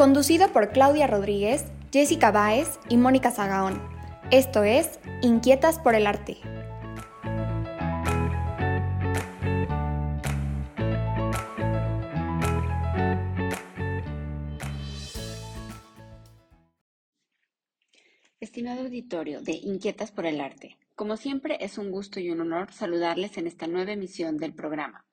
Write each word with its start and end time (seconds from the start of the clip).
Conducido 0.00 0.50
por 0.50 0.72
Claudia 0.72 1.06
Rodríguez, 1.06 1.66
Jessica 1.92 2.30
Báez 2.30 2.78
y 2.88 2.96
Mónica 2.96 3.30
Zagaón. 3.30 3.82
Esto 4.30 4.64
es 4.64 4.98
Inquietas 5.20 5.78
por 5.78 5.94
el 5.94 6.06
Arte. 6.06 6.38
Estimado 18.40 18.80
auditorio 18.80 19.42
de 19.42 19.52
Inquietas 19.52 20.12
por 20.12 20.24
el 20.24 20.40
Arte, 20.40 20.78
como 20.94 21.18
siempre 21.18 21.58
es 21.60 21.76
un 21.76 21.90
gusto 21.90 22.20
y 22.20 22.30
un 22.30 22.40
honor 22.40 22.72
saludarles 22.72 23.36
en 23.36 23.46
esta 23.46 23.66
nueva 23.66 23.92
emisión 23.92 24.38
del 24.38 24.54
programa. 24.54 25.04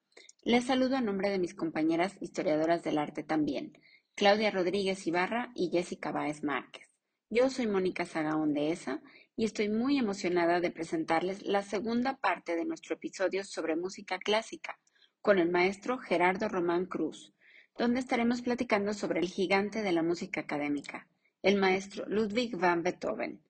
Les 0.45 0.63
saludo 0.63 0.95
a 0.95 1.01
nombre 1.01 1.29
de 1.29 1.39
mis 1.39 1.53
compañeras 1.53 2.15
historiadoras 2.21 2.81
del 2.81 2.99
arte 2.99 3.21
también, 3.21 3.77
Claudia 4.17 4.49
Rodríguez 4.49 5.05
Ibarra 5.05 5.51
y 5.53 5.69
Jessica 5.69 6.11
Báez 6.11 6.43
Márquez. 6.43 6.89
Yo 7.29 7.51
soy 7.51 7.67
Mónica 7.67 8.03
Sagaón 8.03 8.51
de 8.51 8.71
ESA 8.71 8.99
y 9.35 9.45
estoy 9.45 9.69
muy 9.69 9.99
emocionada 9.99 10.59
de 10.59 10.71
presentarles 10.71 11.43
la 11.45 11.61
segunda 11.61 12.17
parte 12.17 12.55
de 12.55 12.65
nuestro 12.65 12.95
episodio 12.95 13.43
sobre 13.43 13.75
música 13.75 14.17
clásica 14.17 14.79
con 15.21 15.37
el 15.37 15.51
maestro 15.51 15.99
Gerardo 15.99 16.49
Román 16.49 16.87
Cruz, 16.87 17.31
donde 17.77 17.99
estaremos 17.99 18.41
platicando 18.41 18.95
sobre 18.95 19.19
el 19.19 19.27
gigante 19.27 19.83
de 19.83 19.91
la 19.91 20.01
música 20.01 20.41
académica, 20.41 21.07
el 21.43 21.57
maestro 21.57 22.03
Ludwig 22.07 22.57
van 22.57 22.81
Beethoven. 22.81 23.43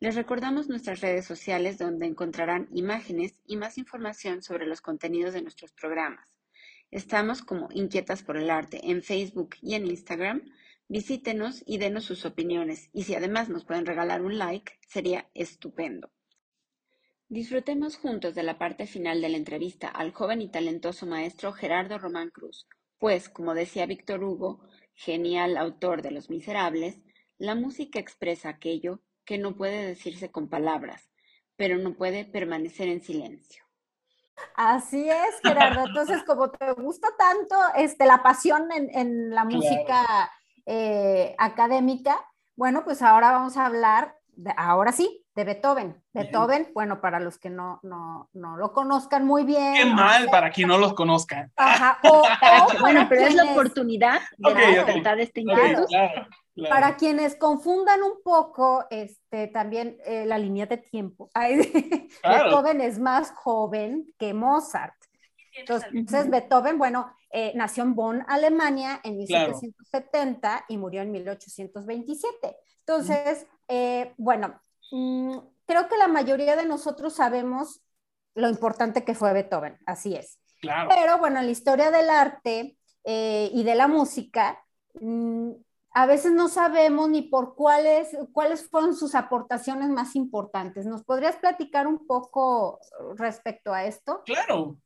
Les 0.00 0.16
recordamos 0.16 0.68
nuestras 0.68 1.00
redes 1.00 1.24
sociales 1.24 1.78
donde 1.78 2.04
encontrarán 2.04 2.68
imágenes 2.72 3.40
y 3.46 3.56
más 3.56 3.78
información 3.78 4.42
sobre 4.42 4.66
los 4.66 4.82
contenidos 4.82 5.32
de 5.32 5.40
nuestros 5.40 5.72
programas. 5.72 6.39
Estamos 6.90 7.42
como 7.42 7.68
Inquietas 7.72 8.24
por 8.24 8.36
el 8.36 8.50
Arte 8.50 8.80
en 8.90 9.02
Facebook 9.02 9.50
y 9.62 9.74
en 9.74 9.86
Instagram. 9.86 10.42
Visítenos 10.88 11.62
y 11.64 11.78
denos 11.78 12.04
sus 12.04 12.24
opiniones 12.24 12.90
y 12.92 13.04
si 13.04 13.14
además 13.14 13.48
nos 13.48 13.64
pueden 13.64 13.86
regalar 13.86 14.22
un 14.22 14.38
like, 14.38 14.72
sería 14.88 15.30
estupendo. 15.34 16.10
Disfrutemos 17.28 17.96
juntos 17.96 18.34
de 18.34 18.42
la 18.42 18.58
parte 18.58 18.88
final 18.88 19.20
de 19.20 19.28
la 19.28 19.36
entrevista 19.36 19.86
al 19.86 20.12
joven 20.12 20.42
y 20.42 20.48
talentoso 20.48 21.06
maestro 21.06 21.52
Gerardo 21.52 21.96
Román 21.96 22.30
Cruz, 22.30 22.66
pues, 22.98 23.28
como 23.28 23.54
decía 23.54 23.86
Víctor 23.86 24.24
Hugo, 24.24 24.60
genial 24.94 25.56
autor 25.58 26.02
de 26.02 26.10
Los 26.10 26.28
Miserables, 26.28 27.04
la 27.38 27.54
música 27.54 28.00
expresa 28.00 28.48
aquello 28.48 29.00
que 29.24 29.38
no 29.38 29.56
puede 29.56 29.86
decirse 29.86 30.32
con 30.32 30.48
palabras, 30.48 31.08
pero 31.54 31.78
no 31.78 31.94
puede 31.94 32.24
permanecer 32.24 32.88
en 32.88 33.00
silencio. 33.00 33.69
Así 34.54 35.08
es, 35.08 35.40
Gerardo. 35.42 35.86
Entonces, 35.86 36.22
como 36.24 36.50
te 36.50 36.72
gusta 36.72 37.08
tanto 37.18 37.56
este, 37.76 38.06
la 38.06 38.22
pasión 38.22 38.68
en, 38.72 39.30
la 39.30 39.44
música 39.44 40.30
eh, 40.66 41.34
académica, 41.38 42.20
bueno, 42.56 42.84
pues 42.84 43.02
ahora 43.02 43.32
vamos 43.32 43.56
a 43.56 43.66
hablar, 43.66 44.16
ahora 44.56 44.92
sí, 44.92 45.24
de 45.34 45.44
Beethoven. 45.44 46.02
Beethoven, 46.12 46.70
bueno, 46.74 47.00
para 47.00 47.20
los 47.20 47.38
que 47.38 47.50
no, 47.50 47.80
no, 47.82 48.28
no, 48.32 48.56
lo 48.56 48.72
conozcan 48.72 49.24
muy 49.24 49.44
bien. 49.44 49.74
Qué 49.74 49.84
mal 49.86 50.28
para 50.30 50.50
quien 50.50 50.68
no 50.68 50.76
los 50.76 50.92
conozca. 50.94 51.50
Ajá, 51.56 51.98
bueno, 52.80 53.06
pero 53.08 53.22
es 53.22 53.34
la 53.34 53.44
oportunidad 53.44 54.20
de 54.36 54.50
okay, 54.50 55.02
de 55.02 55.22
este 55.22 55.42
claro, 55.42 55.86
para 56.68 56.96
quienes 56.96 57.36
confundan 57.36 58.02
un 58.02 58.22
poco 58.22 58.86
este, 58.90 59.48
también 59.48 59.98
eh, 60.04 60.26
la 60.26 60.38
línea 60.38 60.66
de 60.66 60.78
tiempo, 60.78 61.30
Beethoven 61.34 62.80
es 62.80 62.98
más 62.98 63.32
joven 63.32 64.12
que 64.18 64.34
Mozart. 64.34 64.94
Entonces, 65.52 66.30
Beethoven, 66.30 66.78
bueno, 66.78 67.12
eh, 67.30 67.52
nació 67.54 67.82
en 67.82 67.94
Bonn, 67.94 68.24
Alemania, 68.28 69.00
en 69.02 69.16
1770 69.16 70.66
y 70.68 70.78
murió 70.78 71.02
en 71.02 71.10
1827. 71.10 72.56
Entonces, 72.78 73.46
eh, 73.68 74.14
bueno, 74.16 74.60
mm, 74.92 75.38
creo 75.66 75.88
que 75.88 75.96
la 75.96 76.08
mayoría 76.08 76.56
de 76.56 76.66
nosotros 76.66 77.14
sabemos 77.14 77.82
lo 78.34 78.48
importante 78.48 79.04
que 79.04 79.14
fue 79.14 79.32
Beethoven, 79.32 79.76
así 79.86 80.14
es. 80.14 80.38
Pero 80.62 81.18
bueno, 81.18 81.40
en 81.40 81.46
la 81.46 81.52
historia 81.52 81.90
del 81.90 82.10
arte 82.10 82.76
y 83.02 83.62
de 83.64 83.74
la 83.74 83.88
música, 83.88 84.62
mm, 85.00 85.52
a 85.92 86.06
veces 86.06 86.32
no 86.32 86.48
sabemos 86.48 87.08
ni 87.10 87.22
por 87.22 87.56
cuáles, 87.56 88.16
cuáles 88.32 88.68
fueron 88.68 88.94
sus 88.94 89.14
aportaciones 89.14 89.88
más 89.88 90.14
importantes. 90.14 90.86
¿Nos 90.86 91.02
podrías 91.02 91.36
platicar 91.36 91.86
un 91.86 92.06
poco 92.06 92.78
respecto 93.16 93.72
a 93.72 93.84
esto? 93.84 94.22
Claro. 94.24 94.78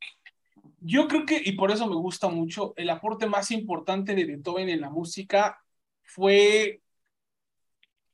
Yo 0.80 1.06
creo 1.08 1.26
que, 1.26 1.40
y 1.44 1.52
por 1.52 1.70
eso 1.70 1.86
me 1.86 1.96
gusta 1.96 2.28
mucho, 2.28 2.72
el 2.76 2.88
aporte 2.88 3.26
más 3.26 3.50
importante 3.50 4.14
de 4.14 4.24
Beethoven 4.24 4.68
en 4.68 4.80
la 4.80 4.90
música 4.90 5.58
fue 6.02 6.80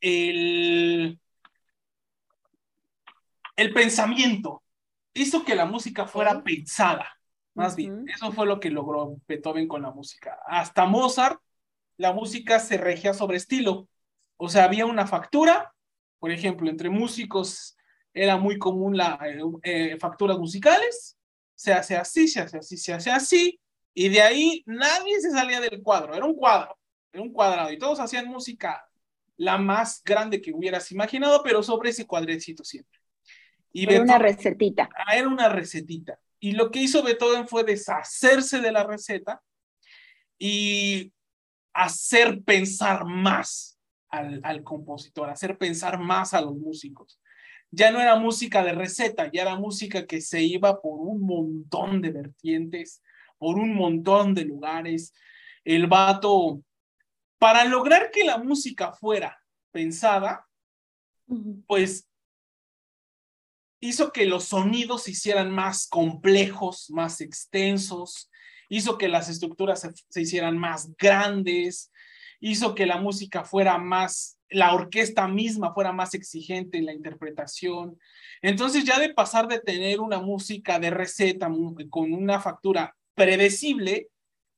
el, 0.00 1.20
el 3.56 3.72
pensamiento. 3.72 4.62
Hizo 5.14 5.44
que 5.44 5.54
la 5.54 5.66
música 5.66 6.06
fuera 6.06 6.42
pensada, 6.42 7.06
más 7.54 7.76
bien. 7.76 8.04
Eso 8.08 8.32
fue 8.32 8.46
lo 8.46 8.58
que 8.58 8.70
logró 8.70 9.16
Beethoven 9.28 9.68
con 9.68 9.82
la 9.82 9.90
música. 9.90 10.38
Hasta 10.46 10.86
Mozart 10.86 11.40
la 12.00 12.14
música 12.14 12.58
se 12.58 12.78
regía 12.78 13.12
sobre 13.12 13.36
estilo. 13.36 13.86
O 14.38 14.48
sea, 14.48 14.64
había 14.64 14.86
una 14.86 15.06
factura, 15.06 15.74
por 16.18 16.30
ejemplo, 16.30 16.70
entre 16.70 16.88
músicos 16.88 17.76
era 18.14 18.38
muy 18.38 18.58
común 18.58 18.96
la 18.96 19.18
eh, 19.22 19.40
eh, 19.62 19.96
facturas 20.00 20.38
musicales, 20.38 21.18
se 21.54 21.74
hace 21.74 21.96
así, 21.96 22.26
se 22.26 22.40
hace 22.40 22.56
así, 22.56 22.78
se 22.78 22.94
hace 22.94 23.10
así, 23.10 23.60
y 23.92 24.08
de 24.08 24.22
ahí 24.22 24.62
nadie 24.64 25.20
se 25.20 25.30
salía 25.30 25.60
del 25.60 25.82
cuadro, 25.82 26.14
era 26.14 26.24
un 26.24 26.34
cuadro, 26.34 26.74
era 27.12 27.22
un 27.22 27.32
cuadrado, 27.32 27.70
y 27.70 27.78
todos 27.78 28.00
hacían 28.00 28.28
música 28.28 28.82
la 29.36 29.58
más 29.58 30.02
grande 30.02 30.40
que 30.40 30.52
hubieras 30.54 30.90
imaginado, 30.92 31.42
pero 31.42 31.62
sobre 31.62 31.90
ese 31.90 32.06
cuadrecito 32.06 32.64
siempre. 32.64 32.98
Y 33.72 33.84
era 33.84 34.02
una 34.02 34.18
recetita. 34.18 34.88
Ah, 34.96 35.16
era 35.16 35.28
una 35.28 35.50
recetita. 35.50 36.18
Y 36.40 36.52
lo 36.52 36.70
que 36.70 36.80
hizo 36.80 37.02
Beethoven 37.02 37.46
fue 37.46 37.62
deshacerse 37.62 38.60
de 38.60 38.72
la 38.72 38.84
receta 38.84 39.42
y 40.38 41.12
hacer 41.80 42.42
pensar 42.42 43.06
más 43.06 43.78
al, 44.08 44.62
compositor, 44.64 45.30
hacer 45.30 45.56
pensar 45.56 45.98
más 45.98 46.34
a 46.34 46.40
los 46.40 46.54
músicos. 46.56 47.18
Ya 47.70 47.90
no 47.90 48.00
era 48.00 48.16
música 48.16 48.62
de 48.62 48.72
receta, 48.72 49.30
ya 49.32 49.42
era 49.42 49.56
música 49.56 50.06
que 50.06 50.20
se 50.20 50.42
iba 50.42 50.80
por 50.80 50.98
un 51.00 51.22
montón 51.22 52.02
de 52.02 52.10
vertientes, 52.10 53.02
por 53.38 53.56
un 53.56 53.74
montón 53.74 54.34
de 54.34 54.44
lugares. 54.44 55.14
El 55.64 55.86
vato, 55.86 56.62
para 57.38 57.64
lograr 57.64 58.10
que 58.10 58.24
la 58.24 58.38
música 58.38 58.92
fuera 58.92 59.40
pensada, 59.70 60.46
pues 61.66 62.08
hizo 63.80 64.12
que 64.12 64.26
los 64.26 64.44
sonidos 64.44 65.04
se 65.04 65.12
hicieran 65.12 65.50
más 65.50 65.86
complejos, 65.86 66.90
más 66.90 67.20
extensos, 67.20 68.29
hizo 68.70 68.96
que 68.96 69.08
las 69.08 69.28
estructuras 69.28 69.86
se, 70.08 70.20
hicieran 70.22 70.56
más 70.56 70.96
grandes, 70.96 71.92
hizo 72.38 72.74
que 72.74 72.86
la 72.86 72.98
música 72.98 73.44
fuera 73.44 73.76
más, 73.76 74.38
la 74.48 74.72
orquesta 74.72 75.28
misma 75.28 75.74
fuera 75.74 75.92
más 75.92 76.14
exigente 76.14 76.78
en 76.78 76.86
la 76.86 76.94
interpretación. 76.94 77.98
Entonces 78.40 78.84
ya 78.84 78.98
de 78.98 79.12
pasar 79.12 79.48
de 79.48 79.60
tener 79.60 80.00
una 80.00 80.20
música 80.20 80.78
de 80.78 80.90
receta 80.90 81.50
con 81.90 82.14
una 82.14 82.40
factura 82.40 82.96
predecible, 83.14 84.08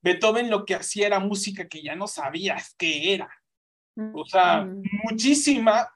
Beethoven 0.02 0.50
lo 0.50 0.66
que 0.66 0.74
hacía 0.74 1.06
era 1.06 1.18
música 1.18 1.66
que 1.66 1.82
ya 1.82 1.96
no 1.96 2.06
sabías 2.06 2.74
qué 2.76 3.14
era. 3.14 3.30
O 4.14 4.24
sea, 4.24 4.68
muchísima. 5.04 5.88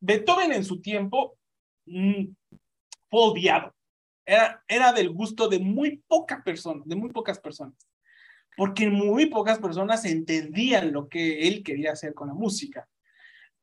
Beethoven 0.00 0.52
en 0.52 0.64
su 0.64 0.80
tiempo 0.80 1.38
mm, 1.86 2.24
fue 3.10 3.20
odiado. 3.20 3.74
Era, 4.30 4.62
era 4.68 4.92
del 4.92 5.10
gusto 5.10 5.48
de 5.48 5.58
muy 5.58 6.02
pocas 6.06 6.42
personas, 6.42 6.86
de 6.86 6.96
muy 6.96 7.10
pocas 7.10 7.38
personas. 7.38 7.74
Porque 8.56 8.88
muy 8.88 9.26
pocas 9.26 9.58
personas 9.58 10.04
entendían 10.04 10.92
lo 10.92 11.08
que 11.08 11.48
él 11.48 11.62
quería 11.62 11.92
hacer 11.92 12.14
con 12.14 12.28
la 12.28 12.34
música 12.34 12.88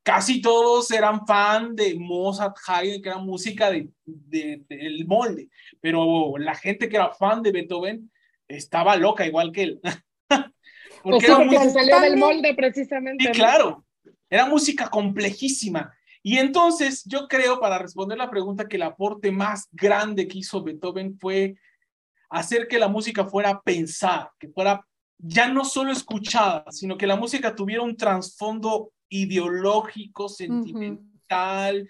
casi 0.08 0.40
todos 0.40 0.90
eran 0.92 1.28
fan 1.28 1.76
de 1.76 1.94
Mozart, 2.00 2.56
Haydn, 2.66 3.02
que 3.02 3.10
era 3.10 3.18
música 3.18 3.70
de, 3.70 3.90
del 4.06 5.06
molde, 5.06 5.50
pero 5.82 6.38
la 6.38 6.56
gente 6.56 6.88
que 6.88 6.96
era 6.96 7.14
fan 7.14 7.44
de 7.44 7.52
Beethoven 7.52 8.10
estaba 8.48 8.96
loca 8.96 9.28
igual 9.28 9.52
que 9.52 9.64
él. 9.64 9.82
porque 11.04 11.26
era 11.26 11.40
música... 11.40 11.70
salió 11.72 12.00
del 12.00 12.16
molde 12.16 12.56
precisamente. 12.56 13.26
Sí, 13.26 13.32
claro, 13.32 13.86
era 14.30 14.46
música 14.46 14.90
complejísima. 14.90 15.94
Y 16.28 16.40
entonces 16.40 17.06
yo 17.06 17.30
creo, 17.30 17.58
para 17.58 17.78
responder 17.78 18.18
la 18.18 18.30
pregunta, 18.30 18.68
que 18.68 18.76
el 18.76 18.82
aporte 18.82 19.32
más 19.32 19.70
grande 19.72 20.28
que 20.28 20.40
hizo 20.40 20.62
Beethoven 20.62 21.18
fue 21.18 21.56
hacer 22.30 22.68
que 22.68 22.80
la 22.80 22.90
música 22.90 23.24
fuera 23.24 23.62
pensada, 23.62 24.34
que 24.38 24.50
fuera 24.50 24.86
ya 25.18 25.48
no 25.48 25.64
solo 25.64 25.94
escuchada, 25.94 26.66
sino 26.70 26.98
que 26.98 27.08
la 27.08 27.16
música 27.16 27.56
tuviera 27.56 27.82
un 27.82 27.96
trasfondo 27.96 28.92
ideológico, 29.08 30.28
sentimental, 30.28 31.88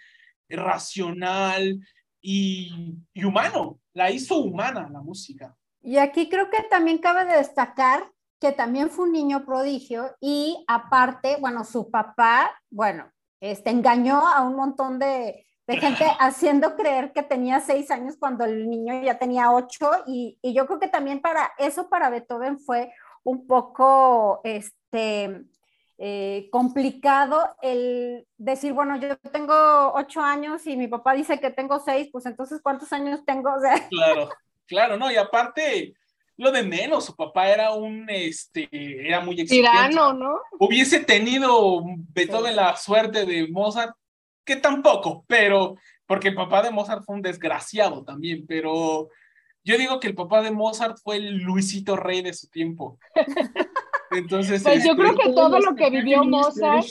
racional 0.48 1.80
y, 2.22 2.96
humano. 3.16 3.80
La 3.96 4.12
hizo 4.12 4.38
humana 4.38 4.88
la 4.92 5.02
música. 5.02 5.58
Y 5.82 5.98
aquí 5.98 6.30
creo 6.30 6.52
que 6.52 6.62
también 6.70 7.00
cabe 7.00 7.26
de 7.26 7.38
destacar 7.38 8.12
que 8.40 8.52
también 8.52 8.92
fue 8.92 9.06
un 9.06 9.14
niño 9.14 9.44
prodigio 9.48 10.16
y 10.22 10.64
aparte, 10.68 11.38
bueno, 11.40 11.66
su 11.66 11.90
papá, 11.90 12.52
bueno, 12.70 13.12
este, 13.40 13.70
engañó 13.70 14.28
a 14.28 14.42
un 14.42 14.56
montón 14.56 15.00
de, 15.00 15.46
gente 15.68 16.06
haciendo 16.20 16.76
creer 16.76 17.12
que 17.12 17.24
tenía 17.24 17.60
seis 17.60 17.92
años 17.92 18.16
cuando 18.18 18.46
el 18.46 18.70
niño 18.70 19.02
ya 19.04 19.20
tenía 19.20 19.52
ocho 19.52 19.92
y, 20.08 20.38
y, 20.42 20.54
yo 20.54 20.66
creo 20.66 20.80
que 20.80 20.88
también 20.88 21.22
para 21.22 21.52
eso 21.58 21.90
para 21.90 22.10
Beethoven 22.10 22.60
fue 22.60 22.92
un 23.24 23.46
poco, 23.46 24.40
este, 24.46 25.46
eh, 26.00 26.48
complicado 26.52 27.56
el 27.64 28.28
decir, 28.38 28.72
bueno, 28.72 28.98
yo 28.98 29.18
tengo 29.32 29.94
ocho 29.96 30.22
años 30.22 30.68
y 30.68 30.78
mi 30.78 30.88
papá 30.88 31.14
dice 31.14 31.40
que 31.40 31.50
tengo 31.50 31.80
seis, 31.80 32.10
pues 32.12 32.28
entonces, 32.28 32.62
¿cuántos 32.62 32.94
años 32.94 33.26
tengo? 33.26 33.50
Claro, 33.90 34.30
claro, 34.68 34.98
no, 34.98 35.12
y 35.12 35.16
aparte, 35.16 35.96
lo 36.38 36.52
de 36.52 36.64
menos, 36.64 37.06
su 37.06 37.16
papá 37.16 37.50
era 37.50 37.74
un, 37.74 38.08
este, 38.10 38.70
era 38.72 39.22
muy 39.22 39.42
exigente. 39.42 39.70
Tirano, 39.70 40.14
¿no? 40.14 40.40
Hubiese 40.60 41.00
tenido 41.00 41.84
Beethoven 42.14 42.56
la 42.56 42.76
suerte 42.78 43.26
de 43.26 43.48
Mozart, 43.48 43.96
que 44.46 44.56
tampoco, 44.56 45.26
pero, 45.28 45.76
porque 46.06 46.30
el 46.30 46.36
papá 46.36 46.62
de 46.62 46.72
Mozart 46.72 47.04
fue 47.04 47.16
un 47.16 47.22
desgraciado 47.24 48.04
también, 48.04 48.46
pero 48.48 49.10
yo 49.64 49.78
digo 49.78 50.00
que 50.00 50.08
el 50.08 50.16
papá 50.16 50.42
de 50.44 50.52
Mozart 50.52 50.98
fue 51.04 51.18
el 51.18 51.40
Luisito 51.40 51.96
Rey 51.96 52.22
de 52.22 52.34
su 52.34 52.48
tiempo. 52.50 53.00
Entonces, 54.12 54.64
pues 54.64 54.86
yo 54.86 54.96
creo 54.96 55.16
que 55.16 55.34
todo 55.34 55.60
lo 55.60 55.76
que 55.76 55.90
vivió 55.90 56.24
Mozart. 56.24 56.86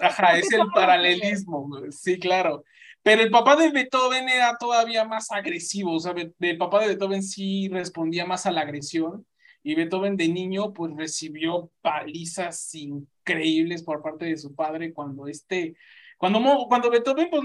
Ajá, 0.00 0.38
es 0.38 0.50
el 0.52 0.66
paralelismo, 0.72 1.68
sí, 1.90 2.18
claro. 2.18 2.62
Pero 3.06 3.22
el 3.22 3.30
papá 3.30 3.54
de 3.54 3.70
Beethoven 3.70 4.28
era 4.28 4.56
todavía 4.58 5.04
más 5.04 5.30
agresivo, 5.30 5.94
o 5.94 6.00
sea, 6.00 6.12
el 6.40 6.58
papá 6.58 6.80
de 6.80 6.88
Beethoven 6.88 7.22
sí 7.22 7.68
respondía 7.68 8.26
más 8.26 8.46
a 8.46 8.50
la 8.50 8.62
agresión 8.62 9.24
y 9.62 9.76
Beethoven 9.76 10.16
de 10.16 10.26
niño 10.26 10.72
pues 10.72 10.92
recibió 10.96 11.70
palizas 11.82 12.74
increíbles 12.74 13.84
por 13.84 14.02
parte 14.02 14.24
de 14.24 14.36
su 14.36 14.56
padre 14.56 14.92
cuando 14.92 15.28
este, 15.28 15.76
cuando, 16.18 16.66
cuando 16.68 16.90
Beethoven 16.90 17.28
pues 17.30 17.44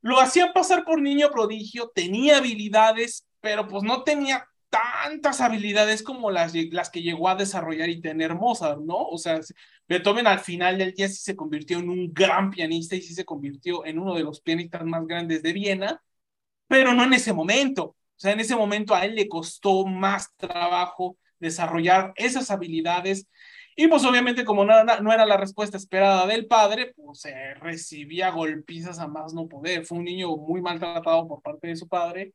lo 0.00 0.18
hacía 0.18 0.54
pasar 0.54 0.86
por 0.86 0.98
niño 0.98 1.30
prodigio, 1.30 1.92
tenía 1.94 2.38
habilidades, 2.38 3.26
pero 3.42 3.68
pues 3.68 3.82
no 3.82 4.02
tenía 4.02 4.48
tantas 4.74 5.40
habilidades 5.40 6.02
como 6.02 6.30
las, 6.30 6.52
las 6.54 6.90
que 6.90 7.02
llegó 7.02 7.28
a 7.28 7.36
desarrollar 7.36 7.88
y 7.88 8.00
tener 8.00 8.34
Mozart, 8.34 8.80
¿no? 8.80 8.96
O 8.96 9.18
sea, 9.18 9.40
Beethoven 9.88 10.26
al 10.26 10.40
final 10.40 10.78
del 10.78 10.92
día 10.94 11.08
sí 11.08 11.22
se 11.22 11.36
convirtió 11.36 11.78
en 11.78 11.88
un 11.88 12.12
gran 12.12 12.50
pianista 12.50 12.96
y 12.96 13.02
sí 13.02 13.14
se 13.14 13.24
convirtió 13.24 13.84
en 13.86 13.98
uno 13.98 14.14
de 14.14 14.24
los 14.24 14.40
pianistas 14.40 14.84
más 14.84 15.06
grandes 15.06 15.42
de 15.42 15.52
Viena, 15.52 16.02
pero 16.66 16.92
no 16.94 17.04
en 17.04 17.12
ese 17.12 17.32
momento. 17.32 17.84
O 17.84 17.96
sea, 18.16 18.32
en 18.32 18.40
ese 18.40 18.56
momento 18.56 18.94
a 18.94 19.04
él 19.04 19.14
le 19.14 19.28
costó 19.28 19.86
más 19.86 20.34
trabajo 20.36 21.18
desarrollar 21.38 22.12
esas 22.16 22.50
habilidades 22.50 23.28
y 23.76 23.88
pues 23.88 24.04
obviamente 24.04 24.44
como 24.44 24.64
no, 24.64 24.84
no 24.84 25.12
era 25.12 25.26
la 25.26 25.36
respuesta 25.36 25.76
esperada 25.76 26.26
del 26.26 26.46
padre, 26.46 26.94
pues 26.96 27.20
se 27.20 27.54
recibía 27.54 28.30
golpizas 28.30 28.98
a 28.98 29.08
más 29.08 29.34
no 29.34 29.48
poder. 29.48 29.84
Fue 29.84 29.98
un 29.98 30.04
niño 30.04 30.36
muy 30.36 30.60
maltratado 30.62 31.28
por 31.28 31.42
parte 31.42 31.68
de 31.68 31.76
su 31.76 31.88
padre 31.88 32.32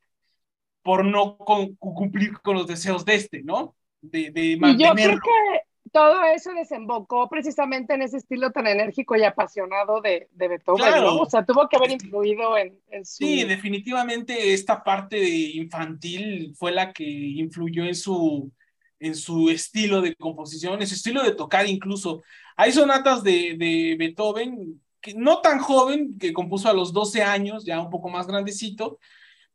por 0.89 1.05
no 1.05 1.37
cumplir 1.77 2.39
con 2.41 2.55
los 2.55 2.65
deseos 2.65 3.05
de 3.05 3.13
este, 3.13 3.43
¿no? 3.43 3.75
De, 4.01 4.31
de 4.31 4.57
mantenerlo. 4.57 4.99
Y 4.99 5.03
yo 5.03 5.07
creo 5.07 5.19
que 5.21 5.89
todo 5.91 6.23
eso 6.23 6.49
desembocó 6.53 7.29
precisamente 7.29 7.93
en 7.93 8.01
ese 8.01 8.17
estilo 8.17 8.49
tan 8.49 8.65
enérgico 8.65 9.15
y 9.15 9.23
apasionado 9.23 10.01
de, 10.01 10.29
de 10.31 10.47
Beethoven, 10.47 11.03
¿no? 11.03 11.17
O 11.17 11.29
sea, 11.29 11.45
tuvo 11.45 11.69
que 11.69 11.77
haber 11.77 11.91
influido 11.91 12.57
en, 12.57 12.75
en, 12.89 13.05
su... 13.05 13.17
Sí, 13.23 13.43
definitivamente 13.43 14.51
esta 14.51 14.83
parte 14.83 15.19
infantil 15.29 16.55
fue 16.57 16.71
la 16.71 16.91
que 16.91 17.03
influyó 17.07 17.85
en 17.85 17.93
su, 17.93 18.51
en 18.99 19.13
su 19.13 19.51
estilo 19.51 20.01
de 20.01 20.15
composición, 20.15 20.81
en 20.81 20.87
su 20.87 20.95
estilo 20.95 21.21
de 21.21 21.35
tocar 21.35 21.67
incluso. 21.67 22.23
Hay 22.57 22.71
sonatas 22.71 23.21
de, 23.21 23.57
de 23.59 23.95
Beethoven, 23.95 24.81
que 25.01 25.13
no 25.13 25.41
tan 25.41 25.59
joven, 25.59 26.17
que 26.17 26.33
compuso 26.33 26.67
a 26.67 26.73
los 26.73 26.93
12 26.93 27.21
años, 27.21 27.63
ya 27.63 27.79
un 27.79 27.91
poco 27.91 28.09
más 28.09 28.25
grandecito, 28.25 28.97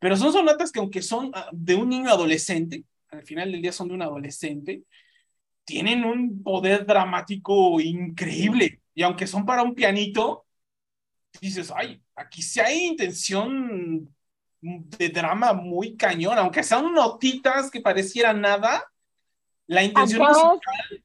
pero 0.05 0.17
son 0.17 0.31
sonatas 0.31 0.71
que 0.71 0.77
aunque 0.77 1.01
son 1.01 1.31
ah, 1.33 1.49
de 1.51 1.73
un 1.73 1.89
niño 1.89 2.11
adolescente, 2.11 2.83
al 3.09 3.23
final 3.23 3.51
del 3.51 3.59
día 3.59 3.71
son 3.71 3.87
de 3.87 3.95
un 3.95 4.03
adolescente, 4.03 4.83
tienen 5.63 6.05
un 6.05 6.43
poder 6.43 6.85
dramático 6.85 7.81
increíble. 7.81 8.81
Y 8.93 9.01
aunque 9.01 9.25
son 9.25 9.47
para 9.47 9.63
un 9.63 9.73
pianito, 9.73 10.45
dices, 11.41 11.73
ay, 11.75 12.03
aquí 12.15 12.43
sí 12.43 12.59
hay 12.59 12.85
intención 12.85 14.07
de 14.61 15.09
drama 15.09 15.53
muy 15.53 15.95
cañón, 15.95 16.37
aunque 16.37 16.61
sean 16.61 16.93
notitas 16.93 17.71
que 17.71 17.81
parecieran 17.81 18.41
nada, 18.41 18.83
la 19.65 19.83
intención 19.83 20.21
musical 20.21 21.03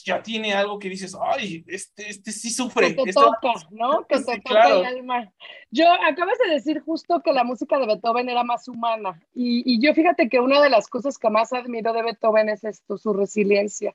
ya 0.00 0.22
tiene 0.22 0.54
algo 0.54 0.78
que 0.78 0.88
dices, 0.88 1.16
ay, 1.20 1.64
este, 1.68 2.08
este 2.08 2.32
sí 2.32 2.50
sufre. 2.50 2.94
Que 2.96 3.04
te 3.04 3.12
toca, 3.12 3.52
¿no? 3.70 4.06
Que 4.08 4.20
te 4.20 4.40
toca 4.40 4.68
el 4.68 4.84
alma. 4.84 5.32
Yo, 5.70 5.86
acabas 5.92 6.38
de 6.38 6.54
decir 6.54 6.80
justo 6.80 7.20
que 7.22 7.32
la 7.32 7.44
música 7.44 7.78
de 7.78 7.86
Beethoven 7.86 8.28
era 8.28 8.42
más 8.42 8.68
humana. 8.68 9.20
Y, 9.34 9.62
y, 9.70 9.80
yo 9.84 9.92
fíjate 9.92 10.28
que 10.28 10.40
una 10.40 10.60
de 10.62 10.70
las 10.70 10.88
cosas 10.88 11.18
que 11.18 11.30
más 11.30 11.52
admiro 11.52 11.92
de 11.92 12.02
Beethoven 12.02 12.48
es 12.48 12.64
esto, 12.64 12.96
su 12.96 13.12
resiliencia. 13.12 13.94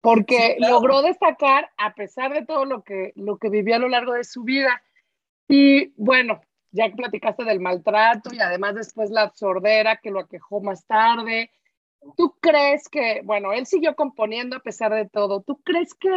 Porque 0.00 0.56
logró 0.58 1.02
destacar 1.02 1.70
a 1.76 1.94
pesar 1.94 2.32
de 2.34 2.44
todo 2.44 2.64
lo 2.64 2.82
que, 2.82 3.12
lo 3.14 3.38
que 3.38 3.48
vivió 3.48 3.76
a 3.76 3.78
lo 3.78 3.88
largo 3.88 4.14
de 4.14 4.24
su 4.24 4.42
vida. 4.42 4.82
Y 5.46 5.92
bueno, 5.96 6.40
ya 6.72 6.88
que 6.88 6.96
platicaste 6.96 7.44
del 7.44 7.60
maltrato 7.60 8.34
y 8.34 8.40
además 8.40 8.74
después 8.74 9.10
la 9.10 9.30
sordera 9.34 10.00
que 10.02 10.10
lo 10.10 10.18
aquejó 10.18 10.60
más 10.60 10.84
tarde 10.86 11.52
¿Tú 12.16 12.36
crees 12.40 12.88
que, 12.88 13.22
bueno, 13.24 13.52
él 13.52 13.66
siguió 13.66 13.94
componiendo 13.94 14.56
a 14.56 14.62
pesar 14.62 14.92
de 14.92 15.08
todo, 15.08 15.42
¿tú 15.42 15.60
crees 15.62 15.94
que, 15.94 16.10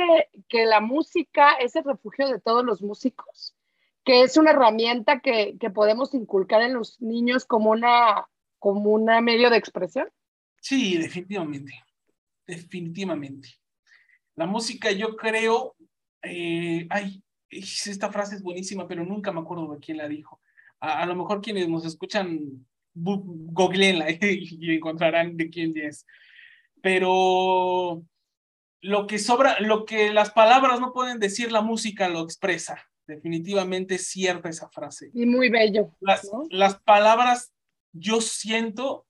que 0.48 0.66
la 0.66 0.82
música 0.82 1.54
es 1.54 1.76
el 1.76 1.84
refugio 1.84 2.28
de 2.28 2.40
todos 2.40 2.66
los 2.66 2.82
músicos? 2.82 3.56
Que 4.04 4.24
es 4.24 4.38
una 4.38 4.52
herramienta 4.52 5.20
que, 5.20 5.58
que 5.60 5.70
podemos 5.70 6.14
inculcar 6.14 6.62
en 6.62 6.74
los 6.74 7.00
niños 7.02 7.46
como 7.46 7.72
una, 7.72 8.28
como 8.60 8.92
una 8.92 9.22
medio 9.22 9.50
de 9.50 9.58
expresión? 9.58 10.08
Sí, 10.60 10.98
definitivamente, 10.98 11.74
definitivamente. 12.48 13.50
La 14.36 14.48
música 14.48 14.92
yo 14.92 15.16
creo, 15.16 15.76
eh, 16.24 16.88
ay, 16.90 17.24
esta 17.50 18.12
frase 18.12 18.36
es 18.36 18.42
buenísima, 18.42 18.88
pero 18.88 19.06
nunca 19.06 19.32
me 19.32 19.40
acuerdo 19.40 19.74
de 19.74 19.80
quién 19.80 19.98
la 19.98 20.08
dijo. 20.08 20.42
A, 20.80 21.04
a 21.04 21.06
lo 21.06 21.16
mejor 21.16 21.42
quienes 21.42 21.70
nos 21.70 21.86
escuchan 21.86 22.66
googleenla 22.96 24.08
y 24.22 24.74
encontrarán 24.74 25.38
de 25.38 25.50
quién 25.50 25.78
es. 25.78 26.06
Pero 26.82 28.04
lo 28.82 29.08
que 29.08 29.20
sobra, 29.20 29.60
lo 29.60 29.86
que 29.86 30.14
las 30.14 30.32
palabras 30.32 30.80
no 30.80 30.94
pueden 30.94 31.20
decir, 31.20 31.52
la 31.52 31.62
música 31.62 32.08
lo 32.08 32.22
expresa. 32.22 32.84
Definitivamente 33.08 33.96
es 33.96 34.08
cierta 34.08 34.50
esa 34.50 34.70
frase. 34.70 35.12
Y 35.14 35.26
muy 35.26 35.50
bello. 35.50 35.92
Las, 36.00 36.30
las 36.50 36.80
palabras 36.82 37.54
yo 37.92 38.22
siento, 38.22 39.06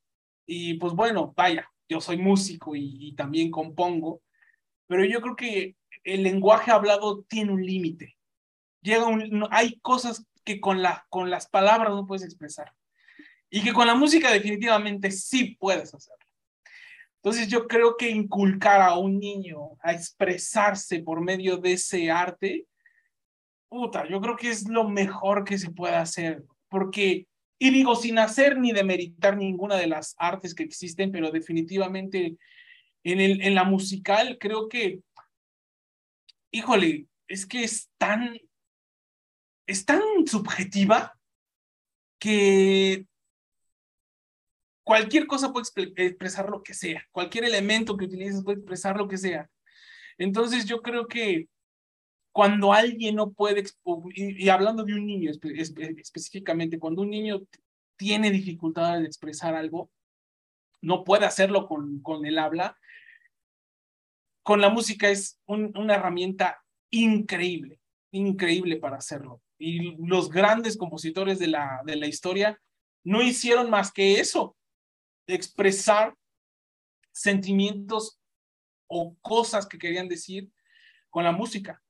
y 0.45 0.75
pues 0.75 0.93
bueno, 0.93 1.33
vaya, 1.35 1.69
yo 1.89 2.01
soy 2.01 2.17
músico 2.17 2.75
y, 2.75 3.13
también 3.15 3.51
compongo, 3.51 4.21
pero 4.87 5.05
yo 5.05 5.21
creo 5.21 5.35
que 5.35 5.75
el 6.03 6.23
lenguaje 6.23 6.71
hablado 6.71 7.23
tiene 7.23 7.51
un 7.51 7.65
límite. 7.65 8.17
Llega 8.81 9.07
un, 9.07 9.47
hay 9.51 9.79
cosas 9.79 10.25
que 10.43 10.59
con, 10.59 10.81
la, 10.81 11.05
con 11.09 11.29
las 11.29 11.47
palabras 11.47 11.91
no 11.91 12.05
puedes 12.05 12.23
expresar. 12.23 12.73
Y 13.55 13.63
que 13.63 13.71
con 13.71 13.87
la 13.87 13.95
música 13.95 14.33
definitivamente 14.33 15.09
sí 15.11 15.55
puedes 15.57 15.93
hacerlo. 15.93 16.25
Entonces 17.23 17.47
yo 17.47 17.67
creo 17.67 17.95
que 17.95 18.09
inculcar 18.09 18.81
a 18.81 18.97
un 18.97 19.17
niño 19.17 19.77
a 19.81 19.93
expresarse 19.93 20.99
por 20.99 21.21
medio 21.21 21.55
de 21.55 21.71
ese 21.71 22.11
arte, 22.11 22.67
puta, 23.69 24.05
yo 24.09 24.19
creo 24.19 24.35
que 24.35 24.49
es 24.49 24.67
lo 24.67 24.89
mejor 24.89 25.45
que 25.45 25.57
se 25.57 25.71
puede 25.71 25.95
hacer, 25.95 26.43
porque, 26.67 27.27
y 27.57 27.69
digo, 27.69 27.95
sin 27.95 28.19
hacer 28.19 28.57
ni 28.59 28.73
demeritar 28.73 29.37
ninguna 29.37 29.77
de 29.77 29.87
las 29.87 30.15
artes 30.17 30.53
que 30.53 30.63
existen, 30.63 31.13
pero 31.13 31.31
definitivamente 31.31 32.35
en, 33.05 33.21
el, 33.21 33.41
en 33.41 33.55
la 33.55 33.63
musical 33.63 34.37
creo 34.37 34.67
que, 34.67 34.99
híjole, 36.51 37.05
es 37.29 37.45
que 37.45 37.63
es 37.63 37.89
tan, 37.97 38.37
es 39.65 39.85
tan 39.85 40.01
subjetiva 40.27 41.17
que 42.19 43.05
cualquier 44.85 45.25
cosa 45.25 45.51
puede 45.51 45.67
expresar 45.97 46.49
lo 46.49 46.63
que 46.63 46.73
sea, 46.73 47.03
cualquier 47.11 47.43
elemento 47.43 47.97
que 47.97 48.05
utilices 48.05 48.43
puede 48.43 48.59
expresar 48.59 48.95
lo 48.95 49.07
que 49.07 49.17
sea. 49.17 49.49
Entonces 50.17 50.65
yo 50.65 50.81
creo 50.81 51.07
que 51.07 51.49
cuando 52.31 52.71
alguien 52.71 53.15
no 53.15 53.31
puede, 53.31 53.63
y, 54.13 54.47
hablando 54.49 54.83
de 54.83 54.93
un 54.93 55.05
niño 55.05 55.31
específicamente, 55.31 56.79
cuando 56.79 57.01
un 57.01 57.09
niño 57.09 57.41
tiene 57.97 58.29
dificultades 58.29 59.01
de 59.01 59.07
expresar 59.07 59.55
algo, 59.55 59.89
no 60.81 61.03
puede 61.03 61.25
hacerlo 61.25 61.67
con, 61.67 62.01
con 62.01 62.25
el 62.25 62.37
habla, 62.37 62.77
con 64.43 64.61
la 64.61 64.69
música 64.69 65.09
es 65.09 65.41
una 65.47 65.95
herramienta 65.95 66.63
increíble, 66.91 67.79
increíble 68.11 68.77
para 68.77 68.97
hacerlo. 68.97 69.41
Y 69.57 69.95
los 70.05 70.29
grandes 70.29 70.77
compositores 70.77 71.39
de 71.39 71.47
la, 71.47 71.81
de 71.85 71.95
la 71.95 72.05
historia 72.05 72.61
no 73.03 73.23
hicieron 73.23 73.71
más 73.71 73.91
que 73.91 74.19
eso, 74.19 74.55
expresar 75.27 76.15
sentimientos 77.11 78.19
o 78.87 79.15
cosas 79.21 79.65
que 79.67 79.77
querían 79.77 80.07
decir 80.07 80.49
con 81.09 81.23
la 81.23 81.31
música. 81.31 81.81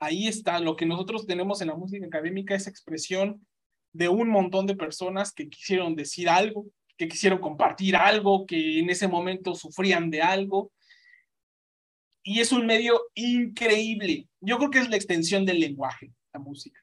Ahí 0.00 0.28
está 0.28 0.60
lo 0.60 0.76
que 0.76 0.86
nosotros 0.86 1.26
tenemos 1.26 1.60
en 1.60 1.68
la 1.68 1.74
música 1.74 2.06
académica, 2.06 2.54
esa 2.54 2.70
expresión 2.70 3.44
de 3.92 4.08
un 4.08 4.28
montón 4.28 4.66
de 4.66 4.76
personas 4.76 5.32
que 5.32 5.48
quisieron 5.48 5.96
decir 5.96 6.28
algo, 6.28 6.66
que 6.96 7.08
quisieron 7.08 7.40
compartir 7.40 7.96
algo, 7.96 8.46
que 8.46 8.78
en 8.78 8.90
ese 8.90 9.08
momento 9.08 9.54
sufrían 9.54 10.10
de 10.10 10.22
algo. 10.22 10.72
Y 12.22 12.40
es 12.40 12.52
un 12.52 12.66
medio 12.66 13.00
increíble. 13.14 14.28
Yo 14.40 14.58
creo 14.58 14.70
que 14.70 14.78
es 14.78 14.90
la 14.90 14.96
extensión 14.96 15.44
del 15.44 15.60
lenguaje, 15.60 16.12
la 16.32 16.40
música. 16.40 16.80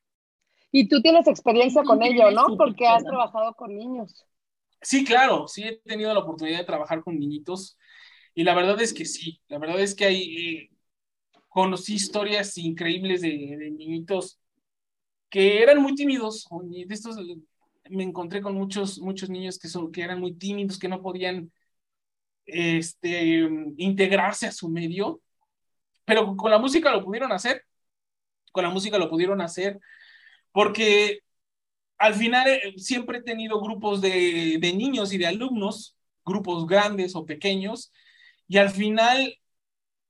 Y 0.72 0.90
tú 0.90 1.02
tienes 1.02 1.28
experiencia 1.28 1.84
con 1.84 2.04
ello, 2.04 2.32
¿no? 2.32 2.58
Porque 2.58 2.86
has 2.86 3.04
trabajado 3.04 3.54
con 3.54 3.74
niños. 3.76 4.26
Sí, 4.82 5.04
claro, 5.04 5.48
sí 5.48 5.64
he 5.64 5.78
tenido 5.80 6.14
la 6.14 6.20
oportunidad 6.20 6.60
de 6.60 6.66
trabajar 6.66 7.04
con 7.04 7.18
niñitos 7.18 7.78
y 8.36 8.44
la 8.44 8.54
verdad 8.54 8.80
es 8.82 8.94
que 8.94 9.06
sí, 9.06 9.42
la 9.48 9.58
verdad 9.58 9.80
es 9.80 9.96
que 9.96 10.06
hay, 10.06 10.38
eh, 10.38 10.72
conocí 11.50 11.96
historias 11.96 12.58
increíbles 12.58 13.22
de, 13.22 13.30
niñitos 13.72 14.40
que 15.30 15.62
eran 15.64 15.82
muy 15.82 15.96
tímidos, 15.96 16.48
de 16.62 16.94
estos 16.94 17.18
me 17.90 18.04
encontré 18.04 18.42
con 18.42 18.56
muchos, 18.56 19.00
muchos 19.00 19.30
niños 19.30 19.60
que, 19.60 19.68
son, 19.68 19.92
que 19.92 20.02
eran 20.02 20.20
muy 20.20 20.34
tímidos, 20.34 20.80
que 20.80 20.88
no 20.88 21.02
podían 21.02 21.52
este, 22.46 23.50
integrarse 23.78 24.48
a 24.48 24.52
su 24.52 24.70
medio, 24.70 25.22
pero 26.06 26.36
con 26.36 26.52
la 26.52 26.60
música 26.60 26.92
lo 26.92 27.04
pudieron 27.04 27.32
hacer, 27.32 27.64
con 28.52 28.64
la 28.64 28.70
música 28.70 28.98
lo 28.98 29.10
pudieron 29.10 29.42
hacer, 29.42 29.80
porque 30.52 31.20
al 31.98 32.16
final 32.16 32.48
eh, 32.48 32.74
siempre 32.78 33.20
he 33.20 33.24
tenido 33.24 33.62
grupos 33.62 34.02
de, 34.02 34.60
niños 34.76 35.14
y 35.14 35.18
de 35.18 35.28
alumnos, 35.28 35.96
grupos 36.26 36.66
grandes 36.68 37.16
o 37.16 37.26
pequeños, 37.26 37.92
y 38.48 38.58
al 38.58 38.70
final 38.70 39.38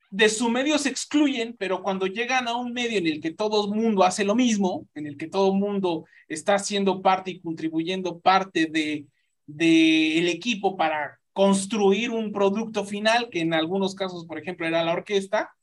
de 0.10 0.30
su 0.30 0.50
medio 0.50 0.78
se 0.78 0.90
excluyen, 0.90 1.56
pero 1.58 1.84
cuando 1.84 2.08
llegan 2.08 2.48
a 2.48 2.56
un 2.56 2.74
medio 2.74 3.00
en 3.00 3.08
el 3.08 3.22
que 3.22 3.32
todo 3.32 3.66
el 3.66 3.80
mundo 3.80 4.04
hace 4.04 4.24
lo 4.24 4.36
mismo, 4.36 4.88
en 4.96 5.08
el 5.08 5.18
que 5.18 5.28
todo 5.28 5.52
el 5.54 5.60
mundo 5.60 6.06
está 6.28 6.56
haciendo 6.56 7.02
parte 7.02 7.32
y 7.32 7.42
contribuyendo 7.42 8.20
parte 8.20 8.68
de 8.68 9.06
del 9.48 10.28
equipo 10.28 10.78
para 10.78 11.20
construir 11.34 12.12
un 12.12 12.32
producto 12.32 12.86
final, 12.86 13.30
que 13.30 13.42
en 13.42 13.54
algunos 13.54 13.96
casos, 13.96 14.26
por 14.26 14.40
ejemplo, 14.40 14.66
era 14.68 14.84
la 14.84 14.94
orquesta, 14.94 15.56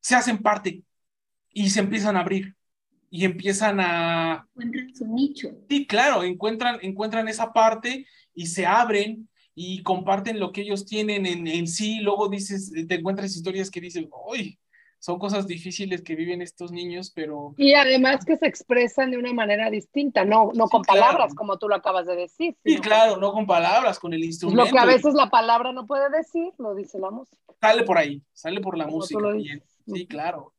se 0.00 0.14
hacen 0.14 0.38
parte 0.38 0.82
y 1.50 1.70
se 1.70 1.80
empiezan 1.80 2.16
a 2.16 2.20
abrir 2.20 2.56
y 3.10 3.24
empiezan 3.24 3.80
a... 3.80 4.46
Encuentran 4.54 4.94
su 4.94 5.06
nicho. 5.06 5.48
Sí, 5.68 5.86
claro, 5.86 6.22
encuentran, 6.22 6.78
encuentran 6.82 7.28
esa 7.28 7.52
parte 7.52 8.06
y 8.34 8.46
se 8.46 8.66
abren 8.66 9.28
y 9.54 9.82
comparten 9.82 10.38
lo 10.38 10.52
que 10.52 10.62
ellos 10.62 10.84
tienen 10.84 11.26
en, 11.26 11.46
en 11.46 11.66
sí. 11.66 12.00
Luego 12.00 12.28
dices, 12.28 12.72
te 12.86 12.94
encuentras 12.94 13.34
historias 13.34 13.70
que 13.70 13.80
dicen, 13.80 14.08
uy, 14.28 14.58
son 14.98 15.18
cosas 15.18 15.46
difíciles 15.46 16.02
que 16.02 16.16
viven 16.16 16.42
estos 16.42 16.72
niños, 16.72 17.12
pero... 17.14 17.54
Y 17.56 17.74
además 17.74 18.24
que 18.24 18.36
se 18.36 18.46
expresan 18.46 19.10
de 19.10 19.18
una 19.18 19.32
manera 19.32 19.70
distinta, 19.70 20.24
no, 20.24 20.50
no 20.54 20.66
con 20.66 20.82
palabras, 20.82 21.34
como 21.34 21.58
tú 21.58 21.68
lo 21.68 21.76
acabas 21.76 22.06
de 22.06 22.16
decir. 22.16 22.56
Sí, 22.64 22.78
claro, 22.78 23.16
no 23.18 23.32
con 23.32 23.46
palabras, 23.46 23.98
con 23.98 24.12
el 24.14 24.24
instrumento. 24.24 24.64
Lo 24.64 24.70
que 24.70 24.78
a 24.78 24.84
veces 24.84 25.14
la 25.14 25.30
palabra 25.30 25.72
no 25.72 25.86
puede 25.86 26.10
decir, 26.10 26.50
lo 26.58 26.74
dice 26.74 26.98
la 26.98 27.10
música. 27.10 27.40
Sale 27.60 27.84
por 27.84 27.98
ahí, 27.98 28.22
sale 28.32 28.60
por 28.60 28.76
la 28.76 28.86
música. 28.86 29.20
Sí, 29.86 30.06
claro. 30.06 30.52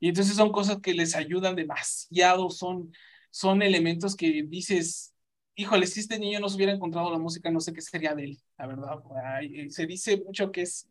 Y 0.00 0.08
entonces 0.08 0.36
son 0.36 0.52
cosas 0.52 0.78
que 0.80 0.94
les 0.94 1.14
ayudan 1.14 1.56
demasiado, 1.56 2.50
son, 2.50 2.92
son 3.30 3.62
elementos 3.62 4.16
que 4.16 4.42
dices, 4.44 5.14
híjole, 5.54 5.86
si 5.86 6.00
este 6.00 6.18
niño 6.18 6.40
no 6.40 6.48
se 6.48 6.56
hubiera 6.56 6.72
encontrado 6.72 7.10
la 7.10 7.18
música, 7.18 7.50
no 7.50 7.60
sé 7.60 7.72
qué 7.72 7.80
sería 7.80 8.14
de 8.14 8.24
él, 8.24 8.42
la 8.58 8.66
verdad. 8.66 9.02
Eh, 9.42 9.70
se 9.70 9.86
dice 9.86 10.22
mucho 10.24 10.50
que 10.50 10.62
es... 10.62 10.88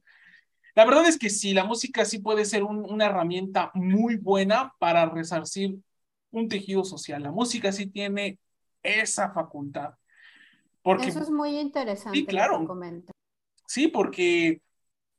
La 0.73 0.85
verdad 0.85 1.05
es 1.05 1.17
que 1.17 1.29
sí, 1.29 1.53
la 1.53 1.65
música 1.65 2.05
sí 2.05 2.19
puede 2.19 2.45
ser 2.45 2.63
una 2.63 3.05
herramienta 3.05 3.71
muy 3.73 4.15
buena 4.15 4.73
para 4.79 5.05
resarcir 5.05 5.77
un 6.31 6.47
tejido 6.47 6.85
social. 6.85 7.21
La 7.23 7.31
música 7.31 7.73
sí 7.73 7.87
tiene 7.87 8.39
esa 8.81 9.31
facultad. 9.33 9.95
Porque, 10.81 11.09
Eso 11.09 11.21
es 11.21 11.29
muy 11.29 11.59
interesante. 11.59 12.17
Sí, 12.17 12.25
claro. 12.25 12.65
Sí, 13.67 13.87
porque 13.87 14.61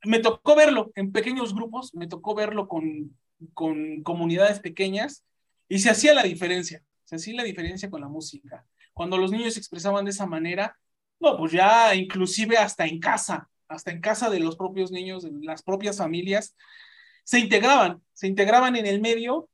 me 0.05 0.19
tocó 0.19 0.57
verlo 0.57 0.91
en 0.95 1.13
pequeños 1.13 1.55
grupos, 1.55 1.95
me 1.95 2.07
tocó 2.07 2.35
verlo 2.35 2.67
con 2.67 3.17
con 3.55 4.03
comunidades 4.03 4.61
pequeñas 4.61 5.25
y 5.69 5.79
se 5.79 5.91
hacía 5.91 6.15
la 6.15 6.23
diferencia, 6.23 6.83
se 7.05 7.17
hacía 7.17 7.35
la 7.35 7.45
diferencia 7.45 7.91
con 7.91 8.01
la 8.01 8.09
música. 8.09 8.67
Cuando 8.93 9.17
los 9.17 9.31
niños 9.31 9.55
se 9.55 9.61
expresaban 9.61 10.05
de 10.05 10.11
esa 10.11 10.27
manera, 10.27 10.77
no, 11.21 11.37
pues 11.37 11.53
ya 11.53 11.95
inclusive 11.95 12.57
hasta 12.59 12.85
en 12.87 13.01
casa, 13.01 13.49
hasta 13.69 13.91
en 13.91 14.01
casa 14.01 14.29
de 14.29 14.41
los 14.41 14.57
propios 14.57 14.91
niños, 14.91 15.23
de 15.23 15.31
las 15.43 15.63
propias 15.63 15.99
familias, 15.99 16.57
se 17.25 17.39
integraban, 17.39 18.03
se 18.13 18.27
integraban 18.27 18.77
en 18.77 18.87
el 18.87 19.01
medio 19.01 19.49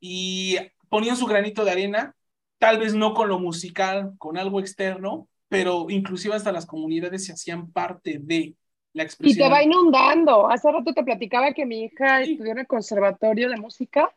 y 0.00 0.56
ponían 0.88 1.16
su 1.16 1.26
granito 1.26 1.64
de 1.64 1.70
arena, 1.70 2.16
tal 2.58 2.78
vez 2.78 2.94
no 2.94 3.14
con 3.14 3.28
lo 3.28 3.38
musical, 3.38 4.14
con 4.18 4.38
algo 4.38 4.60
externo, 4.60 5.28
pero 5.48 5.86
inclusive 5.90 6.34
hasta 6.34 6.52
las 6.52 6.66
comunidades 6.66 7.26
se 7.26 7.32
hacían 7.32 7.70
parte 7.70 8.18
de, 8.20 8.54
y 8.92 9.36
te 9.36 9.48
va 9.48 9.62
inundando. 9.62 10.50
Hace 10.50 10.70
rato 10.70 10.92
te 10.92 11.04
platicaba 11.04 11.52
que 11.52 11.66
mi 11.66 11.84
hija 11.84 12.22
estudió 12.22 12.52
en 12.52 12.58
el 12.58 12.66
conservatorio 12.66 13.48
de 13.48 13.56
música 13.56 14.12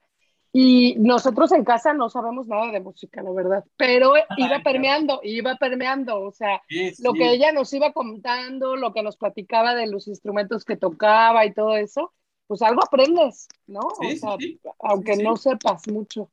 y 0.56 0.96
nosotros 1.00 1.52
en 1.52 1.64
casa 1.64 1.94
no 1.94 2.10
sabemos 2.10 2.48
nada 2.48 2.72
de 2.72 2.80
música, 2.80 3.24
la 3.24 3.32
verdad, 3.32 3.66
pero 3.76 4.14
iba 4.38 4.60
permeando, 4.64 5.20
iba 5.24 5.56
permeando, 5.56 6.22
o 6.22 6.32
sea, 6.32 6.62
lo 7.00 7.14
que 7.14 7.32
ella 7.32 7.52
nos 7.52 7.74
iba 7.74 7.92
contando, 7.92 8.76
lo 8.76 8.94
que 8.94 9.02
nos 9.02 9.18
platicaba 9.18 9.74
de 9.74 9.88
los 9.88 10.08
instrumentos 10.08 10.64
que 10.64 10.78
tocaba 10.78 11.44
y 11.44 11.54
todo 11.54 11.76
eso, 11.76 12.14
pues 12.46 12.62
algo 12.62 12.84
aprendes, 12.84 13.48
¿no? 13.66 13.80
o 13.80 14.16
sea, 14.16 14.38
aunque 14.82 15.18
no 15.18 15.38
sepas 15.38 15.88
mucho. 15.88 16.30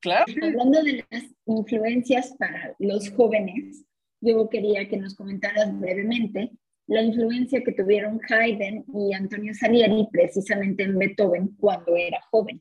Claro. 0.00 0.24
Hablando 0.42 0.82
de 0.82 1.04
las 1.08 1.24
influencias 1.46 2.34
para 2.38 2.74
los 2.80 3.08
jóvenes, 3.10 3.84
yo 4.20 4.48
quería 4.48 4.88
que 4.88 4.96
nos 4.96 5.14
comentaras 5.14 5.78
brevemente 5.78 6.50
la 6.90 7.02
influencia 7.02 7.62
que 7.62 7.70
tuvieron 7.70 8.20
Haydn 8.28 8.84
y 8.92 9.14
Antonio 9.14 9.54
Salieri 9.54 10.08
precisamente 10.10 10.82
en 10.82 10.98
Beethoven 10.98 11.56
cuando 11.60 11.94
era 11.94 12.20
joven. 12.32 12.60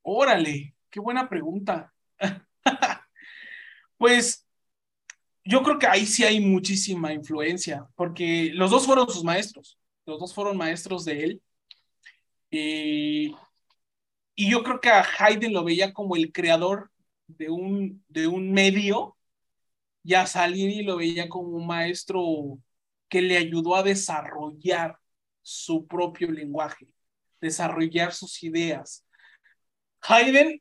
Órale, 0.00 0.74
qué 0.88 1.00
buena 1.00 1.28
pregunta. 1.28 1.92
pues 3.98 4.46
yo 5.44 5.62
creo 5.62 5.78
que 5.78 5.86
ahí 5.86 6.06
sí 6.06 6.24
hay 6.24 6.40
muchísima 6.40 7.12
influencia, 7.12 7.86
porque 7.94 8.52
los 8.54 8.70
dos 8.70 8.86
fueron 8.86 9.06
sus 9.10 9.22
maestros, 9.22 9.78
los 10.06 10.18
dos 10.18 10.34
fueron 10.34 10.56
maestros 10.56 11.04
de 11.04 11.24
él. 11.24 11.42
Eh, 12.50 13.30
y 14.34 14.50
yo 14.50 14.62
creo 14.62 14.80
que 14.80 14.88
a 14.88 15.04
Haydn 15.18 15.52
lo 15.52 15.62
veía 15.62 15.92
como 15.92 16.16
el 16.16 16.32
creador 16.32 16.90
de 17.26 17.50
un, 17.50 18.02
de 18.08 18.28
un 18.28 18.50
medio, 18.50 19.14
y 20.02 20.14
a 20.14 20.26
Salieri 20.26 20.84
lo 20.84 20.96
veía 20.96 21.28
como 21.28 21.48
un 21.48 21.66
maestro 21.66 22.58
que 23.08 23.22
le 23.22 23.36
ayudó 23.36 23.76
a 23.76 23.82
desarrollar 23.82 24.98
su 25.42 25.86
propio 25.86 26.30
lenguaje, 26.30 26.88
desarrollar 27.40 28.12
sus 28.12 28.42
ideas. 28.42 29.04
Haydn 30.00 30.60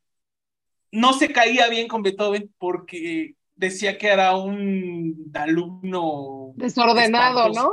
no 0.92 1.14
se 1.14 1.32
caía 1.32 1.68
bien 1.70 1.88
con 1.88 2.02
Beethoven 2.04 2.54
porque 2.58 3.36
decía 3.56 3.98
que 3.98 4.08
era 4.08 4.36
un 4.36 5.32
alumno 5.34 6.54
desordenado, 6.56 7.50
¿no? 7.50 7.72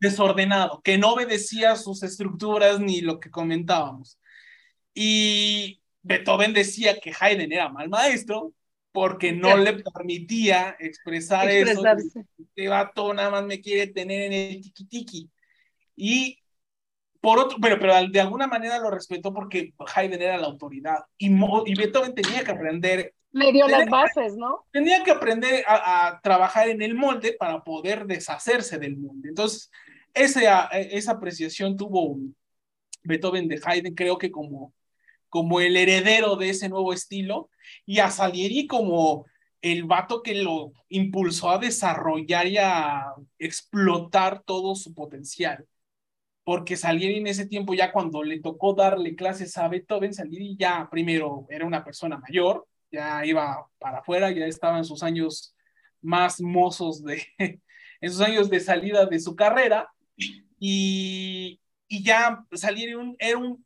desordenado, 0.00 0.80
que 0.82 0.98
no 0.98 1.14
obedecía 1.14 1.76
sus 1.76 2.02
estructuras 2.02 2.80
ni 2.80 3.00
lo 3.00 3.18
que 3.18 3.30
comentábamos. 3.30 4.18
Y 4.94 5.82
Beethoven 6.02 6.52
decía 6.52 6.98
que 7.00 7.12
Haydn 7.18 7.52
era 7.52 7.68
mal 7.68 7.88
maestro 7.88 8.52
porque 8.96 9.30
no 9.32 9.58
le 9.58 9.74
permitía 9.74 10.74
expresar 10.78 11.50
eso. 11.50 11.82
Este 12.38 12.66
vato 12.66 13.12
nada 13.12 13.28
más 13.30 13.44
me 13.44 13.60
quiere 13.60 13.92
tener 13.92 14.32
en 14.32 14.32
el 14.32 14.72
tiki. 14.72 15.30
Y 15.94 16.38
por 17.20 17.38
otro, 17.38 17.58
pero, 17.60 17.78
pero 17.78 17.92
de 18.08 18.20
alguna 18.20 18.46
manera 18.46 18.78
lo 18.78 18.90
respetó 18.90 19.34
porque 19.34 19.74
Haydn 19.94 20.22
era 20.22 20.38
la 20.38 20.46
autoridad 20.46 21.00
y, 21.18 21.26
y 21.26 21.74
Beethoven 21.74 22.14
tenía 22.14 22.42
que 22.42 22.52
aprender. 22.52 23.12
Le 23.32 23.52
dio 23.52 23.68
las 23.68 23.86
bases, 23.86 24.34
¿no? 24.34 24.64
Tenía 24.72 25.04
que 25.04 25.10
aprender 25.10 25.62
a, 25.68 26.18
trabajar 26.22 26.70
en 26.70 26.80
el 26.80 26.94
molde 26.94 27.36
para 27.38 27.62
poder 27.62 28.06
deshacerse 28.06 28.78
del 28.78 28.96
molde. 28.96 29.28
Entonces, 29.28 29.70
esa, 30.14 30.68
esa 30.68 31.12
apreciación 31.12 31.76
tuvo 31.76 32.16
Beethoven 33.02 33.46
de 33.46 33.60
Haydn, 33.62 33.94
creo 33.94 34.16
que 34.16 34.30
como, 34.30 34.72
como 35.36 35.60
el 35.60 35.76
heredero 35.76 36.36
de 36.36 36.48
ese 36.48 36.70
nuevo 36.70 36.94
estilo, 36.94 37.50
y 37.84 37.98
a 37.98 38.10
Salieri 38.10 38.66
como 38.66 39.26
el 39.60 39.84
vato 39.84 40.22
que 40.22 40.34
lo 40.34 40.72
impulsó 40.88 41.50
a 41.50 41.58
desarrollar 41.58 42.46
y 42.46 42.56
a 42.56 43.04
explotar 43.38 44.42
todo 44.44 44.74
su 44.74 44.94
potencial. 44.94 45.66
Porque 46.42 46.74
Salieri 46.74 47.18
en 47.18 47.26
ese 47.26 47.44
tiempo, 47.44 47.74
ya 47.74 47.92
cuando 47.92 48.22
le 48.22 48.40
tocó 48.40 48.72
darle 48.72 49.14
clases 49.14 49.58
a 49.58 49.68
Beethoven, 49.68 50.14
Salieri 50.14 50.56
ya 50.56 50.88
primero 50.90 51.46
era 51.50 51.66
una 51.66 51.84
persona 51.84 52.16
mayor, 52.16 52.66
ya 52.90 53.26
iba 53.26 53.68
para 53.78 53.98
afuera, 53.98 54.30
ya 54.30 54.46
estaba 54.46 54.78
en 54.78 54.86
sus 54.86 55.02
años 55.02 55.54
más 56.00 56.40
mozos 56.40 57.04
de, 57.04 57.22
en 58.00 58.10
sus 58.10 58.22
años 58.22 58.48
de 58.48 58.60
salida 58.60 59.04
de 59.04 59.20
su 59.20 59.36
carrera, 59.36 59.86
y, 60.58 61.60
y 61.88 62.02
ya 62.02 62.42
Salieri 62.54 62.94
era 63.18 63.36
un 63.36 63.65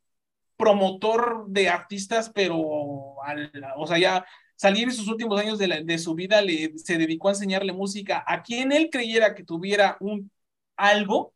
promotor 0.60 1.46
de 1.48 1.68
artistas, 1.68 2.30
pero, 2.32 2.56
o 2.60 3.86
sea, 3.88 3.98
ya 3.98 4.26
salir 4.54 4.84
en 4.84 4.94
sus 4.94 5.08
últimos 5.08 5.40
años 5.40 5.58
de, 5.58 5.82
de 5.84 5.98
su 5.98 6.14
vida 6.14 6.42
le, 6.42 6.76
se 6.76 6.98
dedicó 6.98 7.28
a 7.28 7.32
enseñarle 7.32 7.72
música 7.72 8.22
a 8.26 8.42
quien 8.42 8.70
él 8.72 8.90
creyera 8.92 9.34
que 9.34 9.42
tuviera 9.42 9.96
un 10.00 10.30
algo, 10.76 11.32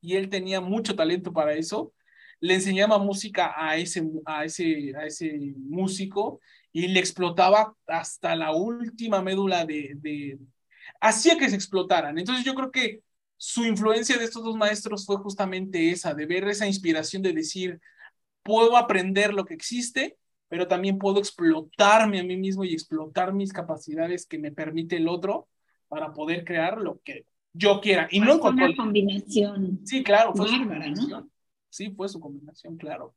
y 0.00 0.16
él 0.16 0.28
tenía 0.28 0.60
mucho 0.60 0.96
talento 0.96 1.32
para 1.32 1.54
eso, 1.54 1.92
le 2.40 2.54
enseñaba 2.54 2.98
música 2.98 3.54
a 3.56 3.76
ese, 3.76 4.02
a 4.26 4.44
ese, 4.44 4.92
a 4.96 5.06
ese 5.06 5.54
músico 5.56 6.40
y 6.72 6.88
le 6.88 7.00
explotaba 7.00 7.74
hasta 7.86 8.36
la 8.36 8.52
última 8.52 9.22
médula 9.22 9.64
de, 9.64 9.92
de... 9.96 10.38
Hacía 11.00 11.38
que 11.38 11.48
se 11.48 11.56
explotaran. 11.56 12.18
Entonces 12.18 12.44
yo 12.44 12.54
creo 12.54 12.70
que 12.70 13.00
su 13.38 13.64
influencia 13.64 14.18
de 14.18 14.24
estos 14.24 14.44
dos 14.44 14.56
maestros 14.56 15.06
fue 15.06 15.16
justamente 15.16 15.90
esa, 15.90 16.12
de 16.14 16.26
ver 16.26 16.46
esa 16.48 16.66
inspiración 16.66 17.22
de 17.22 17.32
decir, 17.32 17.80
puedo 18.44 18.76
aprender 18.76 19.34
lo 19.34 19.44
que 19.44 19.54
existe, 19.54 20.16
pero 20.48 20.68
también 20.68 20.98
puedo 20.98 21.18
explotarme 21.18 22.20
a 22.20 22.24
mí 22.24 22.36
mismo 22.36 22.64
y 22.64 22.72
explotar 22.72 23.32
mis 23.32 23.52
capacidades 23.52 24.26
que 24.26 24.38
me 24.38 24.52
permite 24.52 24.96
el 24.96 25.08
otro 25.08 25.48
para 25.88 26.12
poder 26.12 26.44
crear 26.44 26.78
lo 26.80 27.00
que 27.00 27.26
yo 27.52 27.80
quiera. 27.80 28.06
Y 28.10 28.20
no 28.20 28.38
fue 28.38 28.50
una 28.50 28.76
combinación. 28.76 29.80
Sí, 29.84 30.04
claro, 30.04 30.32
fue 30.34 30.48
su 30.48 30.58
combinación. 30.58 31.30
Sí, 31.68 31.90
fue 31.90 32.08
su 32.08 32.20
combinación, 32.20 32.76
claro. 32.76 33.14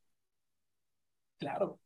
Claro. 1.37 1.79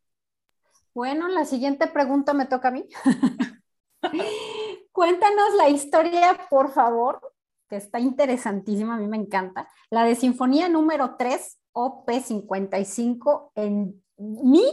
Bueno, 0.93 1.27
la 1.27 1.45
siguiente 1.45 1.87
pregunta 1.87 2.33
me 2.33 2.45
toca 2.45 2.69
a 2.69 2.71
mí. 2.71 2.85
Cuéntanos 4.91 5.53
la 5.57 5.69
historia, 5.69 6.47
por 6.49 6.71
favor, 6.71 7.33
que 7.69 7.77
está 7.77 7.99
interesantísima, 7.99 8.95
a 8.95 8.97
mí 8.97 9.07
me 9.07 9.17
encanta. 9.17 9.69
La 9.89 10.03
de 10.03 10.15
Sinfonía 10.15 10.69
número 10.69 11.15
3 11.17 11.60
OP55 11.73 13.51
en 13.55 14.03
mi 14.17 14.63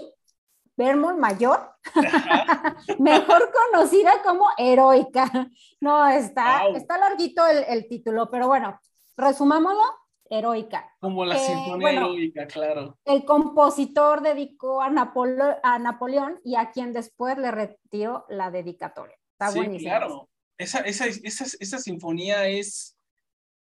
Vermont 0.78 1.18
Mayor, 1.18 1.72
mejor 3.00 3.50
conocida 3.52 4.22
como 4.22 4.46
Heroica. 4.56 5.50
No, 5.80 6.06
está, 6.06 6.68
está 6.68 6.98
larguito 6.98 7.44
el, 7.46 7.88
título, 7.88 8.30
pero 8.30 8.46
bueno, 8.46 8.80
resumámoslo, 9.16 9.82
Heroica. 10.30 10.88
Como 11.00 11.24
la 11.24 11.36
Sinfonía 11.36 11.90
Heroica, 11.90 12.46
claro. 12.46 12.96
El 13.04 13.24
compositor 13.24 14.22
dedicó 14.22 14.80
a, 14.80 14.86
a, 14.86 15.78
Napoleón 15.80 16.40
y 16.44 16.54
a 16.54 16.70
quien 16.70 16.92
después 16.92 17.36
le 17.38 17.50
retiró 17.50 18.24
la 18.28 18.52
dedicatoria. 18.52 19.16
Está 19.32 19.50
sí, 19.50 19.78
claro. 19.78 20.28
Esa, 20.58 20.80
esa, 20.80 21.06
esa, 21.06 21.44
esa 21.44 21.78
sinfonía 21.78 22.48
es 22.48 22.97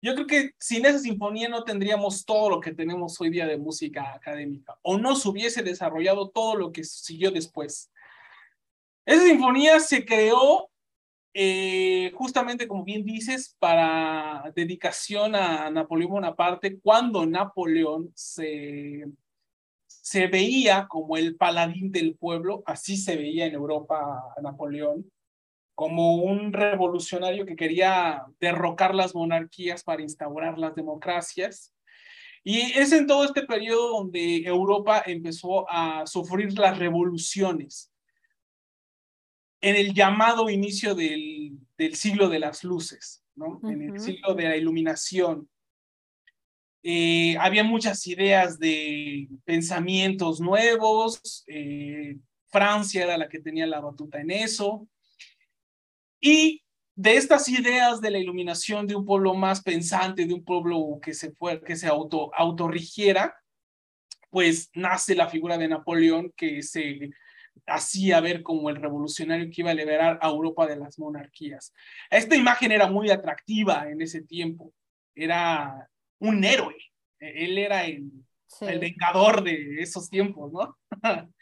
yo 0.03 0.15
creo 0.15 0.27
que 0.27 0.51
sin 0.59 0.85
esa 0.85 0.99
sinfonía 0.99 1.47
no 1.47 1.63
tendríamos 1.63 2.25
todo 2.25 2.49
lo 2.49 2.59
que 2.59 2.73
tenemos 2.73 3.19
hoy 3.21 3.29
día 3.29 3.47
de 3.47 3.57
música 3.57 4.13
académica, 4.13 4.77
o 4.81 4.97
no 4.97 5.15
se 5.15 5.29
hubiese 5.29 5.63
desarrollado 5.63 6.29
todo 6.29 6.57
lo 6.57 6.73
que 6.73 6.83
siguió 6.83 7.31
después. 7.31 7.89
Esa 9.05 9.23
sinfonía 9.23 9.79
se 9.79 10.03
creó 10.03 10.69
eh, 11.33 12.11
justamente, 12.15 12.67
como 12.67 12.83
bien 12.83 13.05
dices, 13.05 13.55
para 13.59 14.51
dedicación 14.53 15.35
a 15.35 15.69
Napoleón 15.69 16.11
Bonaparte, 16.11 16.79
cuando 16.81 17.25
Napoleón 17.25 18.11
se, 18.13 19.05
se 19.87 20.27
veía 20.27 20.85
como 20.89 21.15
el 21.15 21.37
paladín 21.37 21.93
del 21.93 22.17
pueblo, 22.17 22.61
así 22.65 22.97
se 22.97 23.15
veía 23.15 23.45
en 23.45 23.53
Europa 23.53 24.21
Napoleón, 24.41 25.09
como 25.75 26.17
un 26.17 26.53
revolucionario 26.53 27.45
que 27.45 27.55
quería 27.55 28.23
derrocar 28.39 28.93
las 28.93 29.15
monarquías 29.15 29.83
para 29.83 30.01
instaurar 30.01 30.57
las 30.57 30.75
democracias. 30.75 31.73
Y 32.43 32.59
es 32.77 32.91
en 32.91 33.07
todo 33.07 33.23
este 33.23 33.43
periodo 33.43 33.99
donde 33.99 34.43
Europa 34.43 35.01
empezó 35.05 35.69
a 35.69 36.05
sufrir 36.05 36.57
las 36.59 36.77
revoluciones. 36.77 37.91
En 39.61 39.75
el 39.75 39.93
llamado 39.93 40.49
inicio 40.49 40.93
del, 40.93 41.57
del 41.77 41.95
siglo 41.95 42.27
de 42.27 42.39
las 42.39 42.63
luces, 42.63 43.23
¿no? 43.35 43.61
En 43.63 43.81
el 43.81 43.99
siglo 43.99 44.35
de 44.35 44.43
la 44.43 44.57
iluminación. 44.57 45.49
Eh, 46.83 47.37
había 47.39 47.63
muchas 47.63 48.05
ideas 48.07 48.59
de 48.59 49.29
pensamientos 49.45 50.41
nuevos. 50.41 51.45
Eh, 51.47 52.17
Francia 52.47 53.03
era 53.03 53.17
la 53.17 53.29
que 53.29 53.39
tenía 53.39 53.65
la 53.65 53.79
batuta 53.79 54.19
en 54.19 54.31
eso. 54.31 54.85
Y 56.25 56.63
de 56.95 57.17
estas 57.17 57.49
ideas 57.49 57.99
de 57.99 58.09
la 58.09 58.17
iluminación 58.17 58.87
de 58.87 58.95
un 58.95 59.05
pueblo 59.05 59.33
más 59.33 59.61
pensante, 59.61 60.25
de 60.25 60.33
un 60.33 60.45
pueblo 60.45 60.99
que 61.01 61.13
se, 61.13 61.33
fue, 61.33 61.61
que 61.61 61.75
se 61.75 61.87
auto, 61.87 62.33
autorrigiera, 62.33 63.35
pues 64.29 64.69
nace 64.73 65.15
la 65.15 65.27
figura 65.27 65.57
de 65.57 65.67
Napoleón 65.67 66.31
que 66.37 66.63
se 66.63 67.09
hacía 67.67 68.21
ver 68.21 68.41
como 68.41 68.69
el 68.69 68.77
revolucionario 68.77 69.49
que 69.51 69.61
iba 69.61 69.71
a 69.71 69.75
liberar 69.75 70.17
a 70.21 70.29
Europa 70.29 70.65
de 70.65 70.77
las 70.77 70.97
monarquías. 70.97 71.73
Esta 72.09 72.37
imagen 72.37 72.71
era 72.71 72.89
muy 72.89 73.09
atractiva 73.09 73.89
en 73.89 74.01
ese 74.01 74.21
tiempo. 74.21 74.73
Era 75.13 75.89
un 76.19 76.41
héroe. 76.41 76.77
Él 77.19 77.57
era 77.57 77.83
el, 77.83 78.09
el 78.61 78.79
vengador 78.79 79.43
de 79.43 79.81
esos 79.81 80.09
tiempos, 80.09 80.53
¿no? 80.53 80.77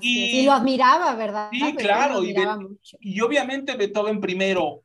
Y, 0.00 0.44
lo 0.44 0.52
admiraba, 0.52 1.14
¿verdad? 1.14 1.50
Sí, 1.52 1.74
claro. 1.76 2.22
Y, 3.00 3.20
obviamente 3.20 3.76
Beethoven 3.76 4.20
primero, 4.20 4.82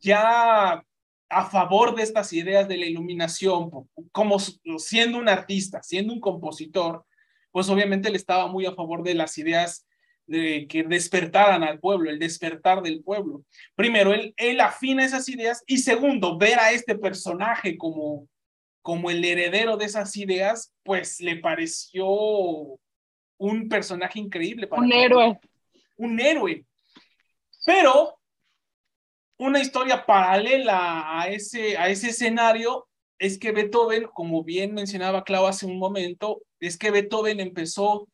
ya 0.00 0.84
a 1.30 1.44
favor 1.50 1.94
de 1.94 2.02
estas 2.02 2.32
ideas 2.32 2.68
de 2.68 2.78
la 2.78 2.86
iluminación, 2.86 3.70
como 4.12 4.38
siendo 4.38 5.18
un 5.18 5.28
artista, 5.28 5.82
siendo 5.82 6.12
un 6.12 6.20
compositor, 6.20 7.04
pues 7.50 7.68
obviamente 7.68 8.08
él 8.08 8.16
estaba 8.16 8.46
muy 8.46 8.66
a 8.66 8.74
favor 8.74 9.02
de 9.02 9.14
las 9.14 9.36
ideas 9.38 9.86
de 10.26 10.66
que 10.68 10.82
despertaran 10.84 11.62
al 11.62 11.80
pueblo, 11.80 12.10
el 12.10 12.18
despertar 12.18 12.82
del 12.82 13.02
pueblo. 13.02 13.44
Primero, 13.74 14.12
él, 14.12 14.34
él 14.36 14.60
afina 14.60 15.04
esas 15.04 15.28
ideas 15.28 15.64
y 15.66 15.78
segundo, 15.78 16.36
ver 16.36 16.58
a 16.58 16.70
este 16.70 16.96
personaje 16.96 17.78
como, 17.78 18.28
como 18.82 19.10
el 19.10 19.24
heredero 19.24 19.78
de 19.78 19.86
esas 19.86 20.14
ideas, 20.16 20.74
pues 20.82 21.20
le 21.20 21.36
pareció 21.36 22.78
un 23.38 23.68
personaje 23.68 24.18
increíble. 24.18 24.66
Para 24.66 24.82
un 24.82 24.92
héroe. 24.92 25.40
Un 25.96 26.20
héroe. 26.20 26.66
Pero 27.64 28.18
una 29.38 29.60
historia 29.60 30.04
paralela 30.04 31.20
a 31.20 31.28
ese, 31.28 31.76
a 31.78 31.88
ese 31.88 32.10
escenario 32.10 32.88
es 33.18 33.38
que 33.38 33.52
Beethoven, 33.52 34.04
como 34.12 34.44
bien 34.44 34.74
mencionaba 34.74 35.24
Clau 35.24 35.46
hace 35.46 35.66
un 35.66 35.78
momento, 35.78 36.42
es 36.60 36.76
que 36.76 36.90
Beethoven 36.90 37.40
empezó 37.40 38.08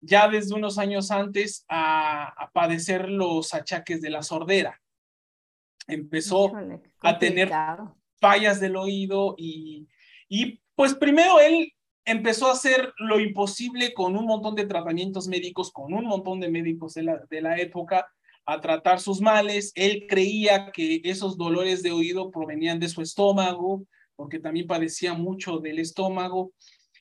ya 0.00 0.28
desde 0.28 0.54
unos 0.54 0.78
años 0.78 1.10
antes 1.10 1.64
a, 1.68 2.50
padecer 2.52 3.08
los 3.08 3.54
achaques 3.54 4.00
de 4.00 4.10
la 4.10 4.22
sordera. 4.22 4.80
Empezó 5.86 6.52
a 7.00 7.18
tener 7.18 7.50
fallas 8.20 8.60
del 8.60 8.76
oído 8.76 9.34
y, 9.36 9.88
y 10.28 10.62
pues 10.74 10.94
primero 10.94 11.40
él 11.40 11.73
empezó 12.04 12.48
a 12.48 12.52
hacer 12.52 12.92
lo 12.98 13.20
imposible 13.20 13.94
con 13.94 14.16
un 14.16 14.26
montón 14.26 14.54
de 14.54 14.66
tratamientos 14.66 15.28
médicos, 15.28 15.70
con 15.72 15.92
un 15.94 16.04
montón 16.04 16.40
de 16.40 16.50
médicos 16.50 16.94
de 16.94 17.04
la, 17.04 17.24
de 17.30 17.40
la 17.40 17.58
época, 17.58 18.06
a 18.46 18.60
tratar 18.60 19.00
sus 19.00 19.20
males. 19.20 19.72
Él 19.74 20.06
creía 20.08 20.70
que 20.72 21.00
esos 21.04 21.36
dolores 21.36 21.82
de 21.82 21.92
oído 21.92 22.30
provenían 22.30 22.78
de 22.78 22.88
su 22.88 23.00
estómago, 23.00 23.86
porque 24.16 24.38
también 24.38 24.66
padecía 24.66 25.14
mucho 25.14 25.58
del 25.58 25.78
estómago 25.78 26.52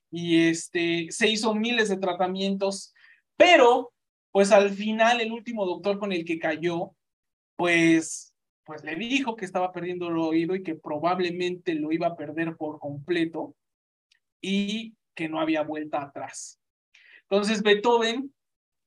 y 0.09 0.47
este, 0.47 1.07
se 1.09 1.27
hizo 1.27 1.55
miles 1.55 1.89
de 1.89 1.97
tratamientos, 1.97 2.93
pero 3.35 3.91
pues 4.31 4.51
al 4.51 4.71
final 4.71 5.21
el 5.21 5.31
último 5.31 5.65
doctor 5.65 5.99
con 5.99 6.11
el 6.11 6.23
que 6.23 6.39
cayó, 6.39 6.91
pues, 7.55 8.33
pues 8.63 8.83
le 8.83 8.95
dijo 8.95 9.35
que 9.35 9.45
estaba 9.45 9.71
perdiendo 9.71 10.09
el 10.09 10.17
oído 10.17 10.55
y 10.55 10.63
que 10.63 10.75
probablemente 10.75 11.73
lo 11.75 11.91
iba 11.91 12.07
a 12.07 12.15
perder 12.15 12.55
por 12.57 12.79
completo 12.79 13.55
y 14.43 14.95
que 15.15 15.29
no 15.29 15.39
había 15.39 15.63
vuelta 15.63 16.03
atrás. 16.03 16.59
Entonces 17.23 17.63
Beethoven, 17.63 18.31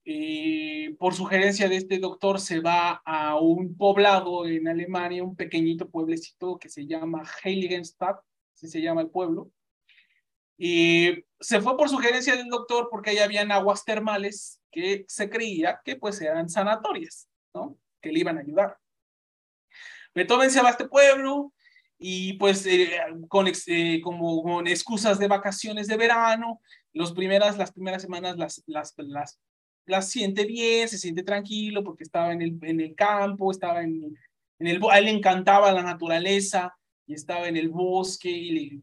eh, 0.04 0.94
por 0.98 1.14
sugerencia 1.14 1.68
de 1.68 1.76
este 1.76 1.98
doctor, 1.98 2.38
se 2.38 2.60
va 2.60 3.02
a 3.04 3.40
un 3.40 3.76
poblado 3.76 4.46
en 4.46 4.68
Alemania, 4.68 5.24
un 5.24 5.34
pequeñito 5.34 5.88
pueblecito 5.88 6.58
que 6.58 6.68
se 6.68 6.86
llama 6.86 7.24
Heiligenstadt, 7.42 8.20
así 8.54 8.68
se 8.68 8.82
llama 8.82 9.00
el 9.00 9.10
pueblo, 9.10 9.50
y 10.58 11.24
se 11.40 11.60
fue 11.60 11.76
por 11.76 11.88
sugerencia 11.88 12.36
del 12.36 12.48
doctor 12.48 12.88
porque 12.90 13.10
ahí 13.10 13.18
habían 13.18 13.50
aguas 13.50 13.84
termales 13.84 14.60
que 14.70 15.04
se 15.08 15.28
creía 15.28 15.80
que 15.84 15.96
pues 15.96 16.20
eran 16.20 16.48
sanatorias, 16.48 17.28
¿no? 17.54 17.78
Que 18.00 18.12
le 18.12 18.20
iban 18.20 18.38
a 18.38 18.40
ayudar. 18.40 18.78
Beethoven 20.14 20.50
se 20.50 20.62
va 20.62 20.68
a 20.68 20.70
este 20.72 20.88
pueblo 20.88 21.52
y 21.98 22.34
pues 22.34 22.66
eh, 22.66 22.90
con, 23.28 23.46
eh, 23.48 24.00
como 24.02 24.42
con 24.42 24.66
excusas 24.66 25.18
de 25.18 25.28
vacaciones 25.28 25.86
de 25.86 25.96
verano, 25.96 26.60
los 26.92 27.12
primeras, 27.12 27.56
las 27.56 27.72
primeras 27.72 28.02
semanas 28.02 28.36
las, 28.36 28.62
las, 28.66 28.94
las, 28.98 29.38
las 29.86 30.10
siente 30.10 30.44
bien, 30.44 30.88
se 30.88 30.98
siente 30.98 31.22
tranquilo 31.22 31.82
porque 31.82 32.04
estaba 32.04 32.32
en 32.32 32.42
el, 32.42 32.58
en 32.62 32.80
el 32.80 32.94
campo, 32.94 33.50
estaba 33.50 33.82
en, 33.82 34.16
en 34.58 34.66
el, 34.66 34.80
a 34.90 34.98
él 34.98 35.06
le 35.06 35.10
encantaba 35.10 35.72
la 35.72 35.82
naturaleza 35.82 36.76
y 37.06 37.14
estaba 37.14 37.48
en 37.48 37.56
el 37.56 37.68
bosque 37.68 38.30
y 38.30 38.50
le, 38.50 38.82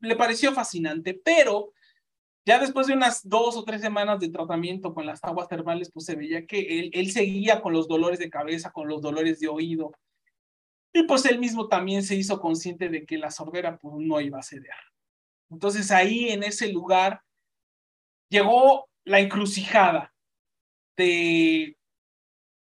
le 0.00 0.16
pareció 0.16 0.52
fascinante, 0.52 1.14
pero 1.22 1.72
ya 2.46 2.58
después 2.58 2.86
de 2.86 2.94
unas 2.94 3.28
dos 3.28 3.58
o 3.58 3.64
tres 3.64 3.82
semanas 3.82 4.20
de 4.20 4.30
tratamiento 4.30 4.94
con 4.94 5.04
las 5.04 5.22
aguas 5.22 5.48
termales, 5.48 5.90
pues 5.92 6.06
se 6.06 6.16
veía 6.16 6.46
que 6.46 6.80
él, 6.80 6.90
él 6.94 7.10
seguía 7.10 7.60
con 7.60 7.74
los 7.74 7.88
dolores 7.88 8.18
de 8.18 8.30
cabeza, 8.30 8.70
con 8.70 8.88
los 8.88 9.02
dolores 9.02 9.38
de 9.38 9.48
oído. 9.48 9.92
Y 10.92 11.02
pues 11.04 11.24
él 11.26 11.38
mismo 11.38 11.68
también 11.68 12.02
se 12.02 12.16
hizo 12.16 12.40
consciente 12.40 12.88
de 12.88 13.04
que 13.04 13.18
la 13.18 13.30
sordera 13.30 13.78
pues, 13.78 13.94
no 13.98 14.20
iba 14.20 14.38
a 14.38 14.42
ceder. 14.42 14.74
Entonces 15.50 15.90
ahí 15.90 16.28
en 16.28 16.42
ese 16.42 16.72
lugar 16.72 17.22
llegó 18.28 18.88
la 19.04 19.20
encrucijada 19.20 20.14
de 20.96 21.76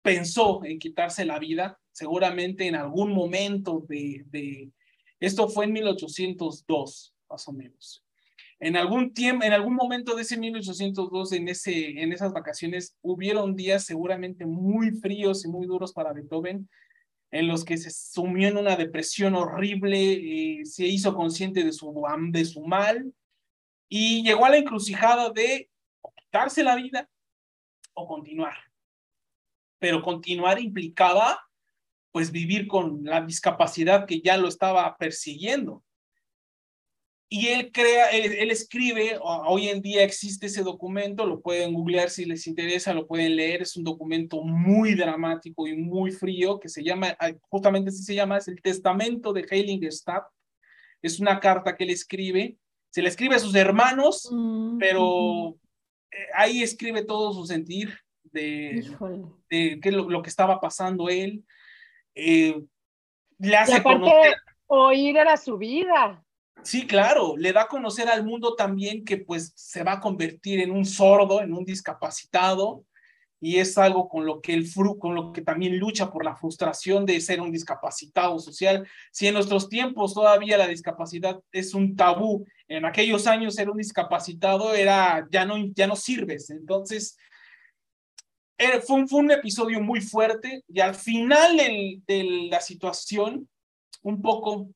pensó 0.02 0.64
en 0.64 0.80
quitarse 0.80 1.26
la 1.26 1.40
vida, 1.40 1.80
seguramente 1.92 2.68
en 2.68 2.76
algún 2.76 3.14
momento 3.14 3.84
de, 3.88 4.24
de 4.28 4.72
esto 5.20 5.50
fue 5.50 5.66
en 5.66 5.74
1802 5.74 7.14
más 7.30 7.48
o 7.48 7.52
menos. 7.52 8.04
En 8.60 8.76
algún 8.76 9.14
tiempo, 9.14 9.46
en 9.46 9.54
algún 9.54 9.76
momento 9.76 10.16
de 10.16 10.24
ese 10.24 10.38
1802, 10.38 11.32
en, 11.34 11.48
ese, 11.48 12.02
en 12.02 12.12
esas 12.12 12.34
vacaciones, 12.34 12.98
hubieron 13.02 13.56
días 13.56 13.86
seguramente 13.86 14.46
muy 14.46 14.92
fríos 14.92 15.46
y 15.46 15.48
muy 15.48 15.66
duros 15.66 15.94
para 15.94 16.12
Beethoven, 16.12 16.70
en 17.32 17.48
los 17.48 17.64
que 17.64 17.78
se 17.78 17.92
sumió 17.92 18.48
en 18.48 18.58
una 18.58 18.76
depresión 18.76 19.36
horrible, 19.36 20.14
eh, 20.14 20.66
se 20.66 20.86
hizo 20.86 21.14
consciente 21.14 21.64
de 21.64 21.72
su, 21.72 21.94
de 22.32 22.46
su 22.46 22.66
mal 22.66 23.14
y 23.88 24.24
llegó 24.24 24.46
a 24.46 24.50
la 24.50 24.58
encrucijada 24.58 25.30
de 25.30 25.70
quitarse 26.16 26.64
la 26.64 26.76
vida 26.76 27.10
o 27.94 28.08
continuar. 28.08 28.58
Pero 29.80 30.02
continuar 30.02 30.60
implicaba 30.60 31.40
pues 32.12 32.32
vivir 32.32 32.68
con 32.68 33.04
la 33.04 33.22
discapacidad 33.22 34.06
que 34.06 34.22
ya 34.22 34.38
lo 34.38 34.48
estaba 34.48 34.98
persiguiendo. 34.98 35.84
Y 37.32 37.50
él 37.50 37.72
crea, 37.72 38.10
él, 38.10 38.50
escribe, 38.50 39.20
hoy 39.22 39.70
en 39.70 39.84
día 39.84 40.04
existe 40.04 40.48
ese 40.48 40.64
documento, 40.64 41.28
lo 41.28 41.42
pueden 41.42 41.76
googlear 41.76 42.10
si 42.10 42.26
les 42.26 42.48
interesa, 42.48 42.92
lo 42.96 43.06
pueden 43.06 43.36
leer, 43.36 43.62
es 43.62 43.78
un 43.78 43.84
documento 43.84 44.42
muy 44.42 44.96
dramático 44.96 45.68
y 45.68 45.78
muy 45.78 46.12
frío 46.12 46.60
que 46.60 46.70
se 46.70 46.84
llama, 46.84 47.16
ah, 47.20 47.32
justamente 47.48 47.90
así 47.90 48.02
se 48.02 48.16
llama, 48.16 48.38
es 48.38 48.48
el 48.48 48.60
Testamento 48.60 49.32
de 49.32 49.46
Heiligenstadt. 49.48 50.24
Es 51.04 51.20
una 51.20 51.40
carta 51.40 51.78
que 51.78 51.84
él 51.84 51.92
escribe, 51.92 52.58
se 52.90 53.04
le 53.04 53.10
escribe 53.10 53.36
a 53.36 53.40
sus 53.40 53.54
hermanos, 53.54 54.28
mm, 54.32 54.80
pero 54.80 55.56
eh, 56.12 56.28
ahí 56.34 56.64
escribe 56.64 57.06
todo 57.06 57.32
su 57.34 57.46
sentir 57.46 57.96
de, 58.24 58.84
de 59.52 59.80
qué 59.82 59.92
lo, 59.92 60.10
lo, 60.10 60.24
que 60.24 60.30
estaba 60.30 60.60
pasando 60.60 61.10
él. 61.10 61.46
Eh, 62.16 62.60
le 63.38 63.56
hace 63.56 63.84
conocer... 63.84 64.36
oír 64.66 65.16
era 65.16 65.38
su 65.38 65.58
vida. 65.58 66.26
Sí, 66.64 66.86
claro, 66.86 67.36
le 67.38 67.54
da 67.54 67.64
a 67.64 67.68
conocer 67.68 68.10
al 68.10 68.26
mundo 68.26 68.56
también 68.56 69.06
que 69.06 69.18
pues 69.18 69.54
se 69.56 69.84
va 69.84 69.94
a 69.94 70.00
convertir 70.00 70.60
en 70.60 70.72
un 70.72 70.86
sordo, 70.86 71.42
en 71.42 71.54
un 71.54 71.64
discapacitado, 71.64 72.84
y 73.42 73.58
es 73.58 73.78
algo 73.78 74.10
con 74.10 74.26
lo 74.26 74.42
que 74.42 74.54
el 74.54 74.68
fru, 74.68 74.98
con 75.00 75.16
lo 75.16 75.32
que 75.32 75.42
también 75.42 75.78
lucha 75.78 76.12
por 76.12 76.26
la 76.26 76.36
frustración 76.36 77.06
de 77.06 77.22
ser 77.22 77.40
un 77.42 77.52
discapacitado 77.52 78.38
social. 78.40 78.88
Si 79.12 79.28
en 79.28 79.34
nuestros 79.34 79.70
tiempos 79.70 80.14
todavía 80.14 80.58
la 80.58 80.68
discapacidad 80.68 81.40
es 81.52 81.74
un 81.74 81.96
tabú, 81.96 82.46
en 82.68 82.86
aquellos 82.86 83.28
años 83.28 83.56
ser 83.56 83.70
un 83.70 83.78
discapacitado 83.78 84.74
era 84.74 85.28
ya 85.32 85.46
no 85.46 85.56
ya 85.74 85.88
no 85.88 85.96
sirves. 85.96 86.50
Entonces 86.50 87.18
eh, 88.58 88.82
fue, 88.86 88.98
un, 88.98 89.08
fue 89.08 89.22
un 89.22 89.32
episodio 89.32 89.80
muy 89.80 90.02
fuerte 90.02 90.64
y 90.68 90.82
al 90.82 90.96
final 90.96 91.56
de 91.58 92.48
la 92.52 92.60
situación 92.60 93.48
un 94.02 94.22
poco 94.22 94.70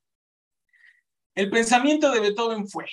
el 1.35 1.49
pensamiento 1.49 2.11
de 2.11 2.19
Beethoven 2.19 2.67
fue, 2.67 2.85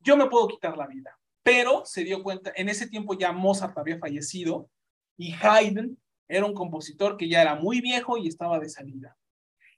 yo 0.00 0.16
me 0.16 0.26
puedo 0.26 0.48
quitar 0.48 0.76
la 0.76 0.86
vida, 0.86 1.18
pero 1.42 1.84
se 1.84 2.04
dio 2.04 2.22
cuenta, 2.22 2.52
en 2.54 2.68
ese 2.68 2.88
tiempo 2.88 3.18
ya 3.18 3.32
Mozart 3.32 3.76
había 3.78 3.98
fallecido 3.98 4.70
y 5.16 5.32
Haydn 5.32 5.98
era 6.28 6.46
un 6.46 6.54
compositor 6.54 7.16
que 7.16 7.28
ya 7.28 7.42
era 7.42 7.54
muy 7.54 7.80
viejo 7.80 8.16
y 8.16 8.28
estaba 8.28 8.58
de 8.58 8.68
salida. 8.68 9.16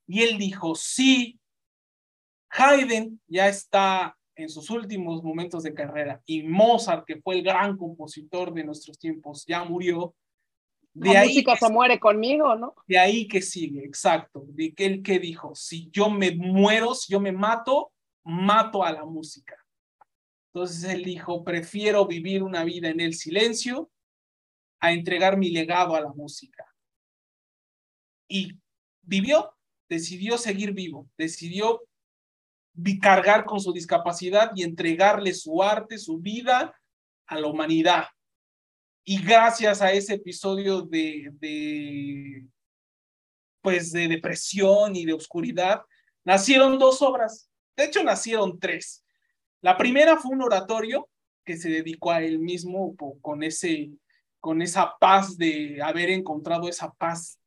Y 0.07 0.23
él 0.23 0.37
dijo, 0.39 0.75
sí, 0.75 1.41
Haydn 2.51 3.21
ya 3.27 3.49
está 3.49 4.17
en 4.35 4.49
sus 4.49 4.71
últimos 4.71 5.23
momentos 5.23 5.63
de 5.63 5.75
carrera 5.75 6.23
y 6.27 6.43
Mozart, 6.43 7.07
que 7.07 7.21
fue 7.21 7.37
el 7.37 7.43
gran 7.43 7.77
compositor 7.77 8.53
de 8.53 8.65
nuestros 8.65 8.99
tiempos, 8.99 9.45
ya 9.47 9.65
murió, 9.65 10.15
de 10.95 11.15
la 11.15 11.25
música 11.25 11.57
se 11.57 11.71
muere 11.71 11.99
conmigo, 11.99 12.55
¿no? 12.55 12.75
De 12.87 12.99
ahí 12.99 13.27
que 13.27 13.41
sigue, 13.41 13.85
exacto. 13.85 14.45
De 14.49 14.75
que 14.75 15.03
que 15.03 15.19
dijo, 15.19 15.55
si 15.55 15.91
yo 15.91 16.11
me 16.11 16.35
muero, 16.35 16.95
si 16.95 17.13
yo 17.13 17.21
me 17.21 17.33
mato, 17.33 17.93
mato 18.25 18.85
a 18.85 18.93
la 18.93 19.05
música. 19.05 19.57
Entonces 20.53 20.85
él 20.85 21.03
dijo, 21.03 21.45
prefiero 21.45 22.07
vivir 22.07 22.43
una 22.43 22.63
vida 22.63 22.89
en 22.89 23.01
el 23.01 23.15
silencio 23.15 23.91
a 24.81 24.93
entregar 24.93 25.39
mi 25.39 25.51
legado 25.51 25.97
a 25.97 26.01
la 26.01 26.13
música. 26.13 26.67
Y 28.29 28.53
vivió, 29.01 29.57
decidió 29.89 30.37
seguir 30.37 30.73
vivo, 30.73 31.09
decidió 31.17 31.83
cargar 33.01 33.45
con 33.45 33.61
su 33.61 33.73
discapacidad 33.73 34.53
y 34.55 34.63
entregarle 34.63 35.33
su 35.33 35.63
arte, 35.63 35.99
su 35.99 36.19
vida 36.19 36.75
a 37.27 37.41
la 37.41 37.47
humanidad. 37.47 38.07
Y 39.05 39.23
gracias 39.23 39.83
a 39.83 39.93
ese 39.93 40.15
episodio 40.15 40.83
de, 40.83 41.31
de, 41.41 42.47
pues 43.61 43.93
de 43.93 44.09
depresión 44.09 44.95
y 44.95 45.05
de 45.05 45.13
oscuridad, 45.13 45.83
nacieron 46.25 46.79
dos 46.79 47.03
obras. 47.03 47.51
De 47.77 47.85
hecho, 47.85 48.05
nacieron 48.05 48.59
tres. 48.61 49.05
La 49.61 49.77
primera 49.77 50.17
fue 50.17 50.35
un 50.35 50.43
oratorio 50.43 51.09
que 51.45 51.57
se 51.57 51.71
dedicó 51.71 52.13
a 52.13 52.23
él 52.23 52.39
mismo 52.39 52.95
con, 53.21 53.43
ese, 53.43 53.91
con 54.41 54.63
esa 54.63 54.95
paz 55.01 55.37
de 55.37 55.81
haber 55.83 56.11
encontrado 56.11 56.69
esa 56.69 56.93
paz 56.93 57.41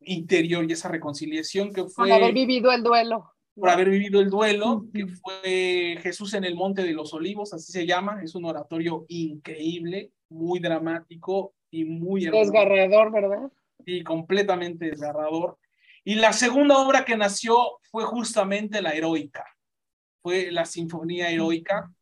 interior 0.00 0.64
y 0.68 0.72
esa 0.72 0.88
reconciliación 0.88 1.72
que 1.72 1.84
fue... 1.84 2.08
Por 2.08 2.12
haber 2.12 2.34
vivido 2.34 2.72
el 2.72 2.82
duelo. 2.82 3.32
Por 3.54 3.70
haber 3.70 3.90
vivido 3.90 4.20
el 4.20 4.30
duelo, 4.30 4.86
que 4.92 5.06
fue 5.06 5.98
Jesús 6.00 6.34
en 6.34 6.44
el 6.44 6.54
Monte 6.54 6.82
de 6.82 6.92
los 6.92 7.12
Olivos, 7.12 7.52
así 7.52 7.72
se 7.72 7.86
llama. 7.86 8.22
Es 8.22 8.36
un 8.36 8.44
oratorio 8.44 9.04
increíble, 9.08 10.12
muy 10.28 10.60
dramático 10.60 11.54
y 11.70 11.84
muy 11.84 12.26
Desgarrador, 12.26 13.12
¿verdad? 13.12 13.50
Y 13.84 14.02
completamente 14.02 14.86
desgarrador. 14.86 15.58
Y 16.04 16.14
la 16.14 16.32
segunda 16.32 16.78
obra 16.78 17.04
que 17.04 17.16
nació 17.16 17.78
fue 17.90 18.04
justamente 18.04 18.80
la 18.82 18.92
heroica, 18.92 19.44
fue 20.22 20.50
la 20.50 20.64
Sinfonía 20.64 21.30
Heroica. 21.30 21.92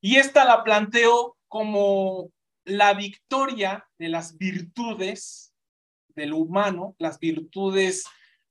Y 0.00 0.16
esta 0.16 0.44
la 0.44 0.62
planteó 0.62 1.36
como 1.48 2.30
la 2.64 2.94
victoria 2.94 3.86
de 3.98 4.08
las 4.08 4.36
virtudes 4.38 5.54
del 6.14 6.32
humano, 6.32 6.94
las 6.98 7.18
virtudes 7.18 8.04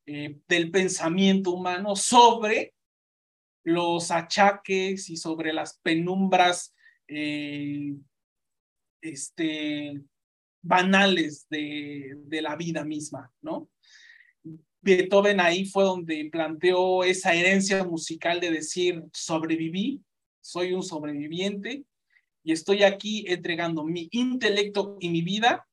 eh, 0.05 0.39
del 0.47 0.71
pensamiento 0.71 1.51
humano 1.51 1.95
sobre 1.95 2.73
los 3.63 4.11
achaques 4.11 5.09
y 5.09 5.15
sobre 5.15 5.53
las 5.53 5.77
penumbras 5.79 6.75
eh, 7.07 7.95
este, 9.03 10.01
banales 10.61 11.45
de, 11.49 12.15
de 12.25 12.41
la 12.41 12.55
vida 12.55 12.83
misma, 12.83 13.31
¿no? 13.41 13.69
Beethoven 14.81 15.39
ahí 15.39 15.65
fue 15.65 15.83
donde 15.83 16.29
planteó 16.31 17.03
esa 17.03 17.33
herencia 17.33 17.83
musical 17.85 18.39
de 18.41 18.51
decir, 18.51 19.03
sobreviví, 19.13 20.03
soy 20.41 20.73
un 20.73 20.83
sobreviviente 20.83 21.85
y 22.43 22.51
estoy 22.51 22.83
aquí 22.83 23.23
entregando 23.27 23.85
mi 23.85 24.09
intelecto 24.11 24.97
y 24.99 25.09
mi 25.09 25.21
vida 25.21 25.65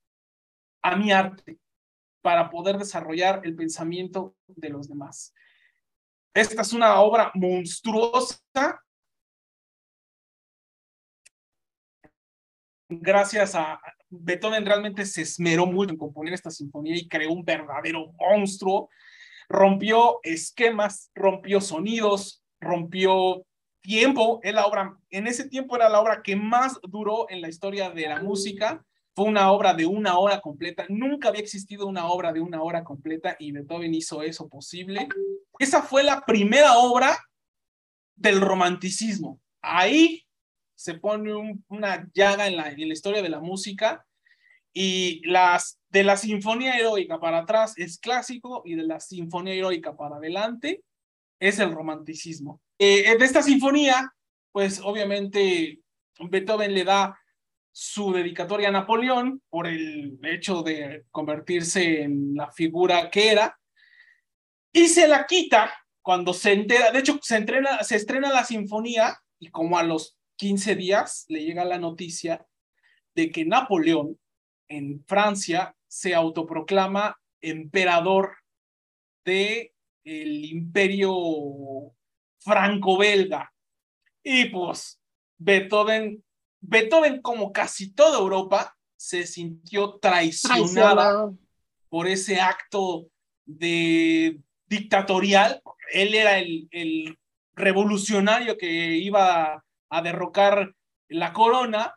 a 0.82 0.96
mi 0.96 1.10
arte 1.10 1.58
para 2.22 2.50
poder 2.50 2.78
desarrollar 2.78 3.40
el 3.44 3.56
pensamiento 3.56 4.36
de 4.46 4.68
los 4.68 4.88
demás. 4.88 5.34
Esta 6.32 6.62
es 6.62 6.72
una 6.72 7.00
obra 7.00 7.32
monstruosa. 7.34 8.38
Gracias 12.90 13.54
a 13.54 13.80
Beethoven 14.08 14.66
realmente 14.66 15.06
se 15.06 15.22
esmeró 15.22 15.64
mucho 15.64 15.92
en 15.92 15.96
componer 15.96 16.34
esta 16.34 16.50
sinfonía 16.50 16.96
y 16.96 17.06
creó 17.06 17.32
un 17.32 17.44
verdadero 17.44 18.12
monstruo. 18.18 18.90
Rompió 19.48 20.18
esquemas, 20.24 21.10
rompió 21.14 21.60
sonidos, 21.60 22.42
rompió 22.60 23.46
tiempo. 23.80 24.40
La 24.42 24.66
obra, 24.66 24.98
en 25.10 25.28
ese 25.28 25.48
tiempo 25.48 25.76
era 25.76 25.88
la 25.88 26.00
obra 26.00 26.20
que 26.22 26.34
más 26.34 26.80
duró 26.82 27.30
en 27.30 27.40
la 27.40 27.48
historia 27.48 27.90
de 27.90 28.08
la 28.08 28.20
música 28.22 28.84
fue 29.14 29.24
una 29.24 29.52
obra 29.52 29.74
de 29.74 29.86
una 29.86 30.18
hora 30.18 30.40
completa. 30.40 30.84
Nunca 30.88 31.28
había 31.28 31.42
existido 31.42 31.86
una 31.86 32.06
obra 32.06 32.32
de 32.32 32.40
una 32.40 32.62
hora 32.62 32.82
completa 32.82 33.36
y 33.38 33.52
Beethoven 33.52 33.94
hizo 33.94 34.22
eso 34.22 34.48
posible. 34.48 35.08
Esa 35.58 35.82
fue 35.82 36.02
la 36.02 36.24
primera 36.24 36.78
obra 36.78 37.18
del 38.16 38.40
romanticismo. 38.40 39.40
Ahí 39.60 40.24
se 40.80 40.94
pone 40.94 41.60
una 41.68 42.08
llaga 42.14 42.46
en 42.46 42.56
la, 42.56 42.70
en 42.70 42.88
la 42.88 42.94
historia 42.94 43.20
de 43.20 43.28
la 43.28 43.38
música 43.38 44.06
y 44.72 45.20
las 45.28 45.78
de 45.90 46.04
la 46.04 46.16
sinfonía 46.16 46.78
heroica 46.78 47.20
para 47.20 47.40
atrás 47.40 47.74
es 47.76 47.98
clásico 47.98 48.62
y 48.64 48.76
de 48.76 48.84
la 48.84 48.98
sinfonía 48.98 49.52
heroica 49.52 49.94
para 49.94 50.16
adelante 50.16 50.82
es 51.38 51.58
el 51.58 51.72
romanticismo. 51.72 52.62
Eh, 52.78 53.14
de 53.18 53.24
esta 53.26 53.42
sinfonía, 53.42 54.10
pues 54.52 54.80
obviamente 54.82 55.80
Beethoven 56.18 56.72
le 56.72 56.84
da 56.84 57.20
su 57.70 58.14
dedicatoria 58.14 58.68
a 58.68 58.72
Napoleón 58.72 59.42
por 59.50 59.66
el 59.66 60.18
hecho 60.22 60.62
de 60.62 61.04
convertirse 61.10 62.04
en 62.04 62.34
la 62.34 62.50
figura 62.52 63.10
que 63.10 63.30
era 63.30 63.60
y 64.72 64.88
se 64.88 65.06
la 65.06 65.26
quita 65.26 65.74
cuando 66.00 66.32
se 66.32 66.52
entera, 66.52 66.90
de 66.90 67.00
hecho 67.00 67.18
se, 67.20 67.36
entrena, 67.36 67.84
se 67.84 67.96
estrena 67.96 68.32
la 68.32 68.44
sinfonía 68.44 69.20
y 69.38 69.50
como 69.50 69.76
a 69.76 69.82
los 69.82 70.16
15 70.40 70.74
días 70.74 71.26
le 71.28 71.44
llega 71.44 71.66
la 71.66 71.78
noticia 71.78 72.46
de 73.14 73.30
que 73.30 73.44
Napoleón 73.44 74.18
en 74.68 75.04
Francia 75.04 75.76
se 75.86 76.14
autoproclama 76.14 77.20
emperador 77.42 78.36
de 79.22 79.74
el 80.02 80.46
imperio 80.46 81.92
franco-belga. 82.38 83.52
Y 84.22 84.46
pues 84.46 84.98
Beethoven 85.36 86.24
Beethoven, 86.62 87.20
como 87.20 87.52
casi 87.52 87.92
toda 87.92 88.18
Europa, 88.18 88.74
se 88.96 89.26
sintió 89.26 89.98
traicionada 89.98 91.30
por 91.90 92.06
ese 92.06 92.40
acto 92.40 93.08
de 93.44 94.40
dictatorial. 94.66 95.62
Él 95.92 96.14
era 96.14 96.38
el, 96.38 96.66
el 96.70 97.18
revolucionario 97.54 98.56
que 98.56 98.96
iba 98.96 99.62
a 99.90 100.02
derrocar 100.02 100.74
la 101.08 101.32
corona 101.32 101.94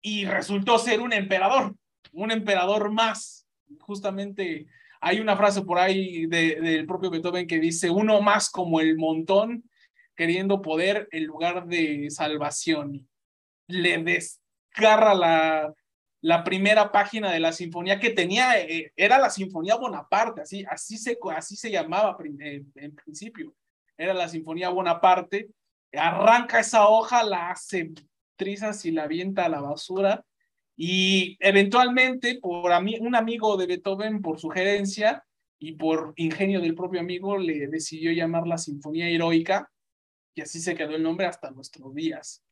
y 0.00 0.24
resultó 0.24 0.78
ser 0.78 1.00
un 1.00 1.12
emperador, 1.12 1.74
un 2.12 2.30
emperador 2.30 2.90
más. 2.90 3.46
Justamente 3.80 4.66
hay 5.00 5.20
una 5.20 5.36
frase 5.36 5.62
por 5.62 5.78
ahí 5.78 6.26
del 6.26 6.86
propio 6.86 7.10
Beethoven 7.10 7.46
que 7.46 7.58
dice, 7.58 7.90
uno 7.90 8.22
más 8.22 8.48
como 8.48 8.80
el 8.80 8.96
montón, 8.96 9.64
queriendo 10.16 10.62
poder 10.62 11.08
en 11.10 11.24
lugar 11.24 11.66
de 11.66 12.08
salvación 12.10 13.08
le 13.66 13.98
desgarra 13.98 15.14
la, 15.14 15.74
la 16.20 16.44
primera 16.44 16.92
página 16.92 17.30
de 17.30 17.40
la 17.40 17.52
sinfonía 17.52 17.98
que 17.98 18.10
tenía, 18.10 18.60
eh, 18.60 18.92
era 18.96 19.18
la 19.18 19.30
Sinfonía 19.30 19.76
Bonaparte, 19.76 20.42
así, 20.42 20.64
así, 20.68 20.98
se, 20.98 21.18
así 21.34 21.56
se 21.56 21.70
llamaba 21.70 22.16
en, 22.24 22.72
en 22.74 22.94
principio, 22.94 23.54
era 23.96 24.14
la 24.14 24.28
Sinfonía 24.28 24.68
Bonaparte, 24.68 25.48
arranca 25.96 26.60
esa 26.60 26.88
hoja, 26.88 27.22
la 27.22 27.50
hace 27.50 27.92
trizas 28.36 28.84
y 28.84 28.90
la 28.90 29.04
avienta 29.04 29.44
a 29.44 29.48
la 29.48 29.60
basura, 29.60 30.24
y 30.76 31.36
eventualmente 31.40 32.38
por 32.40 32.72
un 32.72 33.14
amigo 33.14 33.56
de 33.56 33.66
Beethoven, 33.66 34.20
por 34.22 34.40
sugerencia 34.40 35.24
y 35.58 35.72
por 35.72 36.12
ingenio 36.16 36.60
del 36.60 36.74
propio 36.74 37.00
amigo, 37.00 37.38
le 37.38 37.68
decidió 37.68 38.12
llamar 38.12 38.46
la 38.46 38.58
Sinfonía 38.58 39.08
Heroica, 39.08 39.70
y 40.34 40.40
así 40.40 40.60
se 40.60 40.74
quedó 40.74 40.96
el 40.96 41.02
nombre 41.02 41.26
hasta 41.26 41.50
nuestros 41.50 41.94
días. 41.94 42.42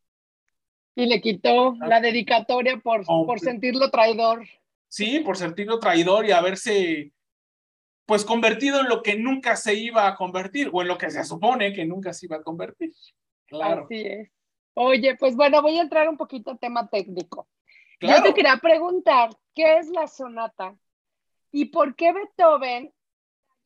Y 0.95 1.07
le 1.07 1.21
quitó 1.21 1.75
la 1.81 2.01
dedicatoria 2.01 2.79
por, 2.79 3.05
por 3.05 3.41
sentirlo 3.41 3.91
traidor. 3.91 4.47
Sí, 4.89 5.21
por 5.21 5.37
sentirlo 5.37 5.79
traidor 5.79 6.27
y 6.27 6.33
haberse 6.33 7.13
pues 8.05 8.25
convertido 8.25 8.81
en 8.81 8.89
lo 8.89 9.03
que 9.03 9.17
nunca 9.17 9.57
se 9.57 9.75
iba 9.75 10.07
a 10.07 10.17
convertir 10.17 10.69
o 10.73 10.83
en 10.83 10.89
lo 10.89 10.99
que 10.99 11.11
se 11.11 11.25
supone 11.25 11.73
que 11.73 11.87
nunca 11.87 12.13
se 12.13 12.27
iba 12.27 12.37
a 12.37 12.43
convertir. 12.43 12.93
Claro. 13.53 13.85
Así 13.85 14.01
es. 14.01 14.31
Oye, 14.75 15.15
pues 15.17 15.37
bueno, 15.37 15.61
voy 15.61 15.79
a 15.79 15.83
entrar 15.83 16.09
un 16.09 16.17
poquito 16.17 16.51
al 16.51 16.59
tema 16.59 16.89
técnico. 16.89 17.47
Yo 18.01 18.23
te 18.23 18.33
quería 18.33 18.57
preguntar, 18.57 19.31
¿qué 19.55 19.77
es 19.77 19.91
la 19.91 20.09
sonata? 20.09 20.75
¿Y 21.53 21.67
por 21.67 21.95
qué 21.95 22.13
Beethoven 22.13 22.93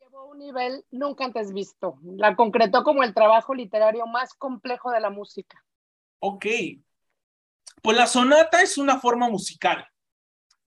llevó 0.01 0.19
a 0.19 0.25
un 0.25 0.39
nivel 0.39 0.85
nunca 0.91 1.25
antes 1.25 1.55
visto? 1.55 1.99
La 2.03 2.35
concretó 2.35 2.83
como 2.83 3.05
el 3.05 3.15
trabajo 3.15 3.55
literario 3.55 4.07
más 4.07 4.35
complejo 4.35 4.91
de 4.91 5.01
la 5.01 5.09
música. 5.09 5.65
Ok, 6.19 6.47
pues 7.81 7.97
la 7.97 8.09
sonata 8.09 8.61
es 8.61 8.77
una 8.77 8.99
forma 8.99 9.29
musical. 9.29 9.87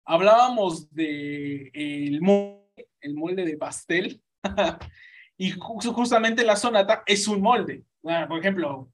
Hablábamos 0.05 0.93
de 0.95 1.71
el 1.73 2.21
molde, 2.21 2.91
el 3.01 3.15
molde 3.15 3.45
de 3.47 3.57
pastel, 3.57 4.23
y 5.39 5.51
justamente 5.51 6.45
la 6.45 6.57
sonata 6.57 7.03
es 7.07 7.27
un 7.27 7.41
molde. 7.41 7.88
Por 8.29 8.41
ejemplo, 8.41 8.91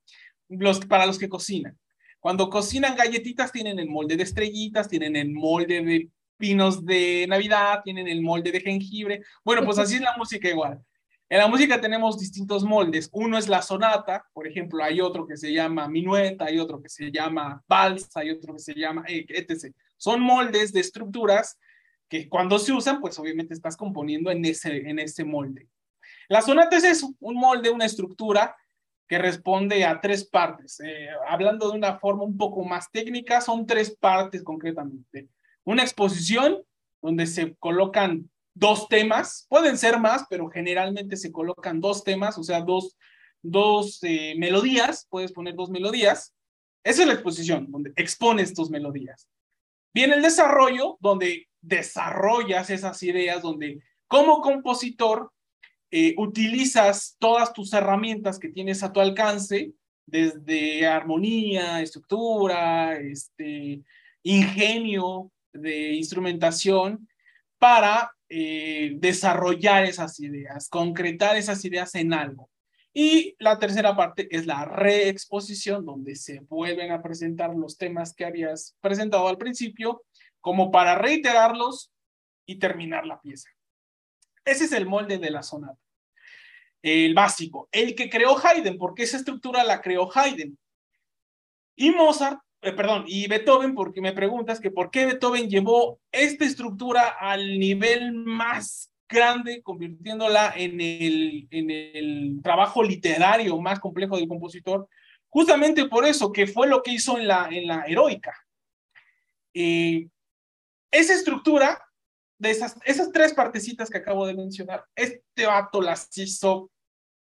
los, 0.48 0.80
para 0.86 1.06
los 1.06 1.18
que 1.18 1.28
cocinan. 1.28 1.78
Cuando 2.20 2.48
cocinan 2.48 2.96
galletitas 2.96 3.52
tienen 3.52 3.78
el 3.78 3.88
molde 3.88 4.16
de 4.16 4.22
estrellitas, 4.22 4.88
tienen 4.88 5.14
el 5.14 5.30
molde 5.32 5.82
de 5.82 6.08
pinos 6.36 6.84
de 6.84 7.26
Navidad, 7.28 7.82
tienen 7.84 8.08
el 8.08 8.22
molde 8.22 8.50
de 8.50 8.60
jengibre. 8.60 9.22
Bueno, 9.44 9.64
pues 9.64 9.78
así 9.78 9.96
es 9.96 10.00
la 10.00 10.16
música 10.18 10.48
igual. 10.48 10.82
En 11.28 11.38
la 11.38 11.48
música 11.48 11.80
tenemos 11.80 12.18
distintos 12.18 12.64
moldes. 12.64 13.08
Uno 13.12 13.38
es 13.38 13.48
la 13.48 13.62
sonata, 13.62 14.24
por 14.32 14.46
ejemplo, 14.46 14.84
hay 14.84 15.00
otro 15.00 15.26
que 15.26 15.36
se 15.36 15.52
llama 15.52 15.88
minueta, 15.88 16.46
hay 16.46 16.58
otro 16.58 16.80
que 16.80 16.88
se 16.88 17.10
llama 17.10 17.62
vals, 17.66 18.14
hay 18.16 18.30
otro 18.30 18.54
que 18.54 18.60
se 18.60 18.74
llama 18.74 19.04
eh, 19.08 19.24
etc. 19.28 19.74
Son 19.96 20.20
moldes 20.20 20.72
de 20.72 20.80
estructuras 20.80 21.58
que 22.08 22.28
cuando 22.28 22.58
se 22.58 22.72
usan, 22.72 23.00
pues 23.00 23.18
obviamente 23.18 23.54
estás 23.54 23.76
componiendo 23.76 24.30
en 24.30 24.44
ese, 24.44 24.88
en 24.88 24.98
ese 24.98 25.24
molde. 25.24 25.68
La 26.28 26.42
sonata 26.42 26.76
es 26.76 26.84
eso, 26.84 27.14
un 27.20 27.34
molde, 27.36 27.70
una 27.70 27.84
estructura 27.84 28.54
que 29.08 29.18
responde 29.18 29.84
a 29.84 30.00
tres 30.00 30.24
partes. 30.24 30.80
Eh, 30.80 31.08
hablando 31.28 31.70
de 31.70 31.76
una 31.76 31.98
forma 31.98 32.24
un 32.24 32.36
poco 32.36 32.64
más 32.64 32.90
técnica, 32.90 33.40
son 33.40 33.66
tres 33.66 33.94
partes 33.94 34.42
concretamente. 34.42 35.28
Una 35.64 35.82
exposición 35.82 36.62
donde 37.02 37.26
se 37.26 37.54
colocan 37.56 38.30
dos 38.54 38.88
temas, 38.88 39.46
pueden 39.48 39.76
ser 39.76 39.98
más, 39.98 40.24
pero 40.30 40.48
generalmente 40.48 41.16
se 41.16 41.32
colocan 41.32 41.80
dos 41.80 42.04
temas, 42.04 42.38
o 42.38 42.42
sea, 42.42 42.60
dos, 42.60 42.96
dos 43.42 43.98
eh, 44.02 44.34
melodías, 44.38 45.06
puedes 45.10 45.32
poner 45.32 45.54
dos 45.54 45.70
melodías. 45.70 46.34
Esa 46.84 47.02
es 47.02 47.08
la 47.08 47.14
exposición, 47.14 47.70
donde 47.70 47.92
expones 47.96 48.54
tus 48.54 48.70
melodías. 48.70 49.28
Viene 49.92 50.14
el 50.14 50.22
desarrollo, 50.22 50.96
donde 51.00 51.48
desarrollas 51.60 52.70
esas 52.70 53.02
ideas, 53.02 53.42
donde 53.42 53.80
como 54.06 54.40
compositor 54.40 55.32
eh, 55.90 56.14
utilizas 56.18 57.16
todas 57.18 57.52
tus 57.52 57.72
herramientas 57.72 58.38
que 58.38 58.48
tienes 58.48 58.82
a 58.82 58.92
tu 58.92 59.00
alcance, 59.00 59.72
desde 60.06 60.86
armonía, 60.86 61.80
estructura, 61.80 62.96
este, 62.98 63.82
ingenio 64.22 65.30
de 65.52 65.94
instrumentación, 65.94 67.08
para 67.58 68.12
eh, 68.28 68.96
desarrollar 68.96 69.84
esas 69.84 70.18
ideas, 70.20 70.68
concretar 70.68 71.36
esas 71.36 71.64
ideas 71.64 71.94
en 71.94 72.12
algo. 72.12 72.50
Y 72.92 73.34
la 73.38 73.58
tercera 73.58 73.96
parte 73.96 74.28
es 74.30 74.46
la 74.46 74.64
reexposición, 74.64 75.84
donde 75.84 76.14
se 76.14 76.40
vuelven 76.40 76.92
a 76.92 77.02
presentar 77.02 77.54
los 77.54 77.76
temas 77.76 78.14
que 78.14 78.24
habías 78.24 78.76
presentado 78.80 79.26
al 79.26 79.38
principio, 79.38 80.04
como 80.40 80.70
para 80.70 80.94
reiterarlos 80.94 81.90
y 82.46 82.56
terminar 82.58 83.06
la 83.06 83.20
pieza. 83.20 83.48
Ese 84.44 84.64
es 84.64 84.72
el 84.72 84.86
molde 84.86 85.18
de 85.18 85.30
la 85.30 85.42
sonata. 85.42 85.78
El 86.82 87.14
básico, 87.14 87.68
el 87.72 87.94
que 87.94 88.10
creó 88.10 88.36
Haydn, 88.36 88.76
porque 88.76 89.04
esa 89.04 89.16
estructura 89.16 89.64
la 89.64 89.80
creó 89.80 90.10
Haydn. 90.14 90.58
Y 91.76 91.90
Mozart 91.90 92.40
eh, 92.64 92.72
perdón, 92.72 93.04
y 93.06 93.28
Beethoven, 93.28 93.74
porque 93.74 94.00
me 94.00 94.14
preguntas 94.14 94.58
que 94.58 94.70
por 94.70 94.90
qué 94.90 95.04
Beethoven 95.04 95.50
llevó 95.50 96.00
esta 96.10 96.46
estructura 96.46 97.08
al 97.20 97.58
nivel 97.58 98.14
más 98.14 98.90
grande, 99.06 99.62
convirtiéndola 99.62 100.54
en 100.56 100.80
el, 100.80 101.46
en 101.50 101.70
el 101.70 102.40
trabajo 102.42 102.82
literario 102.82 103.60
más 103.60 103.80
complejo 103.80 104.16
del 104.16 104.28
compositor, 104.28 104.88
justamente 105.28 105.84
por 105.88 106.06
eso, 106.06 106.32
que 106.32 106.46
fue 106.46 106.66
lo 106.66 106.82
que 106.82 106.92
hizo 106.92 107.18
en 107.18 107.28
la, 107.28 107.48
en 107.50 107.66
la 107.66 107.84
heroica. 107.86 108.34
Eh, 109.52 110.08
esa 110.90 111.12
estructura 111.12 111.83
de 112.44 112.50
esas, 112.50 113.12
tres 113.12 113.34
partecitas 113.34 113.90
que 113.90 113.98
acabo 113.98 114.26
de 114.26 114.34
mencionar, 114.34 114.84
este 114.94 115.46
vato 115.46 115.80
las 115.80 116.16
hizo, 116.16 116.70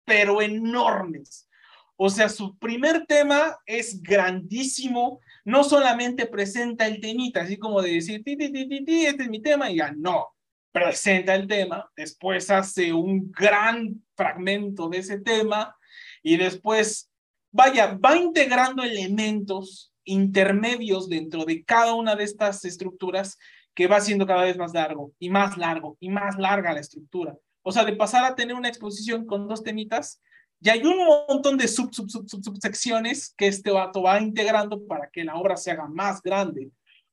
pero 0.06 0.41
enormes. 0.41 1.48
O 1.95 2.10
sea, 2.10 2.30
su 2.30 2.58
primer 2.58 3.06
tema 3.06 3.58
es 3.65 4.02
grandísimo, 4.02 5.19
no 5.43 5.63
solamente 5.63 6.26
presenta 6.26 6.88
el 6.88 7.02
temita, 7.02 7.41
así 7.41 7.58
como 7.58 7.82
de 7.82 7.93
decir, 7.93 8.24
ti, 8.24 8.38
ti, 8.38 8.52
ti, 8.52 8.86
ti, 8.86 9.06
este 9.06 9.24
es 9.24 9.30
mi 9.30 9.41
tema, 9.41 9.69
y 9.69 9.78
ya 9.78 9.91
no, 9.91 10.28
presenta 10.72 11.36
el 11.36 11.48
tema, 11.48 11.89
después 11.95 12.50
hace 12.50 12.93
un 12.93 13.32
gran 13.32 14.02
fragmento 14.15 14.88
de 14.88 15.00
ese 15.00 15.19
tema, 15.19 15.76
y 16.24 16.38
después, 16.38 17.10
vaya, 17.52 17.98
va 17.98 18.15
integrando 18.15 18.84
elementos 18.84 19.91
intermedios 20.06 21.10
dentro 21.10 21.45
de 21.45 21.63
cada 21.63 21.93
una 21.93 22.15
de 22.15 22.24
estas 22.24 22.63
estructuras 22.65 23.38
que 23.80 23.88
va 23.88 24.02
siendo 24.02 24.28
cada 24.28 24.44
vez 24.44 24.58
más 24.58 24.74
largo 24.74 25.13
y 25.20 25.30
más 25.30 25.58
largo 25.58 25.96
y 26.02 26.10
más 26.10 26.38
larga 26.38 26.74
la 26.74 26.82
estructura. 26.82 27.38
O 27.62 27.72
sea, 27.72 27.86
de 27.86 27.96
pasar 27.96 28.26
a 28.26 28.36
tener 28.36 28.54
una 28.54 28.68
exposición 28.68 29.26
con 29.26 29.48
dos 29.48 29.63
temitas, 29.63 30.22
ya 30.60 30.74
hay 30.74 30.84
un 30.84 30.98
montón 31.30 31.58
de 31.58 31.65
sub, 31.65 31.96
sub, 31.96 32.10
sub, 32.10 32.28
subsecciones 32.28 33.34
que 33.38 33.48
este 33.48 33.72
vato 33.72 34.02
va 34.02 34.20
integrando 34.20 34.86
para 34.86 35.10
que 35.10 35.24
la 35.24 35.36
obra 35.36 35.56
se 35.56 35.72
haga 35.72 35.88
más 35.88 36.22
grande. 36.22 36.72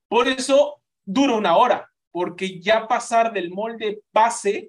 Por 0.08 0.26
eso 0.26 0.82
dura 1.04 1.36
una 1.36 1.56
hora, 1.56 1.88
porque 2.10 2.58
ya 2.58 2.88
pasar 2.88 3.32
del 3.32 3.52
molde 3.52 4.00
base, 4.12 4.68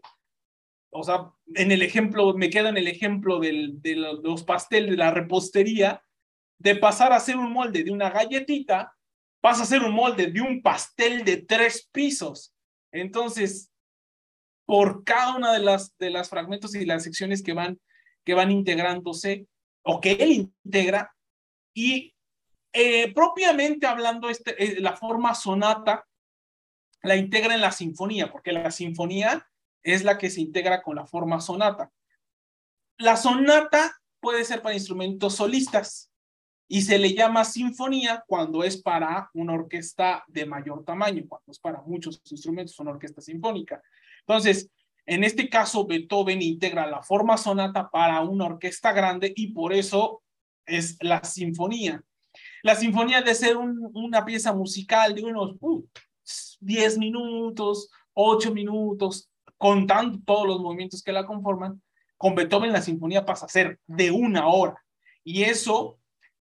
o 0.91 1.03
sea, 1.03 1.31
en 1.55 1.71
el 1.71 1.81
ejemplo, 1.81 2.31
me 2.35 2.51
queda 2.51 2.69
en 2.69 2.77
el 2.77 2.87
ejemplo 2.87 3.39
del, 3.39 3.81
de 3.81 3.95
los 3.95 4.43
pasteles 4.43 4.91
de 4.91 4.97
la 4.97 5.09
repostería, 5.09 6.03
de 6.59 6.75
pasar 6.75 7.11
a 7.11 7.15
hacer 7.15 7.37
un 7.37 7.51
molde 7.51 7.83
de 7.83 7.89
una 7.89 8.11
galletita, 8.11 8.95
pasa 9.47 9.61
a 9.61 9.63
hacer 9.63 9.81
un 9.81 9.93
molde 9.93 10.27
de 10.27 10.41
un 10.41 10.61
pastel 10.61 11.23
de 11.23 11.37
tres 11.37 11.87
pisos. 11.93 12.53
Entonces, 12.91 13.71
por 14.65 15.05
cada 15.05 15.37
una 15.37 15.53
de 15.53 15.59
las, 15.59 15.97
de 15.97 16.09
las 16.09 16.27
fragmentos 16.27 16.75
y 16.75 16.85
las 16.85 17.03
secciones 17.03 17.41
que 17.41 17.53
van 17.53 17.79
que 18.25 18.33
van 18.33 18.51
integrándose 18.51 19.47
o 19.83 20.01
que 20.01 20.11
él 20.19 20.31
integra 20.33 21.15
y 21.73 22.13
eh, 22.73 23.13
propiamente 23.13 23.87
hablando 23.87 24.29
este, 24.29 24.61
eh, 24.61 24.81
la 24.81 24.97
forma 24.97 25.33
sonata 25.33 26.05
la 27.01 27.15
integra 27.15 27.55
en 27.55 27.61
la 27.61 27.71
sinfonía, 27.71 28.29
porque 28.29 28.51
la 28.51 28.69
sinfonía 28.69 29.47
es 29.81 30.03
la 30.03 30.17
que 30.17 30.29
se 30.29 30.41
integra 30.41 30.81
con 30.81 30.97
la 30.97 31.05
forma 31.05 31.39
sonata. 31.39 31.89
La 32.97 33.15
sonata 33.15 33.97
puede 34.19 34.43
ser 34.43 34.61
para 34.61 34.75
instrumentos 34.75 35.35
solistas 35.35 36.11
y 36.67 36.81
se 36.81 36.99
le 36.99 37.13
llama 37.13 37.45
sinfonía 37.45 38.23
cuando 38.27 38.63
es 38.63 38.77
para 38.77 39.29
una 39.33 39.53
orquesta 39.53 40.23
de 40.27 40.45
mayor 40.45 40.83
tamaño, 40.83 41.25
cuando 41.27 41.51
es 41.51 41.59
para 41.59 41.81
muchos 41.81 42.21
instrumentos, 42.29 42.79
una 42.79 42.91
orquesta 42.91 43.21
sinfónica. 43.21 43.81
Entonces, 44.21 44.69
en 45.05 45.23
este 45.23 45.47
caso, 45.47 45.85
Beethoven 45.85 46.41
integra 46.41 46.85
la 46.85 47.01
forma 47.01 47.37
sonata 47.37 47.89
para 47.89 48.21
una 48.21 48.45
orquesta 48.45 48.91
grande 48.91 49.31
y 49.35 49.53
por 49.53 49.71
eso 49.71 50.21
es 50.65 50.97
la 51.01 51.23
sinfonía. 51.23 52.03
La 52.61 52.75
sinfonía 52.75 53.21
de 53.21 53.33
ser 53.33 53.55
una 53.55 54.25
pieza 54.25 54.53
musical 54.53 55.15
de 55.15 55.23
unos 55.23 55.55
10 56.59 56.95
uh, 56.95 56.99
minutos, 56.99 57.89
8 58.13 58.53
minutos, 58.53 59.29
contando 59.57 60.19
todos 60.25 60.45
los 60.45 60.59
movimientos 60.59 61.01
que 61.01 61.13
la 61.13 61.25
conforman, 61.25 61.81
con 62.17 62.35
Beethoven 62.35 62.73
la 62.73 62.81
sinfonía 62.81 63.25
pasa 63.25 63.45
a 63.45 63.49
ser 63.49 63.79
de 63.87 64.11
una 64.11 64.47
hora. 64.47 64.83
Y 65.23 65.43
eso 65.43 65.99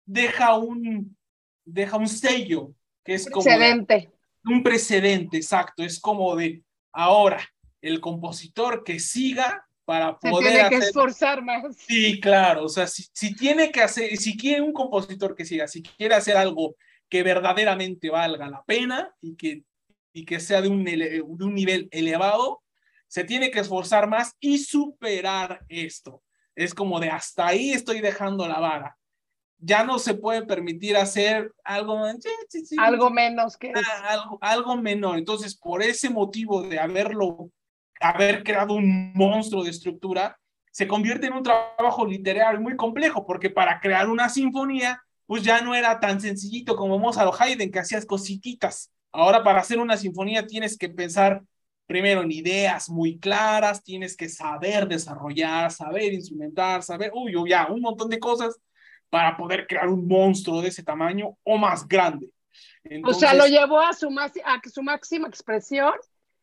deja 0.05 0.57
un, 0.57 1.15
deja 1.65 1.97
un 1.97 2.07
sello, 2.07 2.73
que 3.03 3.15
es 3.15 3.29
como... 3.29 3.43
Precedente. 3.43 4.11
Un 4.45 4.61
precedente, 4.61 5.37
exacto. 5.37 5.83
Es 5.83 5.99
como 5.99 6.35
de 6.35 6.63
ahora 6.91 7.39
el 7.81 7.99
compositor 7.99 8.83
que 8.83 8.99
siga 8.99 9.65
para 9.85 10.17
poder. 10.17 10.53
Tiene 10.53 10.69
que 10.69 10.75
esforzar 10.77 11.43
más. 11.43 11.75
Sí, 11.77 12.19
claro. 12.19 12.65
O 12.65 12.69
sea, 12.69 12.87
si, 12.87 13.35
tiene 13.35 13.71
que 13.71 13.81
hacer, 13.81 14.15
si 14.17 14.37
quiere 14.37 14.61
un 14.61 14.73
compositor 14.73 15.35
que 15.35 15.45
siga, 15.45 15.67
si 15.67 15.81
quiere 15.81 16.15
hacer 16.15 16.37
algo 16.37 16.75
que 17.09 17.23
verdaderamente 17.23 18.09
valga 18.09 18.49
la 18.49 18.63
pena 18.63 19.13
y 19.21 19.35
que, 19.35 19.63
y 20.13 20.25
que 20.25 20.39
sea 20.39 20.61
de 20.61 20.69
un, 20.69 20.83
de 20.83 21.21
un 21.21 21.53
nivel 21.53 21.87
elevado, 21.91 22.63
se 23.07 23.23
tiene 23.23 23.51
que 23.51 23.59
esforzar 23.59 24.07
más 24.07 24.35
y 24.39 24.57
superar 24.57 25.63
esto. 25.69 26.23
Es 26.55 26.73
como 26.73 26.99
de 26.99 27.09
hasta 27.09 27.47
ahí 27.47 27.71
estoy 27.71 27.99
dejando 27.99 28.47
la 28.47 28.59
vara. 28.59 28.97
Ya 29.65 29.83
no 29.83 29.97
se 29.97 30.13
puede 30.13 30.45
permitir 30.45 30.97
hacer 30.97 31.53
algo, 31.63 32.03
algo 32.77 33.09
menos 33.09 33.55
que 33.55 33.71
ah, 33.73 34.09
algo, 34.09 34.37
algo 34.41 34.75
menor. 34.75 35.17
Entonces, 35.17 35.55
por 35.55 35.81
ese 35.81 36.09
motivo 36.09 36.63
de 36.63 36.79
haberlo 36.79 37.49
haber 38.01 38.43
creado 38.43 38.73
un 38.73 39.13
monstruo 39.13 39.63
de 39.63 39.69
estructura, 39.69 40.37
se 40.71 40.87
convierte 40.87 41.27
en 41.27 41.33
un 41.33 41.43
trabajo 41.43 42.05
literario 42.05 42.59
muy 42.59 42.75
complejo, 42.75 43.25
porque 43.25 43.49
para 43.49 43.79
crear 43.79 44.09
una 44.09 44.27
sinfonía, 44.27 45.01
pues 45.25 45.43
ya 45.43 45.61
no 45.61 45.75
era 45.75 45.99
tan 45.99 46.19
sencillito 46.19 46.75
como 46.75 46.99
Mozart 46.99 47.29
o 47.29 47.35
Haydn, 47.39 47.71
que 47.71 47.79
hacías 47.79 48.05
cosititas. 48.05 48.91
Ahora 49.11 49.43
para 49.43 49.59
hacer 49.61 49.79
una 49.79 49.95
sinfonía 49.95 50.47
tienes 50.47 50.77
que 50.77 50.89
pensar 50.89 51.43
primero 51.85 52.23
en 52.23 52.31
ideas 52.31 52.89
muy 52.89 53.19
claras, 53.19 53.83
tienes 53.83 54.17
que 54.17 54.27
saber 54.27 54.87
desarrollar, 54.87 55.71
saber 55.71 56.11
instrumentar, 56.11 56.81
saber, 56.81 57.11
uy, 57.13 57.33
ya, 57.47 57.67
un 57.67 57.81
montón 57.81 58.09
de 58.09 58.19
cosas 58.19 58.59
para 59.13 59.37
poder 59.37 59.67
crear 59.67 59.87
un 59.89 60.07
monstruo 60.07 60.59
de 60.59 60.69
ese 60.69 60.81
tamaño 60.81 61.37
o 61.43 61.55
más 61.55 61.87
grande. 61.87 62.31
o 63.03 63.13
sea, 63.13 63.35
lo 63.35 63.45
llevó 63.45 63.79
a 63.79 63.93
su, 63.93 64.09
a 64.17 64.61
su 64.67 64.81
máxima 64.81 65.27
expresión 65.27 65.93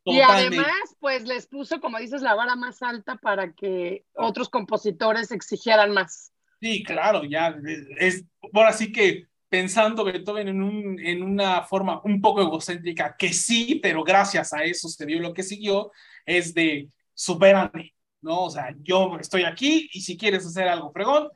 y 0.05 0.21
además, 0.21 0.97
pues 1.01 1.25
les 1.25 1.49
puso, 1.49 1.81
como 1.81 1.99
dices, 1.99 2.23
la 2.23 2.37
vara 2.37 2.55
más 2.55 2.81
alta 2.81 3.17
para 3.17 3.55
que 3.55 4.05
otros 4.15 4.49
compositores 4.49 5.33
exigieran 5.33 5.93
más. 5.93 6.33
Sí, 6.61 6.85
claro, 6.85 7.25
ya 7.25 7.57
es, 7.99 8.25
ahora 8.53 8.73
sí 8.73 8.93
que 8.93 9.27
pensando 9.49 10.05
Beethoven 10.05 10.47
en, 10.47 10.63
un, 10.63 11.01
en 11.01 11.25
una 11.25 11.63
forma 11.63 12.01
un 12.05 12.21
poco 12.21 12.41
egocéntrica, 12.41 13.17
que 13.19 13.33
sí, 13.33 13.81
pero 13.83 14.05
gracias 14.05 14.53
a 14.53 14.63
eso 14.63 14.89
se 14.89 15.07
dio 15.07 15.19
lo 15.19 15.35
que 15.35 15.43
siguió, 15.43 15.91
es 16.25 16.55
de 16.55 16.89
supérame, 17.15 17.97
¿no? 18.21 18.45
O 18.45 18.51
sea, 18.51 18.73
yo 18.81 19.19
estoy 19.19 19.43
aquí 19.43 19.91
y 19.93 20.03
si 20.03 20.17
quieres 20.17 20.47
hacer 20.47 20.69
algo 20.69 20.93
fregón, 20.93 21.31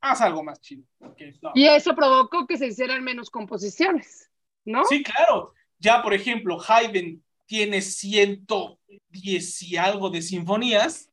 haz 0.00 0.20
algo 0.20 0.42
más 0.42 0.60
chido. 0.60 0.84
Y 1.54 1.66
eso 1.66 1.94
provocó 1.94 2.46
que 2.46 2.56
se 2.56 2.66
hicieran 2.66 3.02
menos 3.02 3.30
composiciones, 3.30 4.30
¿no? 4.64 4.84
Sí, 4.84 5.02
claro. 5.02 5.54
Ya, 5.78 6.02
por 6.02 6.14
ejemplo, 6.14 6.58
Haydn 6.66 7.22
tiene 7.46 7.80
110 7.80 9.62
y 9.62 9.76
algo 9.76 10.10
de 10.10 10.22
sinfonías, 10.22 11.10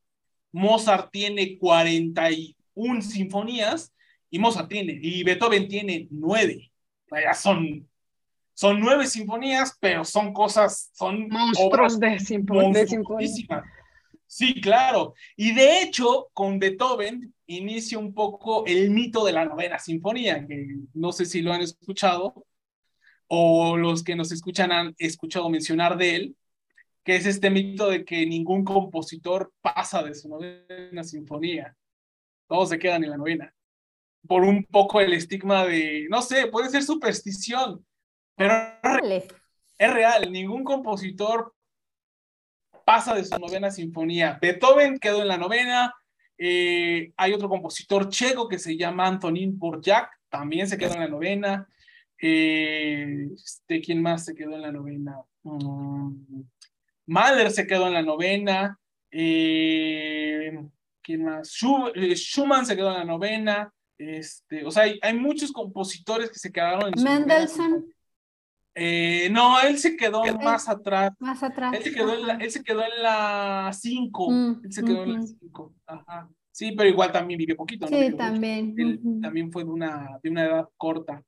Mozart 0.52 1.10
tiene 1.10 1.58
41 1.58 3.02
sinfonías 3.02 3.92
y 4.30 4.38
Mozart 4.38 4.68
tiene, 4.68 4.98
y 5.00 5.22
Beethoven 5.22 5.68
tiene 5.68 6.08
nueve. 6.10 6.70
Ya 7.10 7.34
son, 7.34 7.88
son 8.54 8.80
nueve 8.80 9.06
sinfonías, 9.06 9.76
pero 9.80 10.04
son 10.04 10.32
cosas, 10.32 10.90
son 10.92 11.28
monstruos 11.28 11.98
de, 12.00 12.18
sinfonía. 12.18 12.84
Sí, 14.26 14.60
claro. 14.60 15.14
Y 15.36 15.54
de 15.54 15.82
hecho, 15.82 16.28
con 16.32 16.58
Beethoven 16.58 17.32
inicia 17.46 17.98
un 17.98 18.12
poco 18.12 18.66
el 18.66 18.90
mito 18.90 19.24
de 19.24 19.32
la 19.32 19.44
novena 19.44 19.78
sinfonía, 19.78 20.46
que 20.46 20.66
no 20.94 21.12
sé 21.12 21.24
si 21.26 21.42
lo 21.42 21.52
han 21.52 21.62
escuchado, 21.62 22.44
o 23.28 23.76
los 23.76 24.02
que 24.02 24.16
nos 24.16 24.32
escuchan 24.32 24.72
han 24.72 24.94
escuchado 24.98 25.48
mencionar 25.48 25.96
de 25.96 26.16
él, 26.16 26.36
que 27.04 27.16
es 27.16 27.26
este 27.26 27.50
mito 27.50 27.88
de 27.88 28.04
que 28.04 28.26
ningún 28.26 28.64
compositor 28.64 29.52
pasa 29.60 30.02
de 30.02 30.14
su 30.14 30.28
novena 30.28 31.04
sinfonía. 31.04 31.76
Todos 32.48 32.70
se 32.70 32.78
quedan 32.78 33.04
en 33.04 33.10
la 33.10 33.16
novena. 33.16 33.54
Por 34.26 34.42
un 34.42 34.64
poco 34.64 35.00
el 35.00 35.12
estigma 35.12 35.64
de, 35.64 36.08
no 36.10 36.20
sé, 36.20 36.48
puede 36.48 36.68
ser 36.68 36.82
superstición, 36.82 37.86
pero 38.34 38.52
es 39.78 39.92
real. 39.92 40.32
Ningún 40.32 40.64
compositor 40.64 41.54
pasa 42.86 43.16
de 43.16 43.24
su 43.24 43.36
novena 43.40 43.72
sinfonía. 43.72 44.38
Beethoven 44.40 45.00
quedó 45.00 45.20
en 45.22 45.28
la 45.28 45.36
novena. 45.36 45.92
Eh, 46.38 47.12
hay 47.16 47.32
otro 47.32 47.48
compositor 47.48 48.08
checo 48.08 48.48
que 48.48 48.60
se 48.60 48.76
llama 48.76 49.08
Antonín 49.08 49.58
Borjak, 49.58 50.08
también 50.28 50.68
se 50.68 50.78
quedó 50.78 50.94
en 50.94 51.00
la 51.00 51.08
novena. 51.08 51.68
Eh, 52.22 53.28
este, 53.34 53.80
¿Quién 53.80 54.00
más 54.00 54.24
se 54.24 54.36
quedó 54.36 54.54
en 54.54 54.62
la 54.62 54.70
novena? 54.70 55.16
Mm, 55.42 56.42
Mahler 57.06 57.50
se 57.50 57.66
quedó 57.66 57.88
en 57.88 57.94
la 57.94 58.02
novena. 58.02 58.78
Eh, 59.10 60.56
¿Quién 61.02 61.24
más? 61.24 61.50
Schumann 61.50 62.66
se 62.66 62.76
quedó 62.76 62.92
en 62.92 62.98
la 62.98 63.04
novena. 63.04 63.74
Este, 63.98 64.64
o 64.64 64.70
sea, 64.70 64.84
hay, 64.84 65.18
muchos 65.18 65.50
compositores 65.50 66.30
que 66.30 66.38
se 66.38 66.52
quedaron 66.52 66.92
en 66.94 67.02
Mendelssohn. 67.02 67.92
Eh, 68.78 69.30
no, 69.30 69.58
él 69.62 69.78
se 69.78 69.96
quedó 69.96 70.22
más 70.34 70.68
atrás. 70.68 71.12
Más 71.18 71.42
atrás. 71.42 71.72
Él 71.74 71.82
se 71.82 71.92
quedó, 71.92 72.14
en 72.14 72.26
la, 72.26 72.34
él 72.34 72.50
se 72.50 72.62
quedó 72.62 72.82
en 72.82 73.02
la 73.02 73.70
5. 73.72 74.30
Mm, 74.30 74.60
él 74.64 74.72
se 74.72 74.84
quedó 74.84 75.04
en 75.04 75.14
la 75.14 75.22
5. 75.22 75.74
Ajá. 75.86 76.30
Sí, 76.52 76.72
pero 76.72 76.88
igual 76.88 77.10
también 77.10 77.38
vivió 77.38 77.56
poquito. 77.56 77.86
Sí, 77.86 78.12
también. 78.12 78.74
Él 78.76 79.00
también 79.22 79.50
fue 79.50 79.64
de 79.64 79.70
una, 79.70 80.18
de 80.22 80.28
una 80.30 80.44
edad 80.44 80.68
corta. 80.76 81.22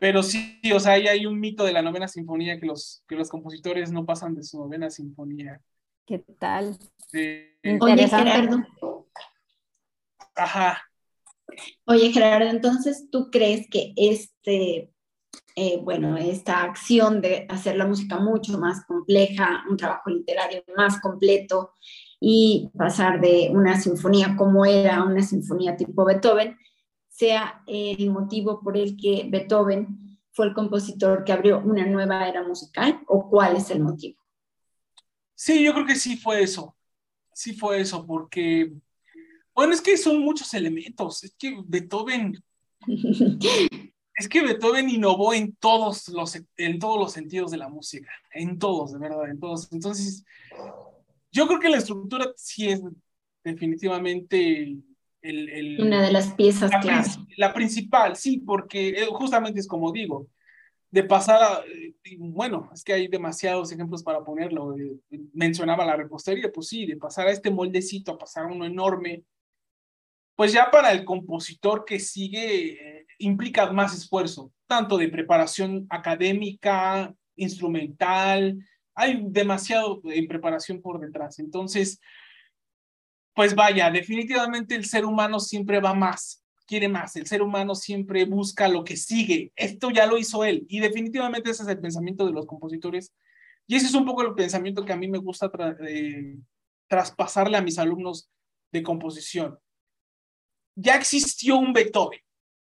Pero 0.00 0.22
sí, 0.24 0.60
o 0.74 0.80
sea, 0.80 0.92
ahí 0.92 1.06
hay 1.06 1.26
un 1.26 1.38
mito 1.38 1.62
de 1.62 1.72
la 1.72 1.82
novena 1.82 2.08
sinfonía 2.08 2.58
que 2.58 2.66
los, 2.66 3.04
que 3.06 3.14
los 3.14 3.28
compositores 3.28 3.92
no 3.92 4.04
pasan 4.04 4.34
de 4.34 4.42
su 4.42 4.58
novena 4.58 4.90
sinfonía. 4.90 5.60
¿Qué 6.06 6.18
tal? 6.40 6.76
Oye, 7.12 8.08
Gerardo. 8.08 8.64
Ajá. 10.34 10.82
Oye, 11.84 12.10
Gerardo, 12.12 12.48
entonces, 12.48 13.08
¿tú 13.12 13.30
crees 13.30 13.68
que 13.70 13.92
este, 13.94 14.90
eh, 15.56 15.78
bueno, 15.82 16.16
esta 16.16 16.62
acción 16.62 17.20
de 17.20 17.46
hacer 17.48 17.76
la 17.76 17.86
música 17.86 18.18
mucho 18.18 18.58
más 18.58 18.84
compleja, 18.86 19.64
un 19.68 19.76
trabajo 19.76 20.10
literario 20.10 20.62
más 20.76 21.00
completo 21.00 21.74
y 22.20 22.70
pasar 22.76 23.20
de 23.20 23.50
una 23.52 23.80
sinfonía 23.80 24.36
como 24.36 24.64
era 24.64 25.02
una 25.02 25.22
sinfonía 25.22 25.76
tipo 25.76 26.04
Beethoven, 26.04 26.56
sea 27.08 27.62
el 27.66 28.10
motivo 28.10 28.60
por 28.62 28.76
el 28.76 28.96
que 28.96 29.26
Beethoven 29.28 30.18
fue 30.32 30.46
el 30.46 30.54
compositor 30.54 31.24
que 31.24 31.32
abrió 31.32 31.60
una 31.60 31.84
nueva 31.86 32.28
era 32.28 32.42
musical 32.42 33.00
o 33.06 33.28
cuál 33.28 33.56
es 33.56 33.70
el 33.70 33.80
motivo? 33.80 34.18
Sí, 35.34 35.64
yo 35.64 35.72
creo 35.72 35.86
que 35.86 35.96
sí 35.96 36.16
fue 36.16 36.42
eso. 36.42 36.76
Sí 37.32 37.54
fue 37.54 37.80
eso, 37.80 38.06
porque, 38.06 38.72
bueno, 39.54 39.72
es 39.72 39.80
que 39.80 39.96
son 39.96 40.20
muchos 40.20 40.52
elementos. 40.54 41.24
Es 41.24 41.34
que 41.38 41.62
Beethoven, 41.66 42.42
es 44.20 44.28
que 44.28 44.42
Beethoven 44.42 44.90
innovó 44.90 45.32
en 45.32 45.56
todos 45.56 46.08
los, 46.08 46.38
en 46.58 46.78
todos 46.78 46.98
los 46.98 47.10
sentidos 47.10 47.50
de 47.50 47.56
la 47.56 47.70
música, 47.70 48.10
en 48.34 48.58
todos, 48.58 48.92
de 48.92 48.98
verdad, 48.98 49.30
en 49.30 49.40
todos. 49.40 49.72
Entonces, 49.72 50.26
yo 51.32 51.46
creo 51.46 51.58
que 51.58 51.70
la 51.70 51.78
estructura 51.78 52.30
sí 52.36 52.68
es 52.68 52.82
definitivamente 53.42 54.76
una 55.78 56.02
de 56.02 56.12
las 56.12 56.34
piezas 56.34 56.70
la, 56.84 57.02
la 57.38 57.54
principal, 57.54 58.14
sí, 58.14 58.38
porque 58.38 58.90
eh, 58.90 59.06
justamente 59.06 59.60
es 59.60 59.66
como 59.66 59.90
digo, 59.90 60.28
de 60.90 61.04
pasar 61.04 61.42
a, 61.42 61.64
eh, 61.66 61.94
bueno, 62.18 62.68
es 62.74 62.84
que 62.84 62.92
hay 62.92 63.08
demasiados 63.08 63.72
ejemplos 63.72 64.02
para 64.02 64.22
ponerlo. 64.22 64.76
Eh, 64.76 64.98
mencionaba 65.32 65.86
la 65.86 65.96
repostería, 65.96 66.52
pues 66.52 66.68
sí, 66.68 66.84
de 66.84 66.98
pasar 66.98 67.26
a 67.26 67.32
este 67.32 67.50
moldecito 67.50 68.12
a 68.12 68.18
pasar 68.18 68.44
a 68.44 68.52
uno 68.52 68.66
enorme, 68.66 69.22
pues 70.36 70.52
ya 70.52 70.70
para 70.70 70.92
el 70.92 71.06
compositor 71.06 71.86
que 71.86 71.98
sigue 71.98 72.99
implica 73.20 73.70
más 73.72 73.94
esfuerzo, 73.94 74.52
tanto 74.66 74.98
de 74.98 75.08
preparación 75.08 75.86
académica, 75.88 77.14
instrumental, 77.36 78.58
hay 78.94 79.22
demasiado 79.28 80.00
en 80.04 80.26
preparación 80.26 80.82
por 80.82 81.00
detrás. 81.00 81.38
Entonces, 81.38 82.00
pues 83.34 83.54
vaya, 83.54 83.90
definitivamente 83.90 84.74
el 84.74 84.84
ser 84.84 85.04
humano 85.04 85.40
siempre 85.40 85.80
va 85.80 85.94
más, 85.94 86.44
quiere 86.66 86.88
más, 86.88 87.16
el 87.16 87.26
ser 87.26 87.42
humano 87.42 87.74
siempre 87.74 88.24
busca 88.24 88.68
lo 88.68 88.84
que 88.84 88.96
sigue. 88.96 89.52
Esto 89.56 89.90
ya 89.90 90.06
lo 90.06 90.18
hizo 90.18 90.44
él 90.44 90.66
y 90.68 90.80
definitivamente 90.80 91.50
ese 91.50 91.62
es 91.62 91.68
el 91.68 91.80
pensamiento 91.80 92.26
de 92.26 92.32
los 92.32 92.46
compositores 92.46 93.14
y 93.66 93.76
ese 93.76 93.86
es 93.86 93.94
un 93.94 94.04
poco 94.04 94.22
el 94.22 94.34
pensamiento 94.34 94.84
que 94.84 94.92
a 94.92 94.96
mí 94.96 95.08
me 95.08 95.18
gusta 95.18 95.50
eh, 95.86 96.36
traspasarle 96.88 97.56
a 97.56 97.62
mis 97.62 97.78
alumnos 97.78 98.28
de 98.72 98.82
composición. 98.82 99.58
Ya 100.74 100.96
existió 100.96 101.56
un 101.56 101.72
Beethoven, 101.72 102.20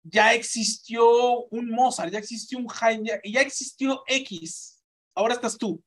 ya 0.05 0.35
existió 0.35 1.47
un 1.47 1.71
Mozart, 1.71 2.13
ya 2.13 2.19
existió 2.19 2.59
un 2.59 2.69
Haydn, 2.69 3.07
ya 3.25 3.41
existió 3.41 4.03
X. 4.07 4.83
Ahora 5.15 5.35
estás 5.35 5.57
tú. 5.59 5.83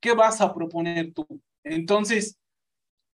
¿Qué 0.00 0.12
vas 0.14 0.40
a 0.40 0.54
proponer 0.54 1.12
tú? 1.12 1.26
Entonces, 1.62 2.38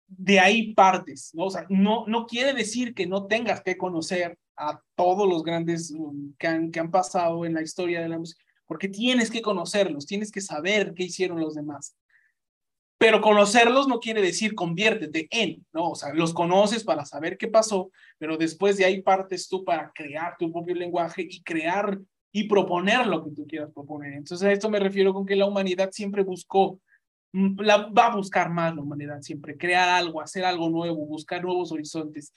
de 0.08 0.40
ahí 0.40 0.74
partes, 0.74 1.32
¿no? 1.34 1.46
O 1.46 1.50
sea, 1.50 1.66
no, 1.70 2.06
no 2.08 2.28
quiere 2.28 2.54
decir 2.54 2.94
que 2.94 3.08
no 3.08 3.26
tengas 3.26 3.62
que 3.62 3.78
conocer 3.78 4.38
a 4.56 4.80
todos 4.96 5.28
los 5.28 5.44
grandes 5.44 5.92
um, 5.92 6.34
que 6.38 6.48
han, 6.48 6.72
que 6.72 6.80
han 6.80 6.92
pasado 6.92 7.46
en 7.46 7.56
la 7.56 7.64
historia 7.64 8.02
de 8.02 8.10
la 8.10 8.20
música, 8.20 8.44
porque 8.68 8.88
tienes 8.88 9.32
que 9.32 9.42
conocerlos, 9.42 10.06
tienes 10.06 10.32
que 10.32 10.42
saber 10.42 10.94
qué 10.94 11.04
hicieron 11.04 11.40
los 11.40 11.56
demás. 11.56 11.96
Pero 13.04 13.20
conocerlos 13.20 13.88
no 13.88 14.00
quiere 14.00 14.22
decir 14.22 14.56
conviértete 14.56 15.28
en, 15.30 15.66
¿no? 15.74 15.90
O 15.90 15.96
sea, 15.96 16.14
los 16.14 16.34
conoces 16.34 16.86
para 16.86 17.04
saber 17.04 17.38
qué 17.38 17.50
pasó, 17.50 17.92
pero 18.18 18.38
después 18.38 18.78
de 18.78 18.86
ahí 18.86 19.02
partes 19.02 19.50
tú 19.50 19.66
para 19.66 19.92
crear 19.94 20.38
tu 20.38 20.52
propio 20.52 20.76
lenguaje 20.76 21.28
y 21.30 21.44
crear 21.44 22.00
y 22.32 22.46
proponer 22.48 23.06
lo 23.06 23.26
que 23.26 23.32
tú 23.32 23.46
quieras 23.46 23.72
proponer. 23.74 24.14
Entonces 24.14 24.48
a 24.48 24.52
esto 24.52 24.70
me 24.70 24.80
refiero 24.80 25.14
con 25.14 25.26
que 25.26 25.36
la 25.36 25.46
humanidad 25.46 25.90
siempre 25.92 26.24
buscó 26.24 26.80
Mm, 27.34 27.60
la, 27.62 27.88
va 27.88 28.08
a 28.08 28.16
buscar 28.16 28.50
más 28.50 28.76
la 28.76 28.82
humanidad 28.82 29.22
siempre, 29.22 29.58
crear 29.58 29.90
algo, 29.90 30.22
hacer 30.22 30.46
algo 30.46 30.70
nuevo, 30.70 31.06
buscar 31.08 31.44
nuevos 31.44 31.72
horizontes. 31.72 32.32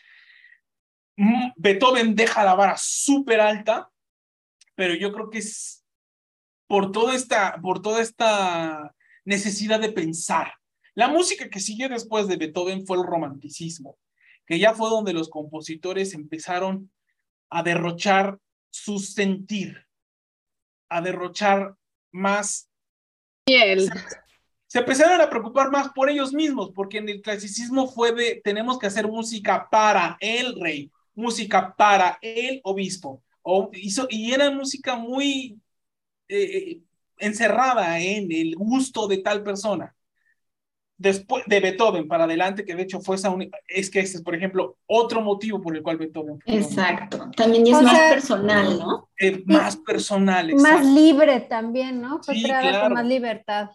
Mm, 1.17 1.51
Beethoven 1.57 2.15
deja 2.15 2.45
la 2.45 2.55
vara 2.55 2.77
súper 2.79 3.41
alta, 3.41 3.91
pero 4.75 4.95
yo 4.95 5.13
creo 5.13 5.31
que 5.31 5.39
es 5.39 5.85
por 6.67 6.93
toda 6.93 7.15
esta, 7.15 7.61
por 7.61 7.81
toda 7.83 8.01
esta 8.03 8.95
necesidad 9.27 9.81
de 9.81 9.93
pensar. 9.93 10.55
La 10.95 11.09
música 11.09 11.51
que 11.51 11.61
siguió 11.61 11.91
después 11.91 12.27
de 12.27 12.39
Beethoven 12.39 12.87
fue 12.87 12.97
el 12.97 13.05
romanticismo, 13.05 13.99
que 14.47 14.59
ya 14.59 14.73
fue 14.73 14.89
donde 14.89 15.13
los 15.13 15.29
compositores 15.29 16.15
empezaron 16.15 16.91
a 17.51 17.63
derrochar 17.63 18.39
su 18.71 18.99
sentir, 18.99 19.77
a 20.89 21.03
derrochar 21.03 21.77
más 22.13 22.71
se 24.67 24.79
empezaron 24.81 25.21
a 25.21 25.31
preocupar 25.31 25.71
más 25.71 25.91
por 25.91 26.11
ellos 26.11 26.33
mismos, 26.33 26.73
porque 26.75 26.99
en 26.99 27.09
el 27.09 27.23
clasicismo 27.23 27.87
fue 27.87 28.13
de, 28.13 28.41
tenemos 28.43 28.79
que 28.79 28.89
hacer 28.89 29.07
música 29.07 29.69
para 29.71 30.17
el 30.21 30.61
rey, 30.61 30.91
música 31.15 31.75
para 31.77 32.19
el 32.21 32.61
obispo, 32.65 33.23
o, 33.43 33.71
hizo, 33.73 34.09
y 34.11 34.33
era 34.33 34.51
música 34.51 34.97
muy 34.97 35.61
eh, 36.29 36.81
encerrada 37.19 38.01
en 38.01 38.31
el 38.31 38.55
gusto 38.57 39.07
de 39.09 39.19
tal 39.19 39.43
persona. 39.43 39.95
Después 40.99 41.45
de 41.47 41.61
Beethoven 41.61 42.09
para 42.09 42.25
adelante, 42.25 42.65
que 42.65 42.75
de 42.75 42.83
hecho 42.83 43.01
fue 43.01 43.17
esa 43.17 43.35
es 43.69 43.91
que 43.91 44.01
ese 44.01 44.17
es, 44.17 44.23
por 44.23 44.35
ejemplo, 44.35 44.79
otro 44.87 45.21
motivo 45.21 45.61
por 45.61 45.77
el 45.77 45.83
cual 45.83 45.99
Beethoven 45.99 46.41
fue 46.41 46.55
Exacto, 46.57 47.31
también 47.37 47.67
es 47.67 47.83
más 47.83 48.11
personal, 48.11 48.79
¿no? 48.79 49.09
más 49.45 49.77
personal, 49.77 50.51
exacto. 50.51 50.79
Más 50.79 50.87
libre 50.87 51.41
también, 51.41 52.01
¿no? 52.01 52.23
Fue 52.23 52.35
creada 52.43 52.85
con 52.85 52.95
más 52.95 53.05
libertad. 53.05 53.69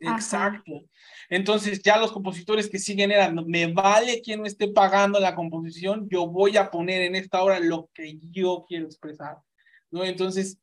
Exacto. 0.00 0.84
Entonces 1.28 1.82
ya 1.82 1.98
los 1.98 2.12
compositores 2.12 2.68
que 2.70 2.78
siguen 2.78 3.10
eran, 3.10 3.44
me 3.46 3.66
vale 3.72 4.22
quien 4.22 4.40
no 4.40 4.46
esté 4.46 4.68
pagando 4.68 5.18
la 5.18 5.34
composición, 5.34 6.08
yo 6.08 6.26
voy 6.26 6.56
a 6.56 6.70
poner 6.70 7.02
en 7.02 7.16
esta 7.16 7.42
obra 7.42 7.58
lo 7.58 7.90
que 7.92 8.18
yo 8.30 8.64
quiero 8.68 8.86
expresar. 8.86 9.38
¿no? 9.90 10.04
Entonces 10.04 10.58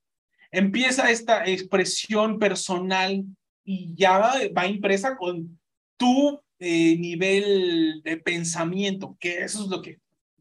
empieza 0.57 1.11
esta 1.11 1.45
expresión 1.45 2.39
personal 2.39 3.23
y 3.63 3.93
ya 3.95 4.17
va, 4.53 4.67
impresa 4.67 5.15
con 5.15 5.59
tu 5.97 6.39
eh, 6.59 6.97
nivel 6.97 8.01
de 8.03 8.17
pensamiento, 8.17 9.17
que 9.19 9.43
eso 9.43 9.63
es 9.63 9.69
lo 9.69 9.81
que 9.81 9.99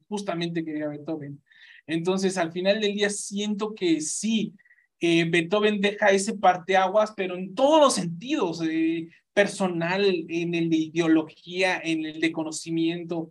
justamente 0.09 0.65
quería 0.65 0.89
Beethoven. 0.89 1.43
Entonces 1.87 2.37
al 2.39 2.53
final 2.53 2.81
del 2.81 2.95
día 2.95 3.11
siento 3.11 3.75
que 3.75 4.01
sí, 4.01 4.55
Beethoven 5.01 5.81
deja 5.81 6.07
ese 6.07 6.35
parteaguas, 6.35 7.13
pero 7.15 7.37
en 7.37 7.55
todos 7.55 7.81
los 7.81 7.95
sentidos, 7.95 8.63
eh, 8.67 9.09
personal, 9.35 10.05
en 10.29 10.55
el 10.55 10.71
de 10.71 10.77
ideología, 10.77 11.81
en 11.83 12.07
el 12.07 12.21
de 12.21 12.33
conocimiento, 12.33 13.29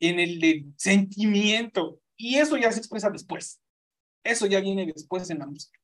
en 0.00 0.18
el 0.18 0.40
de 0.40 0.66
sentimiento. 0.76 2.00
Y 2.16 2.36
eso 2.36 2.56
ya 2.56 2.70
se 2.72 2.80
expresa 2.80 3.08
después. 3.08 3.60
Eso 4.24 4.46
ya 4.46 4.60
viene 4.60 4.84
después 4.86 5.30
en 5.30 5.38
la 5.38 5.46
música. 5.46 5.78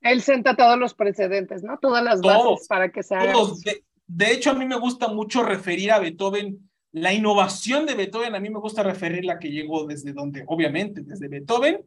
Él 0.00 0.22
senta 0.22 0.56
todos 0.56 0.78
los 0.78 0.94
precedentes, 0.94 1.62
¿no? 1.62 1.78
Todas 1.78 2.04
las 2.04 2.20
bases 2.20 2.66
para 2.68 2.90
que 2.90 3.02
se 3.02 3.14
haga. 3.14 3.32
De, 3.64 3.84
de 4.06 4.32
hecho, 4.32 4.50
a 4.50 4.54
mí 4.54 4.64
me 4.64 4.78
gusta 4.78 5.08
mucho 5.08 5.42
referir 5.42 5.92
a 5.92 5.98
Beethoven 5.98 6.68
la 6.92 7.12
innovación 7.12 7.84
de 7.86 7.94
Beethoven, 7.94 8.34
a 8.34 8.40
mí 8.40 8.50
me 8.50 8.60
gusta 8.60 8.82
referir 8.82 9.24
la 9.24 9.38
que 9.38 9.50
llegó 9.50 9.86
desde 9.86 10.12
donde, 10.12 10.44
obviamente, 10.46 11.02
desde 11.02 11.28
Beethoven 11.28 11.84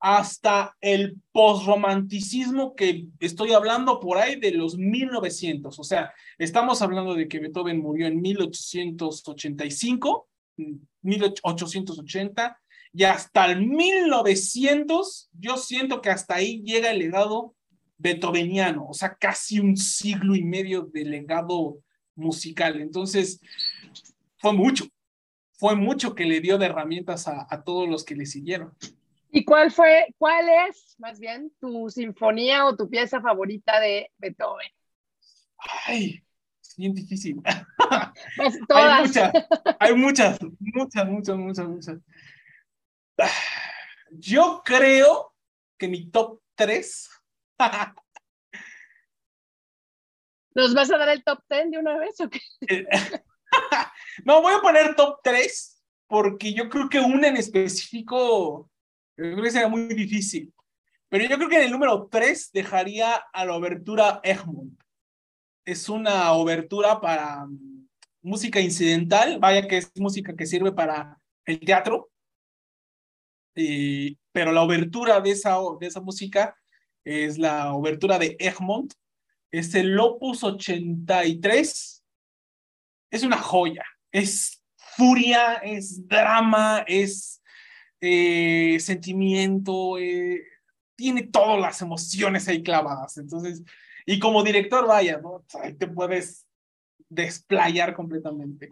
hasta 0.00 0.76
el 0.80 1.16
posromanticismo 1.30 2.74
que 2.74 3.06
estoy 3.20 3.52
hablando 3.52 4.00
por 4.00 4.18
ahí 4.18 4.34
de 4.34 4.50
los 4.50 4.76
1900. 4.76 5.78
O 5.78 5.84
sea, 5.84 6.12
estamos 6.38 6.82
hablando 6.82 7.14
de 7.14 7.28
que 7.28 7.38
Beethoven 7.38 7.80
murió 7.80 8.08
en 8.08 8.20
1885, 8.20 10.28
1880, 11.02 12.60
y 12.92 13.04
hasta 13.04 13.46
el 13.46 13.66
1900, 13.66 15.30
yo 15.38 15.56
siento 15.56 16.00
que 16.00 16.10
hasta 16.10 16.34
ahí 16.34 16.62
llega 16.62 16.90
el 16.90 16.98
legado 16.98 17.54
beethoveniano, 17.98 18.86
o 18.88 18.94
sea, 18.94 19.14
casi 19.14 19.60
un 19.60 19.76
siglo 19.76 20.34
y 20.34 20.42
medio 20.42 20.82
de 20.82 21.04
legado 21.04 21.78
musical. 22.14 22.80
Entonces, 22.80 23.40
fue 24.36 24.52
mucho, 24.52 24.86
fue 25.52 25.76
mucho 25.76 26.14
que 26.14 26.24
le 26.24 26.40
dio 26.40 26.58
de 26.58 26.66
herramientas 26.66 27.28
a, 27.28 27.46
a 27.48 27.62
todos 27.62 27.88
los 27.88 28.04
que 28.04 28.16
le 28.16 28.26
siguieron. 28.26 28.74
¿Y 29.30 29.44
cuál 29.44 29.70
fue, 29.70 30.14
cuál 30.18 30.46
es, 30.68 30.94
más 30.98 31.18
bien, 31.18 31.50
tu 31.58 31.88
sinfonía 31.88 32.66
o 32.66 32.76
tu 32.76 32.90
pieza 32.90 33.20
favorita 33.22 33.80
de 33.80 34.10
Beethoven? 34.18 34.68
Ay, 35.86 36.22
es 36.60 36.76
bien 36.76 36.92
difícil. 36.94 37.40
Pues, 38.36 38.58
hay 38.68 39.02
muchas, 39.02 39.32
hay 39.80 39.94
muchas, 39.94 40.38
muchas, 40.58 41.08
muchas, 41.08 41.36
muchas, 41.36 41.68
muchas. 41.68 41.98
Yo 44.10 44.62
creo 44.64 45.34
que 45.78 45.88
mi 45.88 46.10
top 46.10 46.40
3. 46.54 47.10
¿Nos 50.54 50.74
vas 50.74 50.92
a 50.92 50.98
dar 50.98 51.08
el 51.08 51.24
top 51.24 51.40
10 51.48 51.70
de 51.70 51.78
una 51.78 51.96
vez 51.96 52.20
o 52.20 52.28
qué? 52.28 52.40
no, 54.24 54.42
voy 54.42 54.54
a 54.54 54.60
poner 54.60 54.94
top 54.94 55.20
3 55.22 55.82
porque 56.06 56.52
yo 56.52 56.68
creo 56.68 56.90
que 56.90 57.00
una 57.00 57.28
en 57.28 57.38
específico 57.38 58.70
creo 59.16 59.42
que 59.42 59.50
sería 59.50 59.68
muy 59.68 59.88
difícil. 59.88 60.52
Pero 61.08 61.24
yo 61.24 61.36
creo 61.36 61.48
que 61.48 61.56
en 61.56 61.62
el 61.64 61.70
número 61.70 62.06
3 62.10 62.52
dejaría 62.52 63.14
a 63.14 63.46
la 63.46 63.54
obertura 63.54 64.20
Egmont. 64.22 64.78
Es 65.64 65.88
una 65.88 66.32
obertura 66.32 67.00
para 67.00 67.46
mm, 67.46 67.88
música 68.22 68.60
incidental, 68.60 69.38
vaya 69.38 69.66
que 69.66 69.78
es 69.78 69.90
música 69.96 70.36
que 70.36 70.46
sirve 70.46 70.72
para 70.72 71.18
el 71.46 71.60
teatro, 71.60 72.11
pero 73.54 74.52
la 74.52 74.62
obertura 74.62 75.20
de 75.20 75.30
esa, 75.30 75.58
de 75.80 75.86
esa 75.86 76.00
música 76.00 76.56
es 77.04 77.38
la 77.38 77.74
obertura 77.74 78.18
de 78.18 78.36
Egmont, 78.38 78.94
es 79.50 79.74
el 79.74 79.98
Opus 79.98 80.44
83, 80.44 82.02
es 83.10 83.22
una 83.22 83.38
joya, 83.38 83.84
es 84.10 84.62
furia, 84.76 85.54
es 85.56 86.06
drama, 86.08 86.84
es 86.86 87.42
eh, 88.00 88.78
sentimiento, 88.80 89.98
eh, 89.98 90.42
tiene 90.96 91.24
todas 91.24 91.60
las 91.60 91.82
emociones 91.82 92.48
ahí 92.48 92.62
clavadas, 92.62 93.18
entonces, 93.18 93.62
y 94.06 94.18
como 94.18 94.42
director, 94.42 94.86
vaya, 94.86 95.18
¿no? 95.18 95.44
te 95.78 95.86
puedes 95.86 96.46
desplayar 97.08 97.94
completamente. 97.94 98.70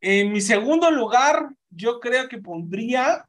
En 0.00 0.32
mi 0.32 0.40
segundo 0.40 0.90
lugar, 0.90 1.50
yo 1.70 2.00
creo 2.00 2.28
que 2.28 2.38
pondría 2.38 3.28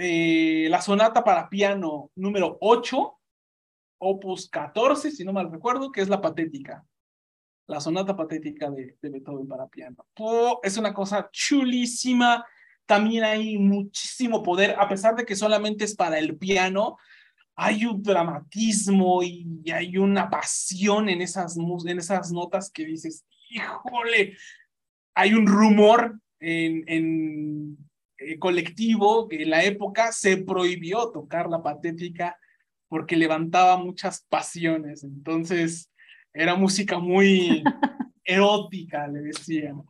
eh, 0.00 0.68
la 0.70 0.80
sonata 0.80 1.24
para 1.24 1.48
piano 1.48 2.12
número 2.14 2.56
8, 2.60 3.18
opus 3.98 4.48
14, 4.48 5.10
si 5.10 5.24
no 5.24 5.32
mal 5.32 5.50
recuerdo, 5.50 5.90
que 5.90 6.00
es 6.00 6.08
la 6.08 6.20
patética. 6.20 6.86
La 7.66 7.80
sonata 7.80 8.16
patética 8.16 8.70
de, 8.70 8.96
Beethoven 9.02 9.48
para 9.48 9.66
piano. 9.66 10.06
es 10.62 10.76
una 10.78 10.94
cosa 10.94 11.28
chulísima. 11.32 12.46
También 12.86 13.24
hay 13.24 13.58
muchísimo 13.58 14.42
poder, 14.42 14.76
a 14.78 14.88
pesar 14.88 15.16
de 15.16 15.26
que 15.26 15.34
solamente 15.34 15.84
es 15.84 15.96
para 15.96 16.18
el 16.18 16.38
piano. 16.38 16.96
Hay 17.56 17.84
un 17.84 18.00
dramatismo 18.00 19.20
y 19.24 19.64
hay 19.72 19.98
una 19.98 20.30
pasión 20.30 21.08
en 21.08 21.22
esas, 21.22 21.56
en 21.56 21.98
esas 21.98 22.30
notas 22.30 22.70
que 22.70 22.84
dices, 22.84 23.26
híjole, 23.50 24.36
hay 25.14 25.34
un 25.34 25.44
rumor 25.44 26.20
en 26.38 27.87
eh, 28.18 28.38
colectivo 28.38 29.28
que 29.28 29.42
en 29.42 29.50
la 29.50 29.64
época 29.64 30.12
se 30.12 30.38
prohibió 30.38 31.10
tocar 31.10 31.48
la 31.48 31.62
patética 31.62 32.36
porque 32.88 33.16
levantaba 33.16 33.76
muchas 33.76 34.24
pasiones. 34.28 35.04
Entonces 35.04 35.90
era 36.32 36.54
música 36.54 36.98
muy 36.98 37.62
erótica, 38.24 39.06
le 39.08 39.20
decían. 39.20 39.82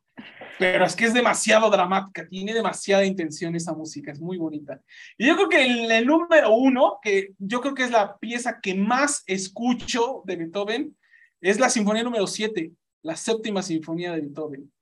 Pero 0.58 0.84
es 0.84 0.96
que 0.96 1.04
es 1.04 1.14
demasiado 1.14 1.70
dramática, 1.70 2.26
tiene 2.26 2.52
demasiada 2.52 3.04
intención 3.04 3.54
esa 3.54 3.72
música, 3.72 4.10
es 4.10 4.20
muy 4.20 4.36
bonita. 4.36 4.80
Y 5.16 5.26
yo 5.28 5.36
creo 5.36 5.48
que 5.48 5.64
el, 5.64 5.90
el 5.90 6.06
número 6.06 6.52
uno, 6.52 6.98
que 7.00 7.34
yo 7.38 7.60
creo 7.60 7.74
que 7.74 7.84
es 7.84 7.92
la 7.92 8.18
pieza 8.18 8.58
que 8.60 8.74
más 8.74 9.22
escucho 9.26 10.22
de 10.24 10.36
Beethoven, 10.36 10.96
es 11.40 11.60
la 11.60 11.70
Sinfonía 11.70 12.02
número 12.02 12.26
7, 12.26 12.72
la 13.02 13.14
séptima 13.14 13.62
Sinfonía 13.62 14.12
de 14.12 14.22
Beethoven. 14.22 14.72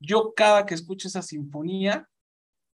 Yo 0.00 0.32
cada 0.34 0.64
que 0.64 0.74
escucho 0.74 1.08
esa 1.08 1.22
sinfonía, 1.22 2.08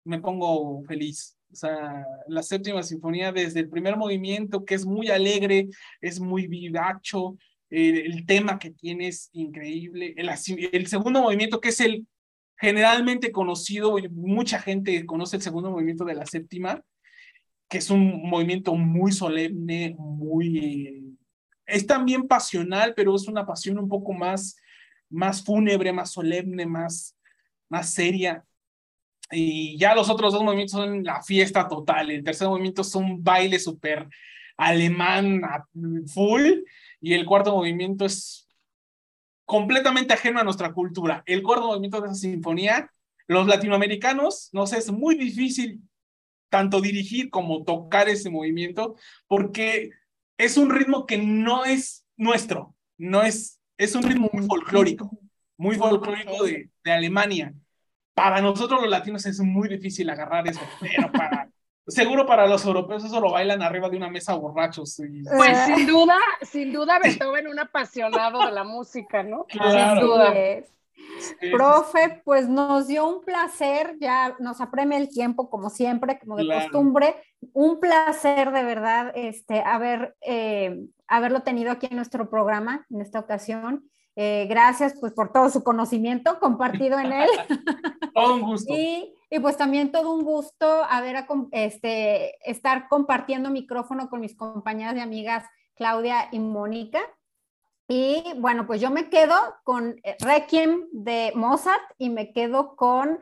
me 0.04 0.20
pongo 0.20 0.84
feliz. 0.84 1.38
O 1.52 1.56
sea, 1.56 2.06
la 2.28 2.43
séptima 2.43 2.82
sinfonía 2.82 3.32
desde 3.32 3.60
el 3.60 3.70
primer 3.70 3.97
movimiento, 3.97 4.64
que 4.64 4.76
es 4.76 4.86
muy 4.86 5.10
alegre, 5.10 5.68
es 5.99 6.20
muy 6.20 6.47
vivacho, 6.47 7.38
el 7.70 8.26
tema 8.26 8.60
que 8.60 8.72
tiene 8.72 9.08
es 9.08 9.30
increíble, 9.32 10.14
el, 10.18 10.30
el 10.74 10.88
segundo 10.88 11.22
movimiento, 11.22 11.62
que 11.62 11.70
es 11.70 11.80
el 11.80 12.06
generalmente 12.62 13.32
conocido, 13.32 13.97
mucha 14.12 14.60
gente 14.60 15.04
conoce 15.08 15.38
el 15.38 15.41
segundo 15.41 15.72
movimiento 15.72 16.06
de 16.06 16.14
la 16.14 16.28
séptima, 16.28 16.84
que 17.68 17.80
es 17.80 17.89
un 17.89 18.30
movimiento 18.30 18.76
muy 18.76 19.12
solemne, 19.12 19.95
muy... 19.97 21.18
es 21.66 21.88
también 21.88 22.28
pasional, 22.28 22.93
pero 22.95 23.16
es 23.16 23.28
una 23.28 23.47
pasión 23.47 23.80
un 23.80 23.89
poco 23.89 24.14
más, 24.14 24.58
más 25.10 25.43
fúnebre, 25.43 25.91
más 25.91 26.12
solemne, 26.12 26.68
más, 26.68 27.18
más 27.68 27.91
seria. 27.93 28.45
Y 29.32 29.77
ya 29.77 29.95
los 29.95 30.09
otros 30.09 30.34
dos 30.34 30.43
movimientos 30.43 30.73
son 30.73 31.03
la 31.03 31.21
fiesta 31.21 31.67
total. 31.67 32.11
El 32.11 32.23
tercer 32.23 32.47
movimiento 32.47 32.82
es 32.82 32.93
un 32.95 33.23
baile 33.23 33.59
súper 33.59 34.07
alemán 34.57 35.41
full. 36.07 36.63
Y 36.99 37.13
el 37.13 37.25
cuarto 37.25 37.55
movimiento 37.55 38.05
es 38.05 38.47
completamente 39.45 40.13
ajeno 40.13 40.39
a 40.39 40.43
nuestra 40.43 40.73
cultura. 40.73 41.23
El 41.25 41.43
cuarto 41.43 41.67
movimiento 41.67 42.01
de 42.01 42.07
esa 42.07 42.15
sinfonía, 42.15 42.91
los 43.27 43.47
latinoamericanos, 43.47 44.49
no 44.53 44.67
sé, 44.67 44.77
es 44.77 44.91
muy 44.91 45.15
difícil 45.15 45.82
tanto 46.49 46.82
dirigir 46.82 47.29
como 47.29 47.63
tocar 47.63 48.09
ese 48.09 48.29
movimiento 48.29 48.95
porque 49.27 49.91
es 50.38 50.57
un 50.57 50.69
ritmo 50.69 51.05
que 51.05 51.17
no 51.17 51.63
es 51.63 52.05
nuestro, 52.17 52.75
no 52.97 53.23
es, 53.23 53.59
es 53.77 53.95
un 53.95 54.03
ritmo 54.03 54.29
muy 54.34 54.45
folclórico, 54.45 55.17
muy 55.55 55.77
folclórico 55.77 56.43
de, 56.43 56.69
de 56.84 56.91
Alemania 56.91 57.53
para 58.14 58.41
nosotros 58.41 58.82
los 58.82 58.89
latinos 58.89 59.26
es 59.26 59.39
muy 59.39 59.70
difícil 59.70 60.09
agarrar 60.09 60.47
eso, 60.47 60.62
pero 60.80 61.12
para, 61.12 61.49
seguro 61.88 62.26
para 62.26 62.47
los 62.47 62.66
europeos 62.66 63.03
eso 63.03 63.20
lo 63.20 63.32
bailan 63.32 63.62
arriba 63.62 63.89
de 63.89 63.97
una 63.97 64.09
mesa 64.09 64.36
borrachos. 64.36 65.01
Pues 65.36 65.57
sin 65.66 65.88
duda, 65.88 66.18
sin 66.41 66.74
duda 66.74 66.99
Beethoven 66.99 67.47
un 67.47 67.59
apasionado 67.59 68.45
de 68.45 68.51
la 68.51 68.64
música, 68.64 69.24
¿no? 69.24 69.45
Sin 69.49 69.62
duda. 69.99 70.34
Profe, 71.51 72.22
pues 72.24 72.47
nos 72.47 72.88
dio 72.88 73.07
un 73.07 73.24
placer, 73.24 73.97
ya 73.99 74.36
nos 74.39 74.62
apremia 74.62 74.97
el 74.97 75.09
tiempo 75.09 75.49
como 75.49 75.70
siempre, 75.70 76.20
como 76.20 76.36
de 76.36 76.47
costumbre, 76.47 77.16
un 77.53 77.80
placer 77.80 78.51
de 78.51 78.64
verdad 78.64 79.12
este, 79.16 79.62
haber, 79.62 80.16
eh, 80.22 80.86
haberlo 81.07 81.41
tenido 81.41 81.72
aquí 81.72 81.88
en 81.89 81.95
nuestro 81.95 82.30
programa 82.30 82.86
en 82.89 83.01
esta 83.01 83.20
ocasión. 83.20 83.89
Eh, 84.16 84.45
gracias 84.49 84.95
pues 84.99 85.14
por 85.14 85.32
todo 85.32 85.49
su 85.49 85.64
conocimiento 85.64 86.39
compartido 86.39 86.99
en 86.99 87.14
él. 87.14 87.30
todo 88.14 88.36
un 88.36 88.41
gusto. 88.41 88.74
Y, 88.74 89.14
y, 89.30 89.39
pues 89.39 89.57
también 89.57 89.91
todo 89.91 90.14
un 90.14 90.24
gusto 90.24 90.84
haber 90.84 91.26
este, 91.51 92.38
estar 92.49 92.88
compartiendo 92.89 93.49
micrófono 93.49 94.09
con 94.09 94.20
mis 94.20 94.36
compañeras 94.36 94.95
y 94.95 94.99
amigas 94.99 95.45
Claudia 95.76 96.28
y 96.32 96.39
Mónica. 96.39 96.99
Y 97.88 98.24
bueno, 98.38 98.68
pues 98.68 98.80
yo 98.80 98.89
me 98.89 99.09
quedo 99.09 99.36
con 99.64 99.95
Requiem 100.20 100.88
de 100.91 101.34
Mozart 101.36 101.84
y 101.97 102.09
me 102.09 102.32
quedo 102.32 102.76
con 102.76 103.20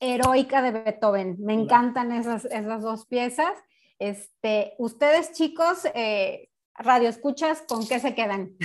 Heroica 0.00 0.62
de 0.62 0.72
Beethoven. 0.72 1.36
Me 1.38 1.54
encantan 1.54 2.12
esas, 2.12 2.44
esas 2.46 2.82
dos 2.82 3.06
piezas. 3.06 3.52
Este, 3.98 4.74
ustedes 4.78 5.32
chicos, 5.32 5.84
eh, 5.94 6.50
radio 6.74 7.08
escuchas, 7.08 7.62
¿con 7.62 7.86
qué 7.86 7.98
se 7.98 8.14
quedan? 8.14 8.56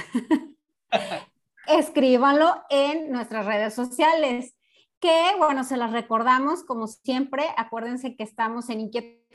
escríbanlo 1.68 2.64
en 2.70 3.12
nuestras 3.12 3.46
redes 3.46 3.74
sociales, 3.74 4.56
que 5.00 5.32
bueno, 5.38 5.64
se 5.64 5.78
las 5.78 5.92
recordamos 5.92 6.64
como 6.64 6.88
siempre, 6.88 7.46
acuérdense 7.58 8.16
que 8.16 8.24
estamos 8.24 8.70
en 8.70 8.82
Inquietos 8.82 9.30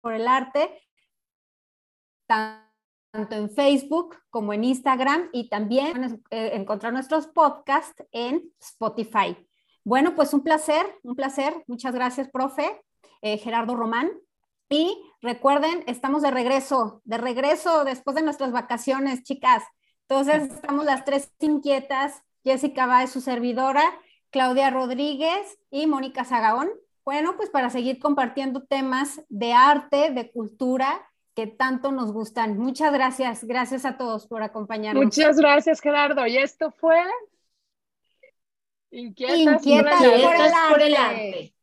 por 0.00 0.12
el 0.12 0.26
Arte, 0.28 0.82
tanto 2.26 3.34
en 3.34 3.50
Facebook 3.50 4.16
como 4.30 4.52
en 4.52 4.64
Instagram 4.64 5.28
y 5.32 5.48
también 5.48 6.22
eh, 6.30 6.50
encontrar 6.54 6.92
nuestros 6.92 7.26
podcasts 7.26 8.02
en 8.10 8.52
Spotify. 8.60 9.36
Bueno, 9.84 10.14
pues 10.14 10.32
un 10.32 10.42
placer, 10.42 10.86
un 11.02 11.16
placer. 11.16 11.64
Muchas 11.66 11.94
gracias, 11.94 12.28
profe 12.30 12.82
eh, 13.20 13.38
Gerardo 13.38 13.74
Román. 13.74 14.10
Y 14.68 14.96
recuerden, 15.20 15.84
estamos 15.86 16.22
de 16.22 16.30
regreso, 16.30 17.02
de 17.04 17.18
regreso 17.18 17.84
después 17.84 18.16
de 18.16 18.22
nuestras 18.22 18.52
vacaciones, 18.52 19.22
chicas. 19.22 19.62
Entonces, 20.12 20.52
estamos 20.52 20.84
las 20.84 21.06
tres 21.06 21.32
inquietas, 21.40 22.22
Jessica 22.44 22.84
Baez, 22.84 23.10
su 23.10 23.22
servidora, 23.22 23.82
Claudia 24.28 24.68
Rodríguez 24.68 25.58
y 25.70 25.86
Mónica 25.86 26.26
Zagaón. 26.26 26.68
Bueno, 27.02 27.34
pues 27.38 27.48
para 27.48 27.70
seguir 27.70 27.98
compartiendo 27.98 28.62
temas 28.64 29.22
de 29.30 29.54
arte, 29.54 30.10
de 30.10 30.30
cultura 30.30 31.00
que 31.34 31.46
tanto 31.46 31.92
nos 31.92 32.12
gustan. 32.12 32.58
Muchas 32.58 32.92
gracias. 32.92 33.44
Gracias 33.44 33.86
a 33.86 33.96
todos 33.96 34.26
por 34.26 34.42
acompañarnos. 34.42 35.02
Muchas 35.02 35.38
gracias, 35.38 35.80
Gerardo. 35.80 36.26
Y 36.26 36.36
esto 36.36 36.70
fue 36.70 37.00
Inquietas, 38.90 39.62
por, 39.64 40.82
el 40.82 40.94
arte. 40.94 41.54